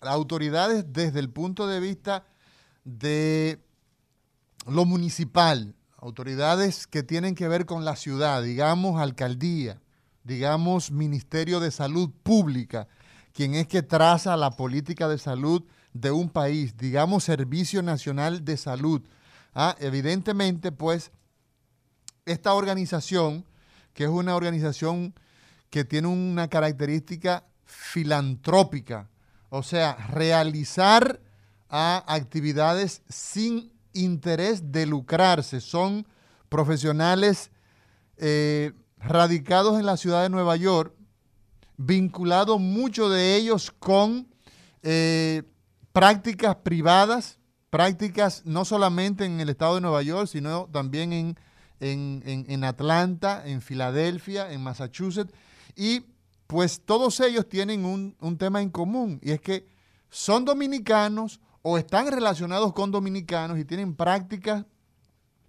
las 0.00 0.14
autoridades 0.14 0.92
desde 0.92 1.18
el 1.18 1.30
punto 1.30 1.66
de 1.66 1.80
vista 1.80 2.24
de 2.84 3.60
lo 4.66 4.84
municipal, 4.84 5.75
autoridades 5.98 6.86
que 6.86 7.02
tienen 7.02 7.34
que 7.34 7.48
ver 7.48 7.66
con 7.66 7.84
la 7.84 7.96
ciudad, 7.96 8.42
digamos 8.42 9.00
alcaldía, 9.00 9.80
digamos 10.24 10.90
Ministerio 10.90 11.60
de 11.60 11.70
Salud 11.70 12.10
Pública, 12.22 12.88
quien 13.32 13.54
es 13.54 13.66
que 13.66 13.82
traza 13.82 14.36
la 14.36 14.50
política 14.50 15.08
de 15.08 15.18
salud 15.18 15.64
de 15.92 16.10
un 16.10 16.28
país, 16.28 16.76
digamos 16.76 17.24
Servicio 17.24 17.82
Nacional 17.82 18.44
de 18.44 18.56
Salud. 18.56 19.02
Ah, 19.54 19.76
evidentemente, 19.78 20.72
pues, 20.72 21.12
esta 22.24 22.54
organización 22.54 23.44
que 23.96 24.04
es 24.04 24.10
una 24.10 24.36
organización 24.36 25.14
que 25.70 25.84
tiene 25.84 26.08
una 26.08 26.48
característica 26.48 27.44
filantrópica, 27.64 29.08
o 29.48 29.62
sea, 29.62 29.94
realizar 30.10 31.20
actividades 31.68 33.02
sin 33.08 33.72
interés 33.96 34.72
de 34.72 34.86
lucrarse. 34.86 35.60
Son 35.60 36.06
profesionales 36.48 37.50
eh, 38.16 38.72
radicados 38.98 39.78
en 39.78 39.86
la 39.86 39.96
ciudad 39.96 40.22
de 40.22 40.30
Nueva 40.30 40.56
York, 40.56 40.94
vinculados 41.76 42.60
muchos 42.60 43.10
de 43.12 43.36
ellos 43.36 43.70
con 43.70 44.28
eh, 44.82 45.42
prácticas 45.92 46.56
privadas, 46.56 47.38
prácticas 47.70 48.42
no 48.44 48.64
solamente 48.64 49.24
en 49.24 49.40
el 49.40 49.48
estado 49.48 49.74
de 49.74 49.80
Nueva 49.80 50.02
York, 50.02 50.28
sino 50.28 50.68
también 50.72 51.12
en 51.12 51.36
en, 51.80 52.64
Atlanta, 52.64 53.42
en 53.46 53.60
Filadelfia, 53.60 54.52
en 54.52 54.62
Massachusetts, 54.62 55.32
y 55.74 56.04
pues 56.46 56.80
todos 56.84 57.20
ellos 57.20 57.48
tienen 57.48 57.84
un, 57.84 58.16
un, 58.20 58.38
tema 58.38 58.62
en 58.62 58.70
común, 58.70 59.18
y 59.22 59.32
es 59.32 59.40
que 59.40 59.66
son 60.08 60.44
dominicanos 60.44 61.40
o 61.68 61.78
están 61.78 62.06
relacionados 62.06 62.72
con 62.72 62.92
dominicanos 62.92 63.58
y 63.58 63.64
tienen 63.64 63.96
prácticas 63.96 64.64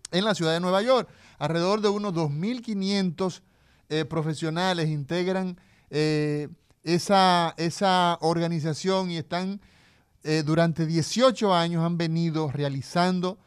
en 0.10 0.26
la 0.26 0.34
ciudad 0.34 0.52
de 0.52 0.60
Nueva 0.60 0.82
York. 0.82 1.08
Alrededor 1.38 1.80
de 1.82 1.90
unos 1.90 2.12
2.500 2.16 3.42
eh, 3.90 4.04
profesionales 4.04 4.90
integran 4.90 5.60
eh, 5.92 6.48
esa, 6.82 7.54
esa, 7.58 8.18
organización 8.22 9.12
y 9.12 9.18
están 9.18 9.62
eh, 10.24 10.42
durante 10.44 10.88
18 10.88 11.54
años 11.54 11.86
han 11.86 12.00
venido 12.00 12.52
realizando 12.52 13.38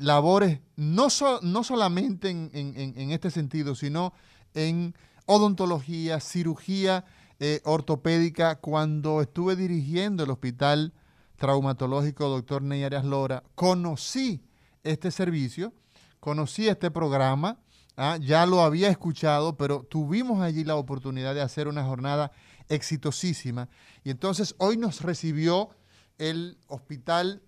labores 0.00 0.60
no, 0.76 1.08
no 1.42 1.64
solamente 1.64 2.30
en, 2.30 3.10
este 3.10 3.32
sentido, 3.32 3.74
sino 3.74 4.14
en 4.54 4.94
odontología, 5.26 6.20
cirugía 6.20 7.04
ortopédica. 7.64 8.54
Cuando 8.60 9.20
estuve 9.20 9.56
dirigiendo 9.56 10.22
el 10.22 10.30
hospital 10.30 10.92
traumatológico 11.44 12.30
doctor 12.30 12.62
Ney 12.62 12.84
Arias 12.84 13.04
Lora, 13.04 13.42
conocí 13.54 14.42
este 14.82 15.10
servicio, 15.10 15.74
conocí 16.18 16.68
este 16.68 16.90
programa, 16.90 17.58
¿ah? 17.98 18.16
ya 18.18 18.46
lo 18.46 18.62
había 18.62 18.88
escuchado, 18.88 19.54
pero 19.58 19.82
tuvimos 19.82 20.40
allí 20.40 20.64
la 20.64 20.76
oportunidad 20.76 21.34
de 21.34 21.42
hacer 21.42 21.68
una 21.68 21.84
jornada 21.84 22.32
exitosísima. 22.70 23.68
Y 24.04 24.10
entonces 24.10 24.54
hoy 24.56 24.78
nos 24.78 25.02
recibió 25.02 25.68
el 26.16 26.56
hospital 26.66 27.42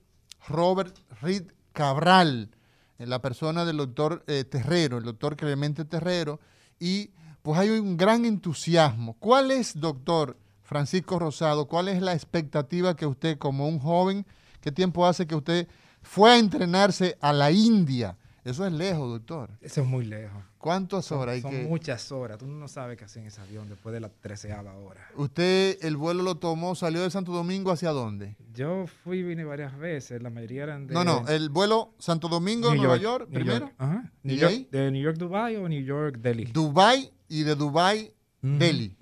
Robert 0.47 0.95
Reed 1.23 1.45
Cabral, 1.73 2.51
en 2.99 3.09
la 3.09 3.23
persona 3.23 3.65
del 3.65 3.79
doctor 3.79 4.25
eh, 4.27 4.45
Terrero, 4.45 4.99
el 4.99 5.05
doctor 5.05 5.37
Clemente 5.37 5.87
Terrero, 5.87 6.39
y 6.79 7.13
pues 7.41 7.59
hay 7.59 7.71
un 7.71 7.97
gran 7.97 8.27
entusiasmo. 8.27 9.15
¿Cuál 9.15 9.53
es, 9.53 9.81
doctor 9.81 10.37
Francisco 10.67 11.19
Rosado, 11.19 11.67
cuál 11.67 11.89
es 11.89 12.03
la 12.03 12.13
expectativa 12.13 12.95
que 12.97 13.07
usted 13.07 13.39
como 13.39 13.69
un 13.69 13.79
joven, 13.79 14.27
qué 14.61 14.73
tiempo 14.73 15.07
hace 15.07 15.27
que 15.27 15.35
usted 15.37 15.69
fue 16.03 16.33
a 16.33 16.39
entrenarse 16.39 17.17
a 17.21 17.33
la 17.33 17.51
India 17.51 18.17
Eso 18.45 18.67
es 18.67 18.73
lejos, 18.73 19.09
doctor. 19.11 19.51
Eso 19.61 19.81
es 19.83 19.87
muy 19.89 20.05
lejos. 20.05 20.43
¿Cuántas 20.59 21.11
horas 21.13 21.35
hay 21.37 21.41
Son 21.43 21.51
que...? 21.53 21.63
muchas 21.65 22.11
horas. 22.13 22.39
Tú 22.39 22.47
no 22.47 22.67
sabes 22.69 22.97
qué 22.97 23.05
hacer 23.05 23.23
en 23.23 23.29
ese 23.29 23.41
avión 23.41 23.69
después 23.69 23.93
de 23.93 24.01
la 24.01 24.09
treceava 24.09 24.75
hora. 24.77 25.01
¿Usted 25.17 25.79
el 25.83 25.97
vuelo 25.97 26.23
lo 26.25 26.37
tomó, 26.37 26.75
salió 26.75 27.03
de 27.03 27.11
Santo 27.11 27.31
Domingo 27.33 27.71
hacia 27.73 27.91
dónde? 27.91 28.37
Yo 28.53 28.87
fui 29.05 29.19
y 29.19 29.23
vine 29.23 29.45
varias 29.45 29.77
veces. 29.79 30.21
La 30.23 30.31
mayoría 30.31 30.65
eran 30.65 30.87
de... 30.89 30.95
No, 30.95 31.05
no, 31.05 31.27
el 31.29 31.49
vuelo 31.51 31.95
Santo 31.99 32.27
Domingo, 32.29 32.71
New 32.71 32.79
Nueva 32.83 32.97
York, 32.97 33.29
New 33.29 33.35
primero. 33.35 33.67
York, 33.67 33.75
Ajá. 33.79 34.13
¿Y 34.25 34.29
New 34.29 34.37
de 34.37 34.41
York- 34.43 34.53
ahí? 34.53 34.69
De 34.73 34.91
New 34.91 35.03
York, 35.03 35.17
Dubai 35.19 35.57
o 35.57 35.69
New 35.69 35.85
York, 35.85 36.19
Delhi. 36.19 36.45
Dubai 36.47 37.13
y 37.29 37.43
de 37.45 37.55
Dubai, 37.55 38.13
Delhi. 38.43 38.97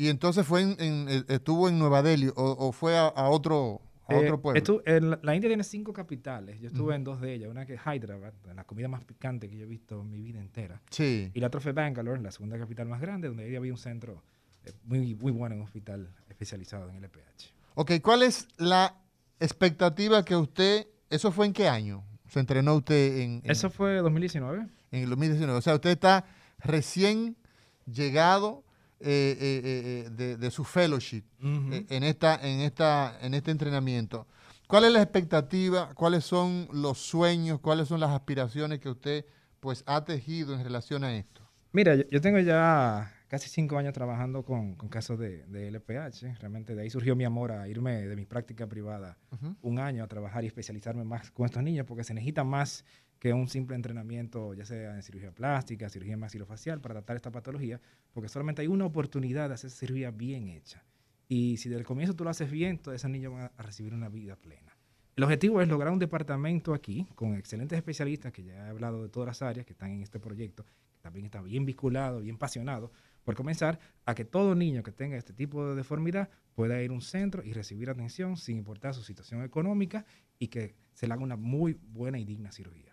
Y 0.00 0.08
entonces 0.08 0.46
fue 0.46 0.62
en, 0.62 0.76
en- 0.78 1.08
eh, 1.10 1.24
estuvo 1.28 1.68
en 1.68 1.78
Nueva 1.78 2.02
Delhi 2.02 2.28
o, 2.28 2.32
o 2.36 2.72
fue 2.72 2.96
a, 2.96 3.08
a 3.08 3.28
otro, 3.28 3.82
a 4.08 4.14
Eh, 4.14 4.24
otro 4.24 4.40
pueblo. 4.40 4.82
la, 5.22 5.34
India 5.34 5.50
tiene 5.50 5.62
cinco 5.62 5.92
capitales. 5.92 6.58
Yo 6.58 6.68
estuve 6.68 6.94
en 6.94 7.04
dos 7.04 7.20
de 7.20 7.34
ellas. 7.34 7.50
Una 7.50 7.66
que 7.66 7.74
es 7.74 7.80
Hyderabad, 7.84 8.32
la 8.54 8.64
comida 8.64 8.88
más 8.88 9.04
picante 9.04 9.46
que 9.50 9.58
yo 9.58 9.64
he 9.64 9.68
visto 9.68 10.00
en 10.00 10.10
mi 10.10 10.22
vida 10.22 10.40
entera. 10.40 10.80
Sí. 10.88 11.30
Y 11.34 11.40
la 11.40 11.48
otra 11.48 11.60
fue 11.60 11.72
Bangalore, 11.72 12.22
la 12.22 12.30
segunda 12.30 12.58
capital 12.58 12.88
más 12.88 13.02
grande, 13.02 13.28
donde 13.28 13.44
ahí 13.44 13.54
había 13.56 13.72
un 13.72 13.78
centro 13.78 14.22
eh, 14.64 14.72
muy, 14.84 15.14
muy 15.16 15.32
bueno, 15.32 15.56
un 15.56 15.62
hospital 15.62 16.08
especializado 16.30 16.88
en 16.88 16.96
LPH. 17.04 17.52
Ok, 17.74 17.92
¿cuál 18.02 18.22
es 18.22 18.48
la 18.56 18.96
expectativa 19.38 20.24
que 20.24 20.34
usted, 20.34 20.86
eso 21.10 21.30
fue 21.30 21.44
en 21.44 21.52
qué 21.52 21.68
año? 21.68 22.02
Se 22.28 22.40
entrenó 22.40 22.74
usted 22.76 23.18
en, 23.18 23.42
en, 23.44 23.50
Eso 23.50 23.68
fue 23.68 23.96
2019. 23.96 24.66
en 24.92 25.02
el 25.02 25.10
2019. 25.10 25.58
O 25.58 25.60
sea, 25.60 25.74
usted 25.74 25.90
está 25.90 26.24
recién 26.58 27.36
llegado 27.84 28.64
eh, 29.02 29.36
eh, 29.40 29.60
eh, 29.64 30.10
de, 30.10 30.36
de 30.36 30.50
su 30.50 30.62
fellowship 30.62 31.24
en, 31.40 32.02
esta, 32.02 32.36
en, 32.46 32.60
esta, 32.60 33.18
en 33.22 33.32
este 33.32 33.50
entrenamiento. 33.50 34.26
¿Cuál 34.66 34.84
es 34.84 34.92
la 34.92 35.00
expectativa? 35.00 35.94
¿Cuáles 35.94 36.24
son 36.24 36.68
los 36.70 36.98
sueños? 36.98 37.60
¿Cuáles 37.60 37.88
son 37.88 37.98
las 37.98 38.10
aspiraciones 38.10 38.78
que 38.78 38.90
usted 38.90 39.24
pues 39.58 39.84
ha 39.86 40.04
tejido 40.04 40.54
en 40.54 40.62
relación 40.62 41.02
a 41.02 41.16
esto? 41.16 41.40
Mira, 41.72 41.94
yo, 41.94 42.20
tengo 42.20 42.40
ya 42.40 43.10
casi 43.28 43.48
cinco 43.48 43.78
años 43.78 43.94
trabajando 43.94 44.44
con, 44.44 44.74
con 44.74 44.90
casos 44.90 45.18
de, 45.18 45.46
de 45.46 45.68
LPH. 45.70 46.38
Realmente 46.38 46.74
de 46.74 46.82
ahí 46.82 46.90
surgió 46.90 47.16
mi 47.16 47.24
amor 47.24 47.52
a 47.52 47.68
irme 47.68 48.06
de 48.06 48.16
mi 48.16 48.26
práctica 48.26 48.66
privada 48.66 49.16
un 49.62 49.78
año 49.78 50.04
a 50.04 50.08
trabajar 50.08 50.44
y 50.44 50.48
especializarme 50.48 51.04
más 51.04 51.30
con 51.30 51.46
estos 51.46 51.62
niños 51.62 51.86
porque 51.86 52.04
se 52.04 52.12
necesita 52.12 52.44
más 52.44 52.84
que 53.20 53.34
un 53.34 53.48
simple 53.48 53.76
entrenamiento, 53.76 54.54
ya 54.54 54.64
sea 54.64 54.96
en 54.96 55.02
cirugía 55.02 55.30
plástica, 55.30 55.90
cirugía 55.90 56.16
maxilofacial, 56.16 56.80
para 56.80 56.94
tratar 56.94 57.16
esta 57.16 57.30
patología, 57.30 57.78
porque 58.12 58.30
solamente 58.30 58.62
hay 58.62 58.68
una 58.68 58.86
oportunidad 58.86 59.48
de 59.48 59.54
hacer 59.54 59.70
cirugía 59.70 60.10
bien 60.10 60.48
hecha. 60.48 60.82
Y 61.28 61.58
si 61.58 61.68
desde 61.68 61.80
el 61.80 61.86
comienzo 61.86 62.14
tú 62.14 62.24
lo 62.24 62.30
haces 62.30 62.50
bien, 62.50 62.78
todos 62.78 62.96
esos 62.96 63.10
niños 63.10 63.34
van 63.34 63.52
a 63.56 63.62
recibir 63.62 63.92
una 63.92 64.08
vida 64.08 64.36
plena. 64.36 64.74
El 65.16 65.24
objetivo 65.24 65.60
es 65.60 65.68
lograr 65.68 65.92
un 65.92 65.98
departamento 65.98 66.72
aquí 66.72 67.06
con 67.14 67.34
excelentes 67.34 67.76
especialistas, 67.76 68.32
que 68.32 68.42
ya 68.42 68.54
he 68.54 68.70
hablado 68.70 69.02
de 69.02 69.10
todas 69.10 69.26
las 69.26 69.42
áreas 69.42 69.66
que 69.66 69.74
están 69.74 69.90
en 69.90 70.02
este 70.02 70.18
proyecto, 70.18 70.64
que 70.64 71.00
también 71.02 71.26
está 71.26 71.42
bien 71.42 71.66
vinculado, 71.66 72.22
bien 72.22 72.36
apasionado, 72.36 72.90
por 73.22 73.34
comenzar 73.34 73.78
a 74.06 74.14
que 74.14 74.24
todo 74.24 74.54
niño 74.54 74.82
que 74.82 74.92
tenga 74.92 75.18
este 75.18 75.34
tipo 75.34 75.68
de 75.68 75.74
deformidad 75.74 76.30
pueda 76.54 76.82
ir 76.82 76.90
a 76.90 76.94
un 76.94 77.02
centro 77.02 77.44
y 77.44 77.52
recibir 77.52 77.90
atención 77.90 78.38
sin 78.38 78.56
importar 78.56 78.94
su 78.94 79.02
situación 79.02 79.42
económica 79.44 80.06
y 80.38 80.48
que 80.48 80.74
se 80.94 81.06
le 81.06 81.12
haga 81.12 81.22
una 81.22 81.36
muy 81.36 81.74
buena 81.74 82.18
y 82.18 82.24
digna 82.24 82.50
cirugía. 82.50 82.89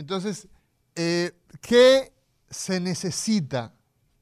Entonces, 0.00 0.48
eh, 0.94 1.32
¿qué 1.60 2.14
se 2.48 2.80
necesita 2.80 3.74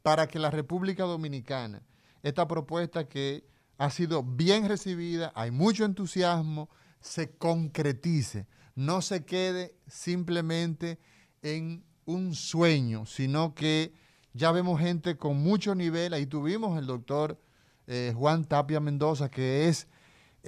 para 0.02 0.26
que 0.26 0.40
la 0.40 0.50
República 0.50 1.04
Dominicana, 1.04 1.84
esta 2.24 2.48
propuesta 2.48 3.08
que 3.08 3.44
ha 3.76 3.88
sido 3.90 4.24
bien 4.24 4.66
recibida, 4.66 5.30
hay 5.36 5.52
mucho 5.52 5.84
entusiasmo, 5.84 6.68
se 7.00 7.30
concretice, 7.30 8.48
no 8.74 9.02
se 9.02 9.24
quede 9.24 9.76
simplemente 9.86 10.98
en 11.42 11.84
un 12.06 12.34
sueño, 12.34 13.06
sino 13.06 13.54
que 13.54 13.92
ya 14.32 14.50
vemos 14.50 14.80
gente 14.80 15.16
con 15.16 15.36
mucho 15.36 15.76
nivel, 15.76 16.12
ahí 16.12 16.26
tuvimos 16.26 16.76
el 16.76 16.86
doctor 16.86 17.40
eh, 17.86 18.12
Juan 18.16 18.44
Tapia 18.44 18.80
Mendoza, 18.80 19.30
que 19.30 19.68
es 19.68 19.86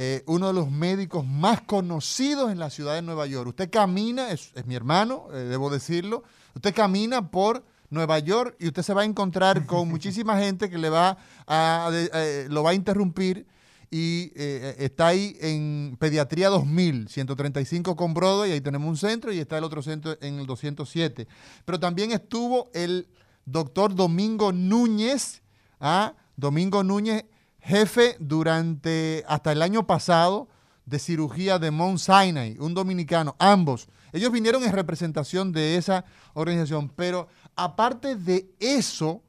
eh, 0.03 0.23
uno 0.25 0.47
de 0.47 0.55
los 0.55 0.71
médicos 0.71 1.27
más 1.27 1.61
conocidos 1.61 2.51
en 2.51 2.59
la 2.59 2.71
ciudad 2.71 2.95
de 2.95 3.03
Nueva 3.03 3.27
York. 3.27 3.49
Usted 3.49 3.69
camina, 3.69 4.31
es, 4.31 4.51
es 4.55 4.65
mi 4.65 4.75
hermano, 4.75 5.27
eh, 5.31 5.41
debo 5.41 5.69
decirlo, 5.69 6.23
usted 6.55 6.75
camina 6.75 7.31
por 7.31 7.63
Nueva 7.91 8.19
York 8.19 8.57
y 8.59 8.69
usted 8.69 8.81
se 8.81 8.95
va 8.95 9.03
a 9.03 9.05
encontrar 9.05 9.67
con 9.67 9.89
muchísima 9.91 10.39
gente 10.39 10.71
que 10.71 10.79
le 10.79 10.89
va 10.89 11.19
a, 11.47 11.91
eh, 11.93 12.47
lo 12.49 12.63
va 12.63 12.71
a 12.71 12.75
interrumpir 12.75 13.47
y 13.91 14.33
eh, 14.37 14.77
está 14.79 15.09
ahí 15.09 15.37
en 15.39 15.99
Pediatría 16.01 16.49
2000, 16.49 17.09
135 17.09 17.95
con 17.95 18.15
Broadway, 18.15 18.53
ahí 18.53 18.63
tenemos 18.63 18.89
un 18.89 18.97
centro 18.97 19.35
y 19.35 19.39
está 19.39 19.59
el 19.59 19.65
otro 19.65 19.83
centro 19.83 20.17
en 20.23 20.39
el 20.39 20.47
207. 20.47 21.29
Pero 21.67 21.79
también 21.79 22.13
estuvo 22.13 22.71
el 22.73 23.07
doctor 23.45 23.95
Domingo 23.95 24.51
Núñez, 24.51 25.43
¿ah? 25.79 26.15
Domingo 26.37 26.83
Núñez, 26.83 27.27
jefe 27.63 28.17
durante 28.19 29.25
hasta 29.29 29.53
el 29.53 29.63
año 29.63 29.87
pasado 29.87 30.49
de 30.87 30.99
cirugía 30.99 31.59
de 31.59 31.71
Mount 31.71 31.99
Sinai, 31.99 32.57
un 32.59 32.75
dominicano, 32.75 33.37
ambos. 33.39 33.89
Ellos 34.13 34.33
vinieron 34.33 34.65
en 34.65 34.73
representación 34.73 35.53
de 35.53 35.77
esa 35.77 36.05
organización, 36.35 36.89
pero 36.89 37.29
aparte 37.55 38.17
de 38.17 38.51
eso, 38.59 39.23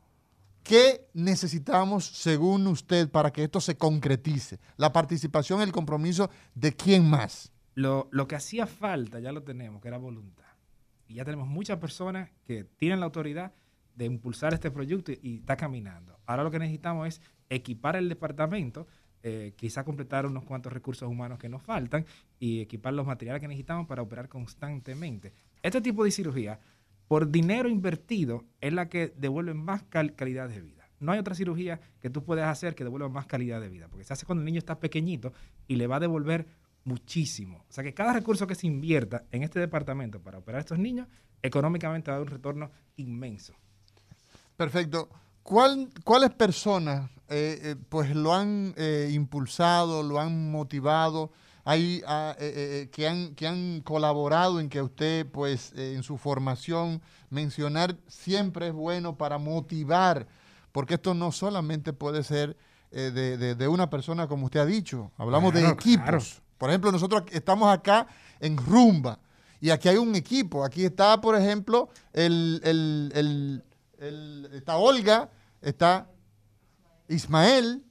¿qué 0.63 1.07
necesitamos 1.13 2.05
según 2.05 2.65
usted 2.67 3.09
para 3.09 3.31
que 3.31 3.43
esto 3.43 3.61
se 3.61 3.77
concretice? 3.77 4.59
La 4.77 4.91
participación, 4.91 5.61
el 5.61 5.71
compromiso 5.71 6.31
de 6.55 6.73
quién 6.73 7.07
más. 7.07 7.51
Lo, 7.75 8.07
lo 8.11 8.27
que 8.27 8.35
hacía 8.35 8.65
falta 8.65 9.19
ya 9.19 9.31
lo 9.31 9.43
tenemos, 9.43 9.81
que 9.81 9.87
era 9.87 9.97
voluntad. 9.97 10.45
Y 11.07 11.15
ya 11.15 11.25
tenemos 11.25 11.47
muchas 11.47 11.77
personas 11.77 12.29
que 12.45 12.63
tienen 12.63 12.99
la 12.99 13.05
autoridad 13.05 13.53
de 13.95 14.05
impulsar 14.05 14.53
este 14.53 14.71
proyecto 14.71 15.11
y, 15.11 15.19
y 15.21 15.35
está 15.37 15.57
caminando. 15.57 16.17
Ahora 16.25 16.43
lo 16.43 16.51
que 16.51 16.59
necesitamos 16.59 17.07
es 17.07 17.21
equipar 17.51 17.95
el 17.95 18.09
departamento, 18.09 18.87
eh, 19.23 19.53
quizá 19.55 19.83
completar 19.83 20.25
unos 20.25 20.43
cuantos 20.45 20.73
recursos 20.73 21.07
humanos 21.07 21.37
que 21.37 21.49
nos 21.49 21.61
faltan 21.61 22.05
y 22.39 22.61
equipar 22.61 22.93
los 22.93 23.05
materiales 23.05 23.41
que 23.41 23.47
necesitamos 23.47 23.85
para 23.85 24.01
operar 24.01 24.29
constantemente. 24.29 25.33
Este 25.61 25.81
tipo 25.81 26.03
de 26.03 26.11
cirugía, 26.11 26.59
por 27.07 27.29
dinero 27.29 27.69
invertido, 27.69 28.45
es 28.61 28.73
la 28.73 28.89
que 28.89 29.13
devuelve 29.17 29.53
más 29.53 29.83
cal- 29.83 30.15
calidad 30.15 30.49
de 30.49 30.61
vida. 30.61 30.87
No 30.99 31.11
hay 31.11 31.19
otra 31.19 31.35
cirugía 31.35 31.79
que 31.99 32.09
tú 32.09 32.23
puedas 32.23 32.47
hacer 32.47 32.73
que 32.73 32.83
devuelva 32.83 33.09
más 33.09 33.25
calidad 33.25 33.59
de 33.59 33.69
vida, 33.69 33.87
porque 33.89 34.05
se 34.05 34.13
hace 34.13 34.25
cuando 34.25 34.41
el 34.41 34.45
niño 34.45 34.59
está 34.59 34.79
pequeñito 34.79 35.33
y 35.67 35.75
le 35.75 35.87
va 35.87 35.97
a 35.97 35.99
devolver 35.99 36.47
muchísimo. 36.83 37.65
O 37.69 37.73
sea 37.73 37.83
que 37.83 37.93
cada 37.93 38.13
recurso 38.13 38.47
que 38.47 38.55
se 38.55 38.65
invierta 38.67 39.25
en 39.31 39.43
este 39.43 39.59
departamento 39.59 40.19
para 40.21 40.37
operar 40.39 40.59
a 40.59 40.61
estos 40.61 40.79
niños, 40.79 41.07
económicamente 41.43 42.09
va 42.09 42.17
a 42.17 42.19
dar 42.19 42.27
un 42.27 42.33
retorno 42.33 42.71
inmenso. 42.95 43.53
Perfecto. 44.55 45.09
¿Cuál- 45.43 45.89
¿Cuáles 46.03 46.31
personas 46.31 47.09
eh, 47.29 47.59
eh, 47.63 47.75
pues 47.89 48.13
lo 48.15 48.33
han 48.33 48.73
eh, 48.77 49.09
impulsado, 49.13 50.03
lo 50.03 50.19
han 50.19 50.51
motivado, 50.51 51.31
hay, 51.63 52.01
ah, 52.07 52.35
eh, 52.39 52.83
eh, 52.85 52.89
que, 52.91 53.07
han, 53.07 53.35
que 53.35 53.47
han 53.47 53.81
colaborado 53.81 54.59
en 54.59 54.67
que 54.67 54.81
usted 54.81 55.25
pues 55.27 55.71
en 55.75 56.03
su 56.03 56.17
formación 56.17 57.01
mencionar 57.29 57.95
siempre 58.07 58.67
es 58.67 58.73
bueno 58.73 59.15
para 59.17 59.37
motivar, 59.37 60.27
porque 60.73 60.95
esto 60.95 61.13
no 61.13 61.31
solamente 61.31 61.93
puede 61.93 62.23
ser 62.23 62.57
eh, 62.91 63.11
de, 63.13 63.37
de- 63.37 63.55
de 63.55 63.67
una 63.69 63.89
persona 63.89 64.27
como 64.27 64.45
usted 64.47 64.59
ha 64.59 64.65
dicho, 64.65 65.11
hablamos 65.17 65.53
de 65.53 65.61
equipos. 65.69 66.03
claro. 66.03 66.19
Por 66.57 66.69
ejemplo, 66.69 66.91
nosotros 66.91 67.23
estamos 67.31 67.73
acá 67.73 68.07
en 68.39 68.57
Rumba 68.57 69.19
y 69.61 69.69
aquí 69.69 69.87
hay 69.87 69.97
un 69.97 70.13
equipo. 70.15 70.63
Aquí 70.65 70.83
está, 70.85 71.19
por 71.21 71.35
ejemplo, 71.35 71.89
el, 72.13 72.59
el- 72.65 73.11
el- 73.15 73.63
el- 74.01 74.49
está 74.53 74.75
Olga, 74.77 75.29
está 75.61 76.09
Ismael, 77.07 77.83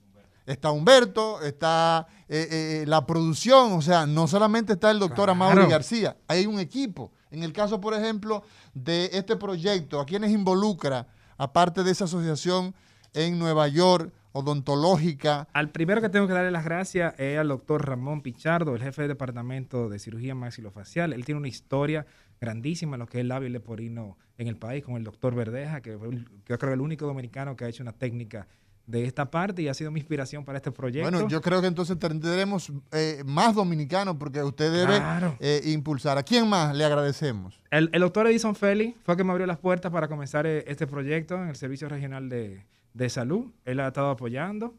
está 0.46 0.70
Humberto, 0.70 1.40
está 1.42 2.06
eh, 2.28 2.82
eh, 2.82 2.84
la 2.86 3.06
producción. 3.06 3.72
O 3.72 3.82
sea, 3.82 4.06
no 4.06 4.26
solamente 4.26 4.74
está 4.74 4.90
el 4.90 4.98
doctor 4.98 5.26
Claro. 5.26 5.32
Amaury 5.32 5.66
García, 5.70 6.16
hay 6.28 6.46
un 6.46 6.58
equipo. 6.60 7.12
En 7.30 7.42
el 7.42 7.52
caso, 7.52 7.80
por 7.80 7.94
ejemplo, 7.94 8.42
de 8.74 9.10
este 9.12 9.36
proyecto, 9.36 10.00
¿a 10.00 10.06
quiénes 10.06 10.30
involucra, 10.32 11.06
aparte 11.38 11.82
de 11.84 11.90
esa 11.92 12.04
asociación 12.04 12.74
en 13.14 13.38
Nueva 13.38 13.68
York, 13.68 14.12
odontológica? 14.32 15.46
Al 15.52 15.70
primero 15.70 16.00
que 16.00 16.08
tengo 16.08 16.26
que 16.26 16.32
darle 16.32 16.50
las 16.50 16.64
gracias 16.64 17.14
es 17.18 17.38
al 17.38 17.48
doctor 17.48 17.86
Ramón 17.86 18.22
Pichardo, 18.22 18.74
el 18.74 18.82
jefe 18.82 19.02
de 19.02 19.08
departamento 19.08 19.88
de 19.88 19.98
cirugía 19.98 20.34
maxilofacial. 20.34 21.12
Él 21.12 21.24
tiene 21.24 21.38
una 21.38 21.48
historia 21.48 22.06
grandísima 22.40 22.96
lo 22.96 23.06
que 23.06 23.18
es 23.18 23.22
el 23.22 23.28
labio 23.28 23.48
leporino 23.48 24.16
en 24.38 24.48
el 24.48 24.56
país 24.56 24.82
con 24.82 24.96
el 24.96 25.04
doctor 25.04 25.34
Verdeja, 25.34 25.80
que 25.82 25.96
fue 25.98 26.08
yo 26.46 26.58
creo 26.58 26.72
el 26.72 26.80
único 26.80 27.06
dominicano 27.06 27.54
que 27.56 27.64
ha 27.64 27.68
hecho 27.68 27.82
una 27.82 27.92
técnica 27.92 28.48
de 28.86 29.04
esta 29.04 29.30
parte 29.30 29.62
y 29.62 29.68
ha 29.68 29.74
sido 29.74 29.92
mi 29.92 30.00
inspiración 30.00 30.44
para 30.44 30.56
este 30.56 30.72
proyecto. 30.72 31.08
Bueno, 31.08 31.28
yo 31.28 31.40
creo 31.40 31.60
que 31.60 31.68
entonces 31.68 31.96
tendremos 31.98 32.72
eh, 32.90 33.22
más 33.24 33.54
dominicanos 33.54 34.16
porque 34.18 34.42
usted 34.42 34.72
debe 34.72 34.96
Claro. 34.96 35.36
eh, 35.38 35.60
impulsar. 35.66 36.18
¿A 36.18 36.24
quién 36.24 36.48
más 36.48 36.74
le 36.74 36.84
agradecemos? 36.84 37.60
El, 37.70 37.88
el 37.92 38.00
doctor 38.00 38.26
Edison 38.26 38.56
Feli 38.56 38.96
fue 39.04 39.14
el 39.14 39.18
que 39.18 39.22
me 39.24 39.30
abrió 39.30 39.46
las 39.46 39.58
puertas 39.58 39.92
para 39.92 40.08
comenzar 40.08 40.44
eh, 40.46 40.64
este 40.66 40.88
proyecto 40.88 41.36
en 41.40 41.48
el 41.50 41.56
Servicio 41.56 41.88
Regional 41.88 42.28
de, 42.28 42.64
de 42.94 43.08
Salud. 43.10 43.52
Él 43.64 43.78
ha 43.78 43.88
estado 43.88 44.10
apoyando. 44.10 44.74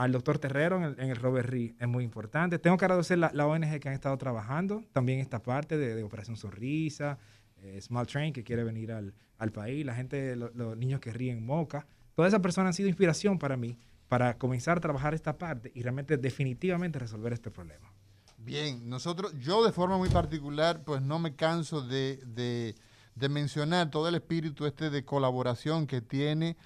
Al 0.00 0.12
doctor 0.12 0.38
Terrero 0.38 0.82
en 0.82 1.10
el, 1.10 1.16
Robert 1.16 1.46
Reed 1.46 1.74
es 1.78 1.86
muy 1.86 2.04
importante. 2.04 2.58
Tengo 2.58 2.78
que 2.78 2.86
agradecer 2.86 3.18
la, 3.18 3.30
la 3.34 3.46
ONG 3.46 3.80
que 3.80 3.88
han 3.90 3.92
estado 3.92 4.16
trabajando 4.16 4.82
también 4.92 5.18
esta 5.18 5.42
parte 5.42 5.76
de, 5.76 5.94
de 5.94 6.02
Operación 6.02 6.38
Sonrisa, 6.38 7.18
eh, 7.58 7.78
Small 7.82 8.06
Train, 8.06 8.32
que 8.32 8.42
quiere 8.42 8.64
venir 8.64 8.92
al, 8.92 9.12
país, 9.52 9.84
la 9.84 9.94
gente, 9.94 10.36
los 10.36 10.74
niños 10.78 11.00
que 11.00 11.12
ríen 11.12 11.44
Moca. 11.44 11.86
Todas 12.14 12.30
esas 12.30 12.40
personas 12.40 12.68
han 12.68 12.72
sido 12.72 12.88
inspiración 12.88 13.38
para 13.38 13.58
mí 13.58 13.78
para 14.08 14.38
comenzar 14.38 14.78
a 14.78 14.80
trabajar 14.80 15.12
esta 15.12 15.36
parte 15.36 15.70
y 15.74 15.82
realmente 15.82 16.16
definitivamente 16.16 16.98
resolver 16.98 17.34
este 17.34 17.50
problema. 17.50 17.92
Bien, 18.38 18.88
nosotros, 18.88 19.34
yo 19.38 19.62
de 19.66 19.70
forma 19.70 19.98
muy 19.98 20.08
particular, 20.08 20.82
pues 20.82 21.02
no 21.02 21.18
me 21.18 21.36
canso 21.36 21.82
de, 21.82 22.74
de 23.14 23.28
mencionar 23.28 23.90
todo 23.90 24.08
el 24.08 24.14
espíritu 24.14 24.64
este 24.64 24.88
de 24.88 25.04
colaboración 25.04 25.86
que 25.86 26.00
tiene 26.00 26.56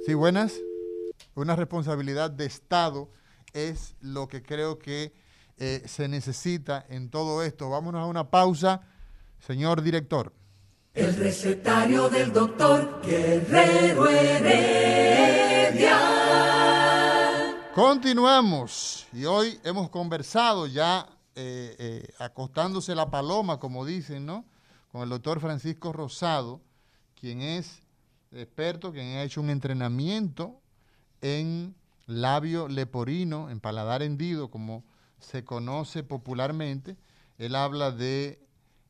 Sí, 0.05 0.15
buenas. 0.15 0.61
Una 1.37 1.55
responsabilidad 1.55 2.31
de 2.31 2.47
Estado 2.47 3.11
es 3.53 3.95
lo 4.01 4.27
que 4.27 4.43
creo 4.43 4.79
que 4.79 5.13
eh, 5.59 5.83
se 5.87 6.09
necesita 6.09 6.87
en 6.89 7.11
todo 7.11 7.43
esto. 7.43 7.69
Vámonos 7.69 8.01
a 8.01 8.07
una 8.07 8.31
pausa, 8.31 8.81
señor 9.39 9.83
director. 9.83 10.33
El 10.95 11.15
recetario 11.15 12.09
del 12.09 12.33
doctor 12.33 13.03
Guerrero 13.05 14.09
Heredia. 14.09 16.01
Continuamos 17.75 19.07
y 19.13 19.27
hoy 19.27 19.61
hemos 19.63 19.91
conversado 19.91 20.67
ya 20.67 21.07
eh, 21.35 21.77
eh, 21.79 22.09
acostándose 22.19 22.95
la 22.95 23.11
paloma, 23.11 23.61
como 23.61 23.85
dicen, 23.85 24.25
¿no? 24.25 24.47
Con 24.91 25.03
el 25.03 25.11
doctor 25.11 25.39
Francisco 25.41 25.93
Rosado, 25.93 26.63
quien 27.15 27.43
es 27.43 27.83
experto, 28.33 28.91
quien 28.91 29.19
ha 29.19 29.23
hecho 29.23 29.43
un 29.43 29.51
entrenamiento 29.51 30.63
en 31.27 31.75
labio 32.07 32.69
leporino, 32.69 33.51
en 33.51 33.61
paladar 33.61 34.03
hendido, 34.03 34.51
como 34.51 34.85
se 35.19 35.45
conoce 35.45 36.03
popularmente. 36.05 36.97
Él 37.39 37.57
habla 37.57 37.91
de 37.91 38.39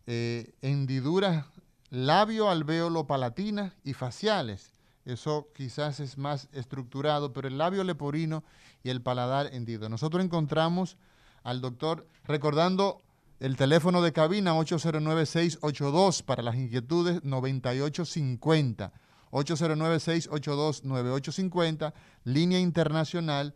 eh, 0.06 0.54
hendiduras 0.60 1.46
labio, 1.90 2.50
alvéolo, 2.50 3.06
palatinas 3.06 3.72
y 3.84 3.94
faciales. 3.94 4.72
Eso 5.04 5.48
quizás 5.54 6.00
es 6.00 6.18
más 6.18 6.48
estructurado, 6.52 7.32
pero 7.32 7.48
el 7.48 7.58
labio 7.58 7.84
leporino 7.84 8.44
y 8.82 8.90
el 8.90 9.00
paladar 9.00 9.54
hendido. 9.54 9.88
Nosotros 9.88 10.22
encontramos 10.24 10.96
al 11.44 11.60
doctor, 11.60 12.08
recordando 12.24 13.02
el 13.38 13.56
teléfono 13.56 14.02
de 14.02 14.12
cabina 14.12 14.54
809-682 14.54 16.24
para 16.24 16.42
las 16.42 16.56
inquietudes 16.56 17.22
9850. 17.22 18.92
809-682-9850, 19.36 21.92
línea 22.24 22.58
internacional 22.58 23.54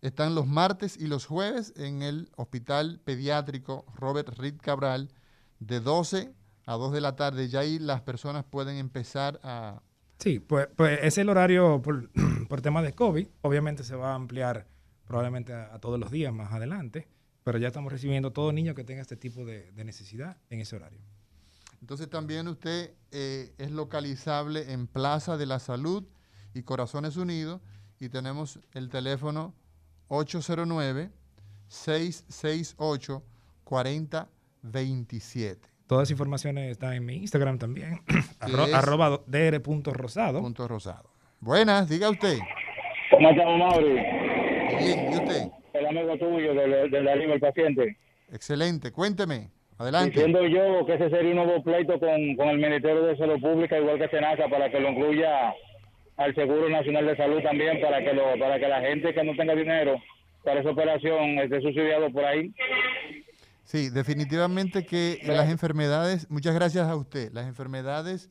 están 0.01 0.35
los 0.35 0.47
martes 0.47 0.97
y 0.97 1.07
los 1.07 1.27
jueves 1.27 1.75
en 1.77 2.01
el 2.01 2.31
Hospital 2.37 2.99
Pediátrico 3.05 3.85
Robert 3.95 4.39
Reed 4.39 4.57
Cabral 4.57 5.11
de 5.59 5.81
12 5.81 6.33
a 6.65 6.73
2 6.77 6.91
de 6.91 7.01
la 7.03 7.15
tarde. 7.15 7.51
Ya 7.51 7.61
ahí 7.61 7.79
las 7.79 8.01
personas 8.01 8.47
pueden 8.47 8.79
empezar 8.79 9.39
a... 9.43 9.83
Sí, 10.17 10.41
pues, 10.41 10.69
pues 10.75 10.99
es 11.03 11.19
el 11.19 11.29
horario 11.29 11.83
por, 11.83 12.11
por 12.49 12.63
tema 12.63 12.81
de 12.81 12.95
COVID. 12.95 13.29
Obviamente 13.43 13.85
se 13.85 13.97
va 13.97 14.13
a 14.13 14.15
ampliar 14.15 14.67
probablemente 15.07 15.53
a, 15.53 15.79
todos 15.79 16.01
los 16.01 16.11
días 16.11 16.33
más 16.33 16.55
adelante, 16.55 17.07
pero 17.51 17.59
ya 17.59 17.67
estamos 17.67 17.91
recibiendo 17.91 18.31
todo 18.31 18.53
niño 18.53 18.77
que 18.77 18.85
tenga 18.85 19.03
este 19.03 19.17
tipo 19.17 19.45
de, 19.45 19.73
necesidad 19.85 20.37
en 20.51 20.61
ese 20.61 20.77
horario. 20.77 21.01
Entonces 21.81 22.09
también 22.09 22.47
usted 22.47 22.95
eh, 23.11 23.53
es 23.59 23.73
localizable 23.73 24.73
en 24.73 24.87
Plaza 24.87 25.37
de 25.37 25.47
la 25.47 25.59
Salud 25.59 26.07
y 26.55 26.63
Corazones 26.63 27.17
Unidos 27.17 27.61
y 27.99 28.09
tenemos 28.09 28.61
el 28.73 28.89
teléfono 28.89 29.53
809 30.07 31.11
668 31.67 33.25
4027. 33.65 35.69
Toda 35.89 36.05
esa 36.05 36.13
información 36.13 36.57
está 36.59 36.95
en 36.95 37.05
mi 37.05 37.17
Instagram 37.17 37.59
también, 37.59 38.01
arroba 38.39 39.23
dr.rosado. 39.27 40.41
Punto 40.41 40.69
rosado. 40.69 41.11
Buenas, 41.41 41.89
diga 41.89 42.11
usted. 42.11 42.39
¿Cómo 43.11 43.29
estamos, 43.29 43.59
Mauri? 43.59 43.95
Bien, 44.79 45.13
¿y 45.13 45.17
usted? 45.17 45.60
El 45.73 45.87
amigo 45.87 46.17
tuyo 46.19 46.55
del, 46.55 46.91
del 46.91 47.05
del 47.05 47.41
paciente. 47.41 47.97
Excelente, 48.33 48.93
cuénteme. 48.93 49.51
Adelante. 49.79 50.11
Diciendo 50.11 50.47
yo 50.47 50.85
que 50.85 50.95
ese 50.95 51.09
sería 51.09 51.31
un 51.31 51.37
nuevo 51.37 51.63
pleito 51.63 51.99
con, 51.99 52.37
con 52.37 52.49
el 52.51 52.59
Ministerio 52.59 53.03
de 53.03 53.17
Salud 53.17 53.41
Pública, 53.41 53.79
igual 53.79 53.99
que 53.99 54.09
SENASA, 54.09 54.49
para 54.49 54.71
que 54.71 54.79
lo 54.79 54.91
incluya 54.91 55.55
al 56.19 56.35
Seguro 56.35 56.69
Nacional 56.69 57.07
de 57.07 57.17
Salud 57.17 57.41
también, 57.43 57.81
para 57.81 58.05
que 58.05 58.13
lo 58.13 58.39
para 58.39 58.59
que 58.59 58.69
la 58.69 58.81
gente 58.83 59.15
que 59.15 59.25
no 59.25 59.35
tenga 59.37 59.55
dinero 59.55 59.97
para 60.45 60.61
esa 60.61 60.71
operación 60.71 61.39
esté 61.39 61.63
subsidiado 61.63 62.13
por 62.13 62.25
ahí. 62.25 62.53
Sí, 63.65 63.89
definitivamente 63.89 64.85
que 64.85 65.21
las 65.25 65.49
enfermedades, 65.49 66.29
muchas 66.29 66.55
gracias 66.55 66.89
a 66.89 66.97
usted, 66.97 67.33
las 67.33 67.47
enfermedades 67.47 68.29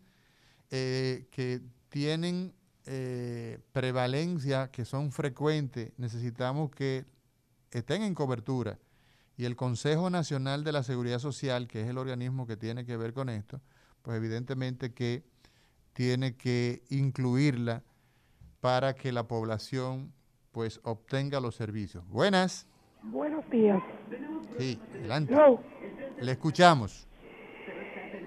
eh, 0.70 1.26
que 1.32 1.62
tienen 1.90 2.54
eh, 2.86 3.58
prevalencia, 3.72 4.70
que 4.72 4.86
son 4.86 5.12
frecuentes, 5.12 5.94
necesitamos 5.98 6.70
que 6.72 7.06
estén 7.72 8.04
en 8.04 8.14
cobertura. 8.14 8.80
Y 9.38 9.46
el 9.46 9.56
Consejo 9.56 10.10
Nacional 10.10 10.64
de 10.64 10.74
la 10.74 10.84
Seguridad 10.84 11.20
Social, 11.20 11.68
que 11.68 11.82
es 11.82 11.88
el 11.88 11.98
organismo 11.98 12.46
que 12.46 12.58
tiene 12.58 12.86
que 12.86 12.98
ver 12.98 13.14
con 13.14 13.30
esto, 13.30 13.62
pues 14.02 14.18
evidentemente 14.18 14.94
que 14.94 15.24
tiene 15.94 16.36
que 16.36 16.82
incluirla 16.90 17.84
para 18.60 18.94
que 18.96 19.12
la 19.12 19.28
población 19.28 20.12
pues 20.52 20.82
obtenga 20.84 21.40
los 21.40 21.56
servicios. 21.56 22.08
Buenas. 22.10 22.68
Buenos 23.04 23.50
días. 23.50 23.82
Sí, 24.58 24.80
adelante. 24.94 25.34
Le 26.22 26.32
escuchamos. 26.32 27.08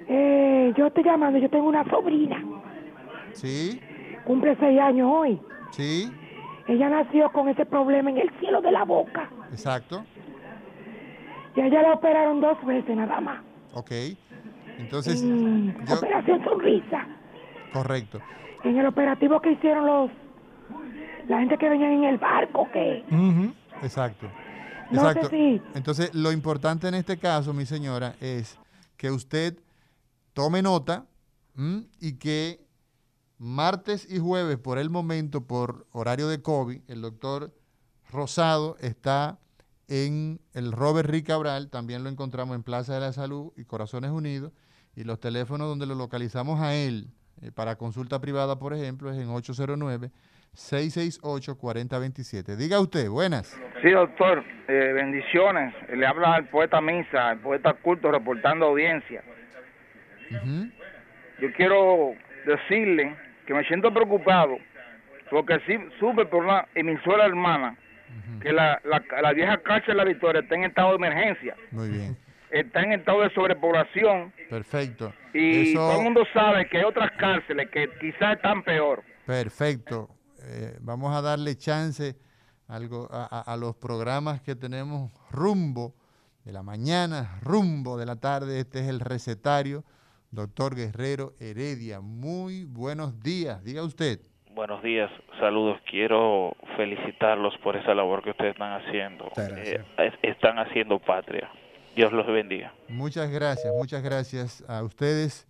Eh, 0.09 0.73
yo 0.77 0.87
estoy 0.87 1.05
llamando, 1.05 1.39
yo 1.39 1.51
tengo 1.51 1.69
una 1.69 1.89
sobrina. 1.91 2.43
Sí. 3.33 3.81
Cumple 4.25 4.57
seis 4.59 4.81
años 4.81 5.11
hoy. 5.13 5.41
Sí. 5.73 6.11
Ella 6.69 6.89
nació 6.89 7.31
con 7.33 7.49
ese 7.49 7.67
problema 7.67 8.11
en 8.11 8.19
el 8.19 8.31
cielo 8.39 8.61
de 8.61 8.73
la 8.73 8.85
boca. 8.85 9.29
Exacto. 9.51 10.05
Y 11.57 11.61
ella 11.61 11.83
la 11.83 11.93
operaron 11.95 12.41
dos 12.41 12.65
veces 12.65 12.97
nada 12.97 13.21
más. 13.21 13.43
Ok. 13.75 13.91
Entonces. 14.79 15.23
Operación 15.91 16.45
Sonrisa. 16.45 17.07
Correcto. 17.73 18.21
En 18.65 18.79
el 18.79 18.87
operativo 18.87 19.41
que 19.41 19.53
hicieron 19.53 19.87
los. 19.87 20.11
La 21.29 21.39
gente 21.39 21.57
que 21.59 21.69
venía 21.69 21.93
en 21.93 22.05
el 22.05 22.19
barco, 22.19 22.69
que. 22.73 23.05
Exacto. 23.83 24.27
No 24.91 25.09
Exacto. 25.09 25.29
sé 25.29 25.37
si. 25.37 25.63
Entonces, 25.75 26.15
lo 26.15 26.33
importante 26.33 26.89
en 26.89 26.95
este 26.95 27.19
caso, 27.19 27.53
mi 27.53 27.67
señora, 27.67 28.15
es 28.21 28.59
que 28.97 29.11
usted 29.11 29.59
tome 30.33 30.63
nota 30.63 31.07
y 32.01 32.19
que 32.19 32.61
martes 33.43 34.07
y 34.09 34.21
jueves, 34.21 34.57
por 34.57 34.79
el 34.79 34.89
momento, 34.89 35.45
por 35.47 35.85
horario 35.91 36.29
de 36.29 36.41
COVID, 36.41 36.81
el 36.89 37.03
doctor 37.03 37.51
Rosado 38.11 38.77
está 38.81 39.39
en 39.89 40.39
el 40.55 40.71
Robert 40.71 41.11
Rick 41.11 41.27
Cabral, 41.27 41.69
también 41.69 42.05
lo 42.05 42.09
encontramos 42.09 42.55
en 42.55 42.63
Plaza 42.63 42.95
de 42.95 43.01
la 43.01 43.13
Salud 43.13 43.53
y 43.57 43.65
Corazones 43.65 44.13
Unidos, 44.13 44.53
y 44.95 45.03
los 45.03 45.19
teléfonos 45.19 45.67
donde 45.67 45.87
lo 45.87 45.97
localizamos 45.97 46.61
a 46.61 46.75
él 46.75 47.09
eh, 47.43 47.51
para 47.53 47.75
consulta 47.75 48.21
privada, 48.21 48.61
por 48.61 48.75
ejemplo, 48.75 49.11
es 49.11 49.19
en 49.19 49.27
809-668-4027. 50.55 52.55
Diga 52.55 52.79
usted, 52.79 53.09
buenas. 53.09 53.61
Sí, 53.83 53.91
doctor, 53.91 54.45
eh, 54.69 54.93
bendiciones. 54.95 55.75
Le 55.93 56.07
habla 56.07 56.35
al 56.35 56.49
poeta 56.49 56.81
Misa, 56.81 57.33
el 57.33 57.41
poeta 57.41 57.75
culto, 57.75 58.13
reportando 58.13 58.67
audiencia. 58.67 59.25
Yo 61.41 61.53
quiero 61.57 62.15
decirle 62.47 63.17
que 63.47 63.55
me 63.55 63.65
siento 63.65 63.93
preocupado 63.93 64.59
porque 65.33 65.59
sí 65.67 65.79
supe 65.99 66.27
por 66.27 66.45
una 66.45 66.69
emisora 66.75 67.25
hermana 67.25 67.77
que 68.43 68.53
la, 68.53 68.81
la, 68.85 69.33
vieja 69.33 69.57
cárcel 69.63 69.95
de 69.95 69.95
la 69.95 70.05
Victoria 70.05 70.43
está 70.43 70.55
en 70.55 70.65
estado 70.65 70.91
de 70.91 70.97
emergencia. 70.97 71.57
Muy 71.71 71.89
bien. 71.89 72.19
Está 72.51 72.83
en 72.83 72.93
estado 72.93 73.23
de 73.23 73.31
sobrepoblación. 73.31 74.31
Perfecto. 74.51 75.15
Y 75.33 75.73
todo 75.73 75.99
el 75.99 76.05
mundo 76.05 76.25
sabe 76.35 76.69
que 76.69 76.79
hay 76.79 76.85
otras 76.85 77.11
cárceles 77.13 77.71
que 77.71 77.89
quizás 77.99 78.37
están 78.37 78.63
peor. 78.63 79.03
Perfecto. 79.25 80.11
Eh, 80.45 80.77
vamos 80.81 81.17
a 81.17 81.23
darle 81.23 81.57
chance 81.57 82.15
algo, 82.69 83.09
a, 83.11 83.41
a, 83.41 83.57
los 83.57 83.75
programas 83.77 84.43
que 84.43 84.55
tenemos 84.55 85.11
rumbo 85.31 85.95
de 86.45 86.53
la 86.53 86.63
mañana, 86.63 87.39
rumbo 87.41 87.97
de 87.97 88.05
la 88.05 88.17
tarde. 88.17 88.61
Este 88.61 88.81
es 88.81 88.89
el 88.89 89.01
recetario. 89.01 89.85
Doctor 90.33 90.75
Guerrero 90.75 91.35
Heredia, 91.39 92.01
muy 92.01 92.65
buenos 92.65 93.21
días. 93.21 93.63
Diga 93.63 93.83
usted. 93.83 94.19
Buenos 94.55 94.83
días, 94.83 95.11
saludos. 95.39 95.79
Quiero 95.91 96.57
felicitarlos 96.79 97.53
por 97.63 97.77
esa 97.77 97.95
labor 97.95 98.25
que 98.25 98.31
ustedes 98.31 98.53
están 98.53 98.81
haciendo. 98.81 99.31
Eh, 99.37 99.85
están 100.23 100.59
haciendo 100.59 100.99
patria. 101.01 101.51
Dios 101.95 102.15
los 102.15 102.27
bendiga. 102.27 102.73
Muchas 102.89 103.31
gracias, 103.31 103.75
muchas 103.77 104.03
gracias 104.03 104.65
a 104.69 104.83
ustedes, 104.83 105.47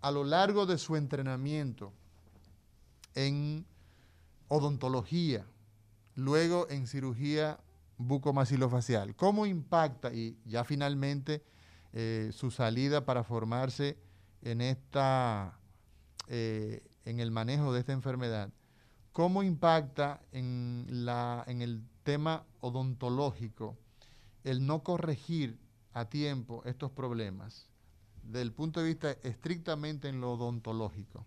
a 0.00 0.10
lo 0.10 0.24
largo 0.24 0.66
de 0.66 0.78
su 0.78 0.96
entrenamiento 0.96 1.92
en 3.14 3.64
odontología, 4.48 5.46
luego 6.14 6.66
en 6.70 6.86
cirugía 6.86 7.58
bucomaxilofacial. 7.98 9.14
¿Cómo 9.14 9.46
impacta 9.46 10.12
y 10.12 10.38
ya 10.44 10.64
finalmente 10.64 11.42
eh, 11.92 12.30
su 12.32 12.50
salida 12.50 13.04
para 13.04 13.24
formarse 13.24 13.98
en 14.42 14.60
esta 14.60 15.58
eh, 16.28 16.82
en 17.04 17.20
el 17.20 17.30
manejo 17.30 17.72
de 17.72 17.80
esta 17.80 17.92
enfermedad? 17.92 18.50
¿Cómo 19.12 19.42
impacta 19.42 20.20
en, 20.32 20.86
la, 20.88 21.44
en 21.46 21.62
el 21.62 21.82
tema 22.02 22.44
odontológico 22.60 23.78
el 24.44 24.66
no 24.66 24.82
corregir 24.82 25.58
a 25.92 26.04
tiempo 26.04 26.62
estos 26.66 26.90
problemas 26.90 27.70
desde 28.22 28.42
el 28.42 28.52
punto 28.52 28.80
de 28.80 28.86
vista 28.86 29.10
estrictamente 29.22 30.08
en 30.08 30.20
lo 30.20 30.32
odontológico? 30.32 31.24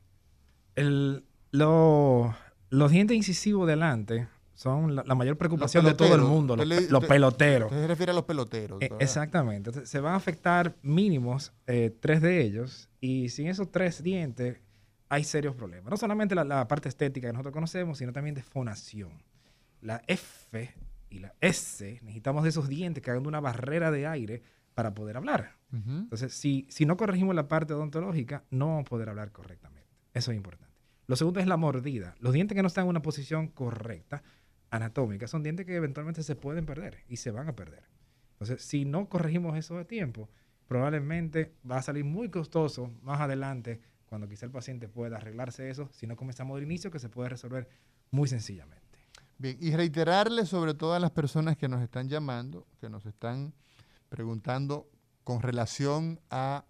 El, 0.75 1.25
lo, 1.51 2.35
los 2.69 2.91
dientes 2.91 3.17
incisivos 3.17 3.67
delante 3.67 4.27
son 4.59 4.93
la, 4.93 5.15
mayor 5.15 5.37
preocupación 5.37 5.85
de 5.85 5.93
todo 5.93 6.15
el 6.15 6.21
mundo, 6.21 6.57
los, 6.57 7.05
peloteros. 7.05 7.71
se 7.71 7.87
refiere 7.87 8.11
a 8.11 8.13
los 8.13 8.25
peloteros. 8.25 8.81
Eh, 8.81 8.91
exactamente. 8.99 9.69
Entonces, 9.69 9.89
se 9.89 10.01
van 10.01 10.15
a 10.15 10.17
afectar 10.17 10.75
mínimos 10.81 11.53
eh, 11.65 11.95
tres 11.97 12.21
de 12.21 12.41
ellos 12.41 12.89
y 12.99 13.29
sin 13.29 13.47
esos 13.47 13.71
tres 13.71 14.03
dientes 14.03 14.59
hay 15.07 15.23
serios 15.23 15.55
problemas. 15.55 15.89
No 15.89 15.95
solamente 15.95 16.35
la, 16.35 16.67
parte 16.67 16.89
estética 16.89 17.29
que 17.29 17.31
nosotros 17.31 17.53
conocemos, 17.53 17.99
sino 17.99 18.11
también 18.11 18.35
de 18.35 18.43
fonación. 18.43 19.23
La 19.79 20.01
F 20.07 20.75
y 21.09 21.19
la 21.19 21.33
S, 21.39 22.01
necesitamos 22.01 22.43
de 22.43 22.49
esos 22.49 22.67
dientes 22.67 23.01
que 23.01 23.11
hagan 23.11 23.25
una 23.25 23.39
barrera 23.39 23.91
de 23.91 24.07
aire 24.07 24.43
para 24.73 24.93
poder 24.93 25.15
hablar. 25.15 25.55
Entonces, 25.71 26.33
si, 26.33 26.67
si 26.69 26.85
no 26.85 26.97
corregimos 26.97 27.33
la 27.33 27.47
parte 27.47 27.73
odontológica, 27.73 28.43
no 28.49 28.67
vamos 28.67 28.87
a 28.87 28.89
poder 28.89 29.07
hablar 29.07 29.31
correctamente. 29.31 29.87
Eso 30.13 30.31
es 30.31 30.37
importante. 30.37 30.69
Lo 31.07 31.15
segundo 31.15 31.39
es 31.39 31.47
la 31.47 31.57
mordida. 31.57 32.13
Los 32.19 32.33
dientes 32.33 32.55
que 32.55 32.61
no 32.61 32.67
están 32.67 32.83
en 32.83 32.89
una 32.89 33.01
posición 33.01 33.47
correcta 33.47 34.21
anatómicas 34.69 35.29
son 35.29 35.43
dientes 35.43 35.65
que 35.65 35.75
eventualmente 35.75 36.23
se 36.23 36.35
pueden 36.35 36.65
perder 36.65 37.03
y 37.07 37.17
se 37.17 37.31
van 37.31 37.47
a 37.47 37.55
perder. 37.55 37.83
Entonces, 38.33 38.61
si 38.61 38.85
no 38.85 39.09
corregimos 39.09 39.57
eso 39.57 39.77
a 39.77 39.85
tiempo, 39.85 40.29
probablemente 40.67 41.53
va 41.69 41.77
a 41.77 41.81
salir 41.81 42.05
muy 42.05 42.29
costoso 42.29 42.91
más 43.01 43.19
adelante 43.19 43.81
cuando 44.05 44.27
quizá 44.27 44.45
el 44.45 44.51
paciente 44.51 44.87
pueda 44.87 45.17
arreglarse 45.17 45.69
eso, 45.69 45.89
si 45.91 46.07
no 46.07 46.15
comenzamos 46.15 46.55
del 46.55 46.65
inicio, 46.65 46.89
que 46.89 46.99
se 46.99 47.09
puede 47.09 47.29
resolver 47.29 47.67
muy 48.11 48.27
sencillamente. 48.27 49.05
Bien, 49.37 49.57
y 49.59 49.75
reiterarle 49.75 50.45
sobre 50.45 50.73
todo 50.73 50.93
a 50.93 50.99
las 50.99 51.11
personas 51.11 51.57
que 51.57 51.67
nos 51.67 51.81
están 51.81 52.09
llamando, 52.09 52.65
que 52.79 52.89
nos 52.89 53.05
están 53.05 53.53
preguntando 54.09 54.89
con 55.23 55.41
relación 55.41 56.19
a 56.29 56.65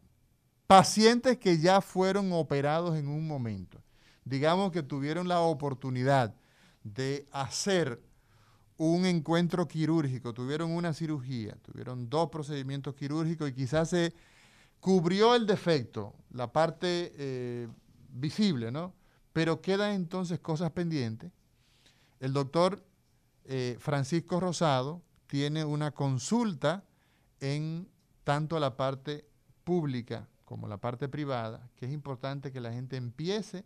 pacientes 0.68 1.38
que 1.38 1.58
ya 1.58 1.82
fueron 1.82 2.32
operados 2.34 2.98
en 2.98 3.08
un 3.08 3.26
momento. 3.26 3.82
Digamos 4.26 4.72
que 4.72 4.84
tuvieron 4.84 5.28
la 5.28 5.40
oportunidad 5.40 6.36
de 6.84 7.28
hacer 7.32 8.02
un 8.78 9.06
encuentro 9.06 9.68
quirúrgico, 9.68 10.34
tuvieron 10.34 10.72
una 10.72 10.94
cirugía, 10.94 11.56
tuvieron 11.62 12.10
dos 12.10 12.30
procedimientos 12.30 12.96
quirúrgicos 12.96 13.50
y 13.50 13.54
quizás 13.54 13.90
se 13.90 14.14
cubrió 14.80 15.36
el 15.36 15.46
defecto, 15.46 16.16
la 16.32 16.52
parte 16.52 17.12
eh, 17.18 17.68
visible, 18.10 18.72
¿no? 18.72 18.94
Pero 19.34 19.62
quedan 19.62 19.92
entonces 19.94 20.40
cosas 20.40 20.72
pendientes. 20.72 21.32
El 22.20 22.32
doctor 22.34 22.84
eh, 23.46 23.78
Francisco 23.80 24.40
Rosado 24.40 25.02
tiene 25.28 25.66
una 25.66 25.92
consulta 25.92 26.84
en 27.42 27.88
tanto 28.24 28.60
la 28.60 28.78
parte 28.78 29.26
pública 29.64 30.28
como 30.46 30.68
la 30.68 30.78
parte 30.78 31.08
privada, 31.08 31.70
que 31.76 31.86
es 31.86 31.92
importante 31.92 32.52
que 32.52 32.60
la 32.62 32.72
gente 32.72 32.98
empiece 32.98 33.66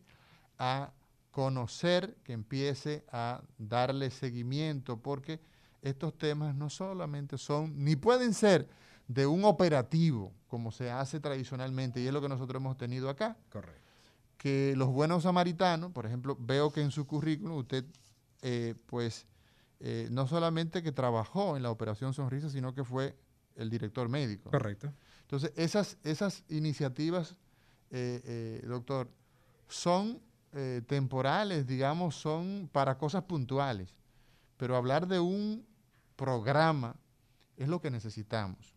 a 0.58 0.92
conocer, 1.34 2.16
que 2.24 2.32
empiece 2.32 3.04
a 3.12 3.42
darle 3.58 4.12
seguimiento, 4.12 5.02
porque 5.02 5.42
estos 5.82 6.16
temas 6.16 6.54
no 6.54 6.70
solamente 6.70 7.40
son, 7.40 7.84
ni 7.84 7.96
pueden 7.96 8.36
ser 8.36 8.70
de 9.08 9.26
un 9.26 9.44
operativo, 9.44 10.32
como 10.48 10.72
se 10.72 10.92
hace 10.92 11.20
tradicionalmente, 11.20 12.00
y 12.00 12.06
es 12.06 12.14
lo 12.14 12.22
que 12.22 12.30
nosotros 12.30 12.62
hemos 12.62 12.78
tenido 12.78 13.10
acá. 13.10 13.36
Correcto. 13.50 13.82
Que 14.38 14.76
los 14.78 14.90
buenos 14.90 15.24
samaritanos, 15.24 15.92
por 15.92 16.06
ejemplo, 16.06 16.38
veo 16.40 16.72
que 16.72 16.82
en 16.82 16.92
su 16.92 17.08
currículum 17.08 17.58
usted, 17.58 17.84
eh, 18.44 18.76
pues, 18.86 19.26
eh, 19.80 20.10
no 20.12 20.28
solamente 20.28 20.84
que 20.84 20.92
trabajó 20.92 21.58
en 21.58 21.64
la 21.64 21.72
Operación 21.72 22.14
Sonrisa, 22.14 22.52
sino 22.52 22.76
que 22.76 22.84
fue 22.84 23.18
el 23.56 23.72
director 23.72 24.08
médico. 24.08 24.52
Correcto. 24.52 24.94
Entonces, 25.22 25.52
esas, 25.56 25.98
esas 26.04 26.44
iniciativas, 26.48 27.38
eh, 27.90 28.64
doctor, 28.68 29.10
son 29.68 30.22
temporales, 30.86 31.66
digamos, 31.66 32.16
son 32.16 32.70
para 32.72 32.98
cosas 32.98 33.24
puntuales. 33.24 33.96
Pero 34.58 34.76
hablar 34.76 35.08
de 35.08 35.20
un 35.20 35.66
programa 36.16 36.96
es 37.58 37.68
lo 37.68 37.82
que 37.82 37.92
necesitamos. 37.92 38.74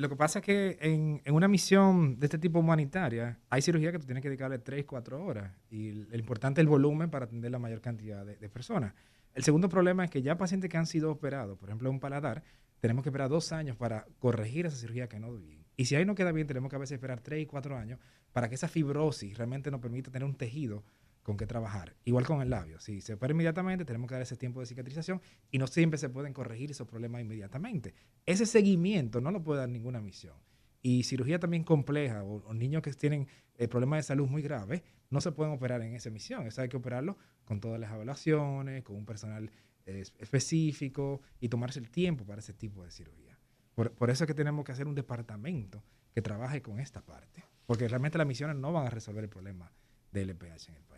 Lo 0.00 0.08
que 0.08 0.16
pasa 0.16 0.38
es 0.38 0.44
que 0.46 0.78
en, 0.80 1.20
una 1.34 1.46
misión 1.46 2.18
de 2.18 2.24
este 2.24 2.38
tipo 2.38 2.58
humanitaria 2.58 3.38
hay 3.50 3.60
cirugía 3.60 3.92
que 3.92 3.98
tú 3.98 4.06
tienes 4.06 4.22
que 4.22 4.30
dedicarle 4.30 4.58
3, 4.58 4.86
4 4.86 5.22
horas 5.22 5.52
y 5.68 5.92
lo 5.92 6.16
importante 6.16 6.60
es 6.60 6.64
el 6.64 6.70
volumen 6.70 7.10
para 7.10 7.26
atender 7.26 7.50
la 7.50 7.58
mayor 7.58 7.82
cantidad 7.82 8.24
de, 8.24 8.48
personas. 8.48 8.94
El 9.34 9.44
segundo 9.44 9.68
problema 9.68 10.02
es 10.02 10.10
que 10.10 10.22
ya 10.22 10.38
pacientes 10.38 10.70
que 10.70 10.78
han 10.78 10.86
sido 10.86 11.10
operados, 11.10 11.58
por 11.58 11.68
ejemplo, 11.68 11.90
un 11.90 12.00
paladar, 12.00 12.42
tenemos 12.80 13.02
que 13.02 13.10
esperar 13.10 13.28
dos 13.28 13.52
años 13.52 13.76
para 13.76 14.06
corregir 14.20 14.64
esa 14.64 14.76
cirugía 14.76 15.06
que 15.06 15.20
no 15.20 15.34
bien. 15.34 15.66
Y 15.76 15.84
si 15.84 15.96
ahí 15.96 16.06
no 16.06 16.14
queda 16.14 16.32
bien, 16.32 16.46
tenemos 16.46 16.70
que 16.70 16.76
a 16.76 16.78
veces 16.78 16.94
esperar 16.94 17.20
3 17.20 17.42
y 17.42 17.46
4 17.46 17.76
años 17.76 18.00
para 18.32 18.48
que 18.48 18.54
esa 18.54 18.68
fibrosis 18.68 19.36
realmente 19.36 19.70
nos 19.70 19.80
permita 19.80 20.10
tener 20.10 20.26
un 20.26 20.34
tejido 20.34 20.82
con 21.22 21.36
qué 21.36 21.46
trabajar. 21.46 21.96
Igual 22.04 22.26
con 22.26 22.42
el 22.42 22.50
labio. 22.50 22.80
Si 22.80 23.00
se 23.00 23.14
opera 23.14 23.32
inmediatamente, 23.32 23.84
tenemos 23.84 24.08
que 24.08 24.14
dar 24.14 24.22
ese 24.22 24.36
tiempo 24.36 24.60
de 24.60 24.66
cicatrización 24.66 25.20
y 25.50 25.58
no 25.58 25.66
siempre 25.66 25.98
se 25.98 26.08
pueden 26.08 26.32
corregir 26.32 26.70
esos 26.70 26.86
problemas 26.86 27.20
inmediatamente. 27.20 27.94
Ese 28.26 28.46
seguimiento 28.46 29.20
no 29.20 29.30
lo 29.30 29.42
puede 29.42 29.60
dar 29.60 29.68
ninguna 29.68 30.00
misión. 30.00 30.36
Y 30.82 31.02
cirugía 31.02 31.38
también 31.38 31.62
compleja 31.62 32.24
o, 32.24 32.54
niños 32.54 32.82
que 32.82 32.90
tienen 32.92 33.28
eh, 33.58 33.68
problemas 33.68 33.98
de 33.98 34.02
salud 34.04 34.28
muy 34.28 34.40
graves, 34.40 34.82
no 35.10 35.20
se 35.20 35.32
pueden 35.32 35.52
operar 35.52 35.82
en 35.82 35.94
esa 35.94 36.08
misión. 36.08 36.46
Eso 36.46 36.62
hay 36.62 36.68
que 36.68 36.78
operarlo 36.78 37.18
con 37.44 37.60
todas 37.60 37.78
las 37.78 37.92
evaluaciones, 37.92 38.82
con 38.82 38.96
un 38.96 39.04
personal 39.04 39.50
eh, 39.84 40.04
específico 40.18 41.20
y 41.38 41.48
tomarse 41.48 41.80
el 41.80 41.90
tiempo 41.90 42.24
para 42.24 42.40
ese 42.40 42.54
tipo 42.54 42.82
de 42.82 42.90
cirugía. 42.90 43.38
Por, 43.74 43.92
por 43.92 44.08
eso 44.08 44.24
es 44.24 44.28
que 44.28 44.34
tenemos 44.34 44.64
que 44.64 44.72
hacer 44.72 44.86
un 44.86 44.94
departamento 44.94 45.82
que 46.14 46.22
trabaje 46.22 46.62
con 46.62 46.80
esta 46.80 47.02
parte. 47.04 47.44
Porque 47.66 47.86
realmente 47.86 48.18
las 48.18 48.26
misiones 48.26 48.56
no 48.56 48.72
van 48.72 48.86
a 48.86 48.90
resolver 48.90 49.22
el 49.22 49.30
problema 49.30 49.70
del 50.12 50.30
LPH 50.30 50.68
en 50.68 50.74
el 50.74 50.82
país. 50.82 50.89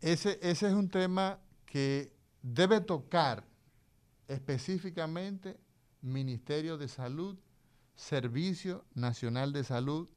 Ese, 0.00 0.38
ese 0.42 0.68
es 0.68 0.72
un 0.74 0.88
tema 0.88 1.38
que 1.64 2.12
debe 2.42 2.80
tocar 2.80 3.44
específicamente 4.28 5.58
Ministerio 6.02 6.78
de 6.78 6.88
Salud, 6.88 7.36
Servicio 7.94 8.84
Nacional 8.94 9.52
de 9.52 9.64
Salud, 9.64 10.08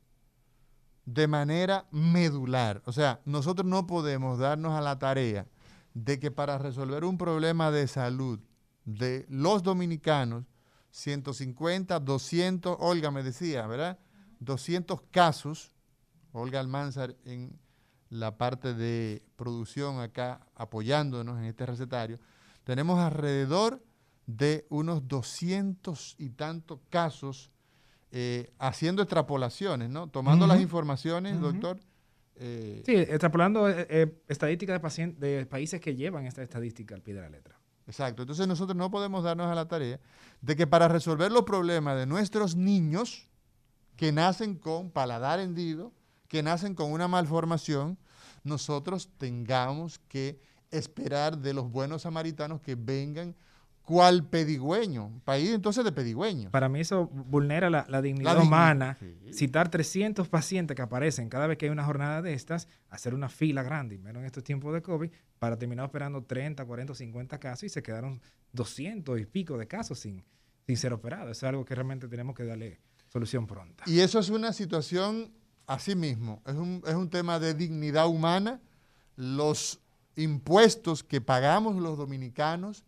de 1.06 1.28
manera 1.28 1.88
medular. 1.92 2.82
O 2.86 2.92
sea, 2.92 3.22
nosotros 3.26 3.66
no 3.66 3.88
podemos 3.88 4.38
darnos 4.38 4.74
a 4.74 4.82
la 4.82 5.00
tarea 5.00 5.48
de 5.94 6.20
que 6.20 6.30
para 6.30 6.58
resolver 6.58 7.04
un 7.04 7.18
problema 7.18 7.72
de 7.72 7.88
salud 7.88 8.40
de 8.86 9.26
los 9.30 9.64
dominicanos, 9.64 10.46
150, 10.92 12.00
200, 12.00 12.78
Olga 12.80 13.12
me 13.12 13.24
decía, 13.24 13.66
¿verdad? 13.68 14.00
200 14.40 15.02
casos, 15.12 15.72
Olga 16.32 16.60
Almanzar 16.60 17.16
en 17.26 17.60
la 18.10 18.38
parte 18.38 18.74
de 18.74 19.24
producción 19.36 20.00
acá 20.00 20.46
apoyándonos 20.56 21.38
en 21.40 21.46
este 21.46 21.66
recetario, 21.66 22.20
tenemos 22.64 23.00
alrededor 23.00 23.84
de 24.26 24.66
unos 24.70 25.08
200 25.08 26.16
y 26.20 26.30
tantos 26.30 26.80
casos 26.90 27.52
eh, 28.12 28.52
haciendo 28.60 29.02
extrapolaciones, 29.02 29.90
¿no? 29.90 30.08
Tomando 30.08 30.48
las 30.48 30.60
informaciones, 30.60 31.40
doctor. 31.40 31.80
Eh, 32.36 32.84
sí, 32.86 32.96
extrapolando 32.96 33.70
eh, 33.70 34.22
estadísticas 34.28 34.82
de, 34.96 35.14
de 35.14 35.46
países 35.46 35.82
que 35.82 35.96
llevan 35.96 36.26
esta 36.26 36.42
estadística 36.42 36.96
al 36.96 37.02
pie 37.02 37.14
de 37.14 37.22
la 37.22 37.30
letra. 37.30 37.60
Exacto. 37.86 38.22
Entonces 38.22 38.48
nosotros 38.48 38.78
no 38.78 38.92
podemos 38.92 39.24
darnos 39.24 39.48
a 39.48 39.56
la 39.56 39.68
tarea 39.68 40.00
de 40.42 40.56
que 40.56 40.68
para 40.68 40.88
resolver 40.88 41.32
los 41.32 41.44
problemas 41.44 41.98
de 41.98 42.06
nuestros 42.06 42.56
niños 42.56 43.28
que 43.96 44.12
nacen 44.12 44.56
con 44.56 44.92
paladar 44.92 45.40
hendido, 45.40 45.92
que 46.30 46.42
nacen 46.42 46.76
con 46.76 46.94
una 46.94 47.10
malformación, 47.10 47.98
nosotros 48.46 49.10
tengamos 49.18 50.00
que 50.08 50.40
esperar 50.72 51.38
de 51.40 51.54
los 51.54 51.70
buenos 51.70 52.04
samaritanos 52.04 52.62
que 52.62 52.76
vengan 52.76 53.36
cual 53.90 54.24
pedigüeño, 54.30 55.20
país 55.26 55.50
entonces 55.50 55.84
de 55.84 55.92
pedigüeños. 55.92 56.52
Para 56.52 56.70
mí 56.70 56.80
eso 56.80 57.08
vulnera 57.08 57.72
la, 57.72 58.02
dignidad 58.04 58.40
humana. 58.40 58.96
Citar 59.34 59.70
300 59.72 60.30
pacientes 60.30 60.76
que 60.76 60.84
aparecen 60.84 61.28
cada 61.28 61.48
vez 61.48 61.58
que 61.58 61.66
hay 61.66 61.72
una 61.72 61.84
jornada 61.84 62.22
de 62.22 62.34
estas, 62.34 62.68
hacer 62.92 63.16
una 63.16 63.30
fila 63.30 63.64
grande, 63.64 63.98
menos 63.98 64.20
en 64.20 64.28
estos 64.28 64.44
tiempos 64.44 64.76
de 64.76 64.84
COVID, 64.84 65.10
para 65.40 65.58
terminar 65.58 65.88
operando 65.88 66.24
30, 66.24 66.64
40, 66.64 66.94
50 66.94 67.40
casos 67.40 67.64
y 67.64 67.70
se 67.70 67.82
quedaron 67.82 68.22
200 68.54 69.20
y 69.20 69.26
pico 69.26 69.58
de 69.58 69.66
casos 69.66 69.98
sin, 69.98 70.24
sin 70.68 70.78
ser 70.78 70.94
operados. 70.94 71.36
es 71.36 71.44
algo 71.44 71.66
que 71.66 71.74
realmente 71.74 72.08
tenemos 72.08 72.36
que 72.36 72.46
darle 72.46 72.80
solución 73.08 73.48
pronta. 73.48 73.86
Y 73.88 74.02
eso 74.02 74.20
es 74.20 74.30
una 74.30 74.54
situación 74.54 75.32
Asimismo, 75.70 76.42
es 76.48 76.56
un, 76.56 76.82
es 76.88 76.96
un 76.96 77.12
tema 77.12 77.38
de 77.38 77.54
dignidad 77.54 78.08
humana. 78.08 78.60
Los 79.16 79.80
impuestos 80.16 81.04
que 81.04 81.22
pagamos 81.22 81.76
los 81.76 81.96
dominicanos 81.96 82.84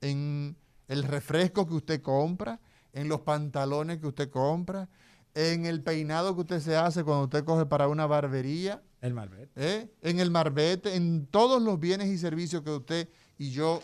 en 0.00 0.56
el 0.86 1.02
refresco 1.02 1.66
que 1.66 1.74
usted 1.74 2.00
compra, 2.00 2.60
en 2.92 3.08
los 3.08 3.22
pantalones 3.22 3.98
que 3.98 4.06
usted 4.06 4.30
compra, 4.30 4.88
en 5.34 5.66
el 5.66 5.82
peinado 5.82 6.36
que 6.36 6.42
usted 6.42 6.60
se 6.60 6.76
hace 6.76 7.02
cuando 7.02 7.24
usted 7.24 7.44
coge 7.44 7.66
para 7.66 7.88
una 7.88 8.06
barbería. 8.06 8.80
El 9.00 9.12
marbete. 9.12 9.50
¿eh? 9.56 9.90
En 10.00 10.20
el 10.20 10.30
marbete, 10.30 10.94
en 10.94 11.26
todos 11.26 11.60
los 11.60 11.80
bienes 11.80 12.06
y 12.10 12.16
servicios 12.16 12.62
que 12.62 12.70
usted 12.70 13.08
y 13.38 13.50
yo 13.50 13.82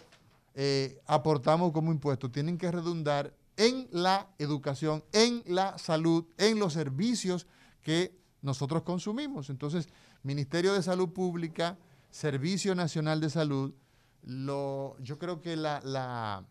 eh, 0.54 1.00
aportamos 1.06 1.72
como 1.72 1.90
impuestos, 1.90 2.30
tienen 2.30 2.58
que 2.58 2.70
redundar 2.70 3.34
en 3.56 3.88
la 3.90 4.28
educación, 4.38 5.02
en 5.12 5.42
la 5.46 5.76
salud, 5.78 6.26
en 6.38 6.60
los 6.60 6.74
servicios 6.74 7.48
que 7.82 8.24
nosotros 8.42 8.82
consumimos. 8.82 9.50
Entonces, 9.50 9.88
Ministerio 10.22 10.72
de 10.74 10.82
Salud 10.82 11.10
Pública, 11.10 11.78
Servicio 12.10 12.74
Nacional 12.74 13.20
de 13.20 13.30
Salud, 13.30 13.74
lo, 14.22 14.96
yo 15.00 15.18
creo 15.18 15.40
que 15.40 15.56
la, 15.56 15.80
la, 15.84 16.44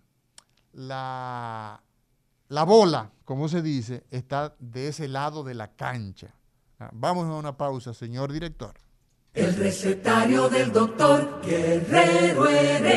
la, 0.74 2.64
bola, 2.64 3.12
como 3.26 3.48
se 3.48 3.62
dice, 3.62 4.04
está 4.12 4.56
de 4.60 4.88
ese 4.90 5.08
lado 5.08 5.44
de 5.44 5.54
la 5.54 5.76
cancha. 5.76 6.34
Ah, 6.80 6.90
vamos 6.94 7.26
a 7.28 7.34
una 7.36 7.58
pausa, 7.58 7.94
señor 7.94 8.32
director. 8.32 8.74
El 9.34 9.56
recetario 9.56 10.50
del 10.50 10.72
doctor 10.72 11.42
Guerrero 11.44 12.48
Heredia. 12.48 12.96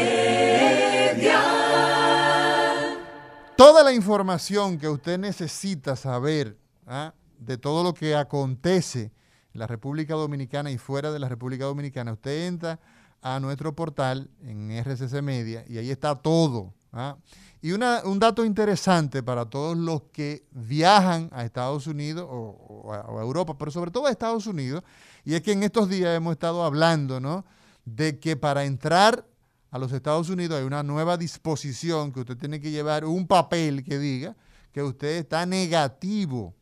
Toda 3.56 3.82
la 3.82 3.93
información 3.93 4.78
que 4.78 4.89
usted 4.89 5.19
necesita 5.19 5.97
saber 5.97 6.56
¿ah? 6.86 7.12
De 7.39 7.59
todo 7.59 7.82
lo 7.82 7.94
que 7.94 8.15
acontece 8.15 9.12
en 9.52 9.60
la 9.60 9.66
República 9.66 10.15
Dominicana 10.15 10.70
y 10.70 10.78
fuera 10.78 11.12
de 11.12 11.19
la 11.19 11.28
República 11.28 11.65
Dominicana, 11.65 12.12
usted 12.12 12.47
entra 12.47 12.78
a 13.23 13.40
nuestro 13.40 13.74
portal 13.74 14.31
en 14.43 14.70
RCC 14.70 15.23
Media 15.23 15.65
y 15.69 15.78
ahí 15.78 15.90
está 15.90 16.15
todo. 16.15 16.74
¿ah? 16.93 17.16
Y 17.60 17.73
un 17.73 18.19
dato 18.19 18.44
interesante 18.44 19.23
para 19.23 19.44
todos 19.47 19.77
los 19.77 20.02
que 20.12 20.47
viajan 20.52 21.28
a 21.32 21.44
Estados 21.44 21.86
Unidos 21.86 22.27
o, 22.31 22.93
a, 22.93 23.20
Europa, 23.20 23.59
pero 23.59 23.70
sobre 23.70 23.90
todo 23.90 24.06
a 24.06 24.10
Estados 24.10 24.47
Unidos, 24.47 24.85
y 25.24 25.35
es 25.35 25.43
que 25.43 25.52
en 25.52 25.65
estos 25.65 25.89
días 25.89 26.16
hemos 26.16 26.32
estado 26.32 26.65
hablando 26.65 27.19
¿no? 27.19 27.44
de 27.85 28.20
que 28.20 28.36
para 28.36 28.65
entrar 28.65 29.27
a 29.70 29.78
los 29.78 29.93
Estados 29.93 30.31
Unidos 30.31 30.59
hay 30.59 30.65
una 30.65 30.82
nueva 30.82 31.16
disposición 31.16 32.12
que 32.12 32.20
usted 32.20 32.36
tiene 32.36 32.60
que 32.60 32.70
llevar 32.70 33.05
un 33.05 33.27
papel 33.27 33.85
que 33.85 33.98
diga 33.98 34.36
que 34.73 34.82
usted 34.82 35.16
está 35.16 35.44
negativo 35.44 36.55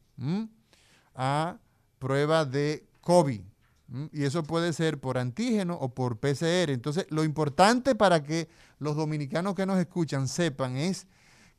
a 1.17 1.59
prueba 1.99 2.45
de 2.45 2.87
COVID. 3.01 3.43
Y 4.13 4.25
eso 4.25 4.43
puede 4.43 4.73
ser 4.73 5.01
por 5.01 5.17
antígeno 5.17 5.75
o 5.75 5.95
por 5.95 6.19
PCR. 6.19 6.71
Entonces, 6.71 7.07
lo 7.11 7.25
importante 7.25 7.95
para 7.95 8.23
que 8.23 8.49
los 8.79 8.97
dominicanos 8.97 9.55
que 9.55 9.67
nos 9.67 9.79
escuchan 9.79 10.29
sepan 10.29 10.77
es 10.77 11.07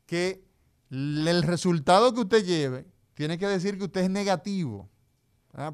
que 0.06 0.44
el 0.90 1.42
resultado 1.42 2.14
que 2.14 2.20
usted 2.20 2.44
lleve 2.44 2.86
tiene 3.14 3.38
que 3.38 3.46
decir 3.46 3.78
que 3.78 3.84
usted 3.84 4.02
es 4.02 4.10
negativo, 4.10 4.88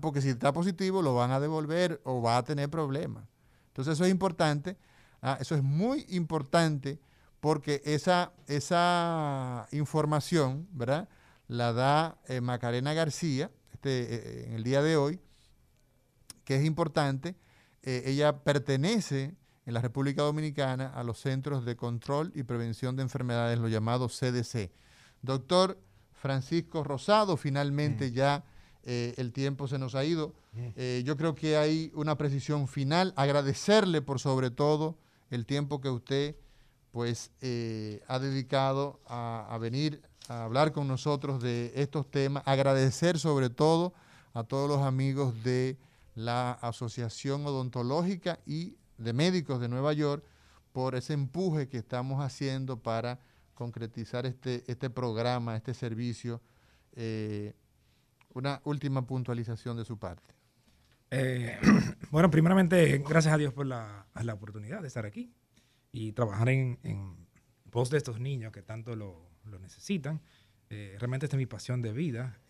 porque 0.01 0.23
si 0.23 0.31
está 0.31 0.53
positivo 0.53 1.03
lo 1.03 1.15
van 1.15 1.31
a 1.31 1.41
devolver 1.41 2.01
o 2.05 2.23
va 2.23 2.39
a 2.39 2.45
tener 2.45 2.71
problemas. 2.71 3.25
Entonces 3.69 3.95
eso 3.95 4.05
es 4.05 4.11
importante, 4.11 4.77
¿ah? 5.21 5.37
eso 5.41 5.55
es 5.55 5.63
muy 5.63 6.07
importante 6.09 7.01
porque 7.41 7.83
esa, 7.85 8.33
esa 8.47 9.69
información, 9.73 10.67
¿verdad? 10.73 11.09
La 11.47 11.73
da 11.73 12.19
eh, 12.27 12.41
Macarena 12.41 12.95
García 12.95 13.51
este, 13.85 14.15
eh, 14.15 14.23
eh, 14.25 14.45
en 14.47 14.55
el 14.55 14.65
día 14.65 14.83
de 14.83 14.97
hoy, 14.97 15.21
que 16.45 16.57
es 16.57 16.65
importante. 16.65 17.37
ella 17.83 18.43
pertenece 18.43 19.35
en 19.67 19.75
la 19.75 19.83
República 19.83 20.23
Dominicana 20.23 20.87
a 20.87 21.05
los 21.05 21.19
Centros 21.19 21.67
de 21.67 21.77
Control 21.77 22.33
y 22.35 22.45
Prevención 22.45 22.97
de 22.97 23.03
Enfermedades, 23.03 23.59
los 23.59 23.71
llamados 23.71 24.19
CDC. 24.19 24.71
Doctor 25.21 25.79
Francisco 26.13 26.83
Rosado, 26.83 27.37
finalmente 27.37 28.11
mm. 28.11 28.15
ya 28.15 28.45
eh, 28.85 29.13
el 29.19 29.33
tiempo 29.33 29.69
se 29.69 29.79
nos 29.79 29.95
ha 29.95 30.05
ido. 30.05 30.35
Mm. 30.53 30.69
Eh, 30.77 31.03
yo 31.05 31.19
creo 31.19 31.35
que 31.35 31.59
hay 31.59 31.93
una 31.95 32.17
precisión 32.17 32.67
final. 32.67 33.13
Agradecerle 33.17 34.01
por 34.01 34.19
sobre 34.19 34.51
todo 34.51 34.97
el 35.29 35.45
tiempo 35.45 35.83
que 35.83 35.91
usted 35.91 36.37
pues 36.91 37.33
eh, 37.43 38.03
ha 38.07 38.19
dedicado 38.19 39.01
a, 39.07 39.47
a 39.51 39.59
venir 39.59 40.01
a 40.29 40.45
hablar 40.45 40.73
con 40.73 40.89
nosotros 40.89 41.43
de 41.43 41.73
estos 41.75 42.11
temas. 42.11 42.43
Agradecer 42.47 43.19
sobre 43.19 43.51
todo 43.51 43.93
a 44.33 44.45
todos 44.45 44.69
los 44.69 44.83
amigos 44.83 45.43
de 45.45 45.77
la 46.15 46.53
Asociación 46.53 47.47
Odontológica 47.47 48.41
y 48.47 48.77
de 48.99 49.13
Médicos 49.13 49.61
de 49.61 49.69
Nueva 49.69 49.93
York 49.93 50.25
por 50.73 50.95
ese 50.95 51.13
empuje 51.13 51.69
que 51.69 51.79
estamos 51.79 52.23
haciendo 52.23 52.79
para 52.79 53.21
concretizar 53.55 54.27
este, 54.27 54.65
este 54.67 54.91
programa, 54.91 55.57
este 55.57 55.75
servicio. 55.75 56.41
Eh, 56.93 57.55
una 58.35 58.61
última 58.65 59.07
puntualización 59.07 59.77
de 59.77 59.85
su 59.85 59.99
parte. 59.99 60.35
Eh, 61.11 61.59
bueno, 62.11 62.31
primeramente, 62.31 62.99
gracias 62.99 63.35
a 63.35 63.39
Dios 63.39 63.53
por 63.53 63.67
la, 63.67 64.07
la, 64.21 64.35
oportunidad 64.35 64.81
de 64.81 64.89
estar 64.89 65.07
aquí 65.07 65.33
y 65.93 66.13
trabajar 66.13 66.49
en, 66.49 66.79
en 66.83 67.29
pos 67.71 67.91
de 67.91 67.99
estos 67.99 68.19
niños 68.19 68.51
que 68.51 68.63
tanto 68.63 68.97
lo, 68.97 69.34
lo 69.47 69.59
necesitan. 69.59 70.21
Eh, 70.71 70.97
realmente 70.99 71.27
esta 71.27 71.37
es 71.37 71.39
mi 71.39 71.47
pasión 71.47 71.83
de 71.83 71.93
vida. 71.93 72.41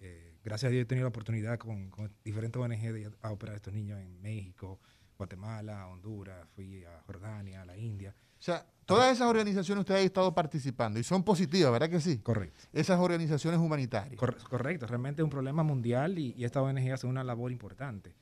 gracias 0.42 0.68
a 0.68 0.72
Dios 0.72 0.82
he 0.82 0.86
tenido 0.86 1.04
la 1.04 1.08
oportunidad 1.08 1.58
con, 1.58 1.90
con 1.90 2.12
diferentes 2.24 2.60
ONG 2.60 2.92
de 2.92 3.10
a 3.22 3.32
operar 3.32 3.54
a 3.54 3.56
estos 3.56 3.72
niños 3.72 4.00
en 4.00 4.20
México, 4.20 4.80
Guatemala, 5.16 5.88
Honduras, 5.88 6.46
fui 6.54 6.84
a 6.84 7.00
Jordania, 7.06 7.62
a 7.62 7.64
la 7.64 7.76
India. 7.76 8.14
O 8.38 8.42
sea, 8.44 8.66
todas 8.84 9.10
esas 9.10 9.28
organizaciones 9.28 9.80
ustedes 9.80 10.00
han 10.00 10.06
estado 10.06 10.34
participando 10.34 10.98
y 10.98 11.02
son 11.02 11.22
positivas, 11.22 11.72
¿verdad 11.72 11.88
que 11.88 12.00
sí? 12.00 12.18
Correcto. 12.18 12.60
Esas 12.72 13.00
organizaciones 13.00 13.58
humanitarias. 13.58 14.18
correcto, 14.18 14.86
realmente 14.86 15.22
es 15.22 15.24
un 15.24 15.30
problema 15.30 15.62
mundial 15.62 16.18
y, 16.18 16.34
y 16.36 16.44
esta 16.44 16.60
ONG 16.60 16.92
hace 16.92 17.06
una 17.06 17.24
labor 17.24 17.52
importante. 17.52 18.14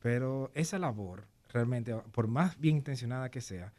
Pero 0.00 0.50
esa 0.54 0.78
labor, 0.78 1.28
realmente, 1.48 1.94
por 2.12 2.28
más 2.28 2.58
bien 2.58 2.76
intencionada 2.78 3.30
que 3.30 3.40
sea, 3.40 3.72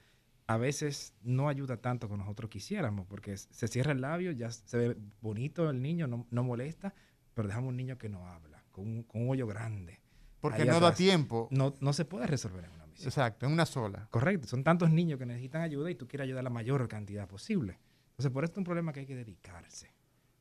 a 0.49 0.57
veces 0.57 1.13
no 1.21 1.47
ayuda 1.47 1.77
tanto 1.77 2.09
como 2.09 2.23
nosotros 2.23 2.49
quisiéramos, 2.49 3.05
porque 3.05 3.37
se 3.37 3.67
cierra 3.67 3.91
el 3.91 4.01
labio, 4.01 4.31
ya 4.31 4.49
se 4.49 4.77
ve 4.79 4.97
bonito 5.21 5.69
el 5.69 5.79
niño, 5.79 6.07
no, 6.07 6.25
no 6.31 6.43
molesta, 6.43 6.91
pero 7.35 7.47
dejamos 7.47 7.69
un 7.69 7.77
niño 7.77 7.99
que 7.99 8.09
no 8.09 8.27
habla, 8.27 8.63
con 8.71 8.87
un, 8.87 9.03
con 9.03 9.21
un 9.21 9.29
hoyo 9.29 9.45
grande. 9.45 10.01
Porque 10.39 10.65
no 10.65 10.79
da 10.79 10.91
tiempo. 10.91 11.49
No, 11.51 11.75
no 11.81 11.93
se 11.93 12.03
puede 12.03 12.25
resolver 12.25 12.65
en 12.65 12.71
una 12.71 12.87
misión. 12.87 13.09
Exacto, 13.09 13.45
en 13.45 13.51
una 13.51 13.67
sola. 13.67 14.07
Correcto. 14.09 14.47
Son 14.47 14.63
tantos 14.63 14.89
niños 14.89 15.19
que 15.19 15.27
necesitan 15.27 15.61
ayuda 15.61 15.91
y 15.91 15.93
tú 15.93 16.07
quieres 16.07 16.25
ayudar 16.25 16.39
a 16.39 16.43
la 16.45 16.49
mayor 16.49 16.87
cantidad 16.87 17.27
posible. 17.27 17.77
Entonces, 18.09 18.31
por 18.31 18.43
esto 18.43 18.55
es 18.55 18.57
un 18.57 18.63
problema 18.63 18.91
que 18.91 19.01
hay 19.01 19.05
que 19.05 19.15
dedicarse 19.15 19.93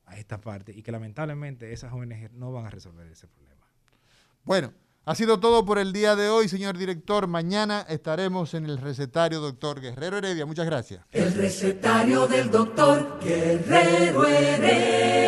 a 0.06 0.16
esta 0.16 0.40
parte 0.40 0.72
y 0.72 0.82
que 0.82 0.90
lamentablemente 0.90 1.70
esas 1.70 1.92
ONG 1.92 2.32
no 2.32 2.50
van 2.50 2.64
a 2.64 2.70
resolver 2.70 3.06
ese 3.08 3.28
problema. 3.28 3.66
Bueno, 4.42 4.72
ha 5.08 5.14
sido 5.14 5.40
todo 5.40 5.64
por 5.64 5.78
el 5.78 5.94
día 5.94 6.14
de 6.16 6.28
hoy, 6.28 6.48
señor 6.50 6.76
director. 6.76 7.28
Mañana 7.28 7.86
estaremos 7.88 8.52
en 8.52 8.66
el 8.66 8.76
recetario 8.76 9.40
doctor 9.40 9.80
Guerrero 9.80 10.18
Heredia. 10.18 10.44
Muchas 10.44 10.66
gracias. 10.66 11.00
El 11.12 11.32
recetario 11.32 12.26
del 12.26 12.50
doctor 12.50 13.18
Guerrero 13.24 14.26
Heredia. 14.26 15.18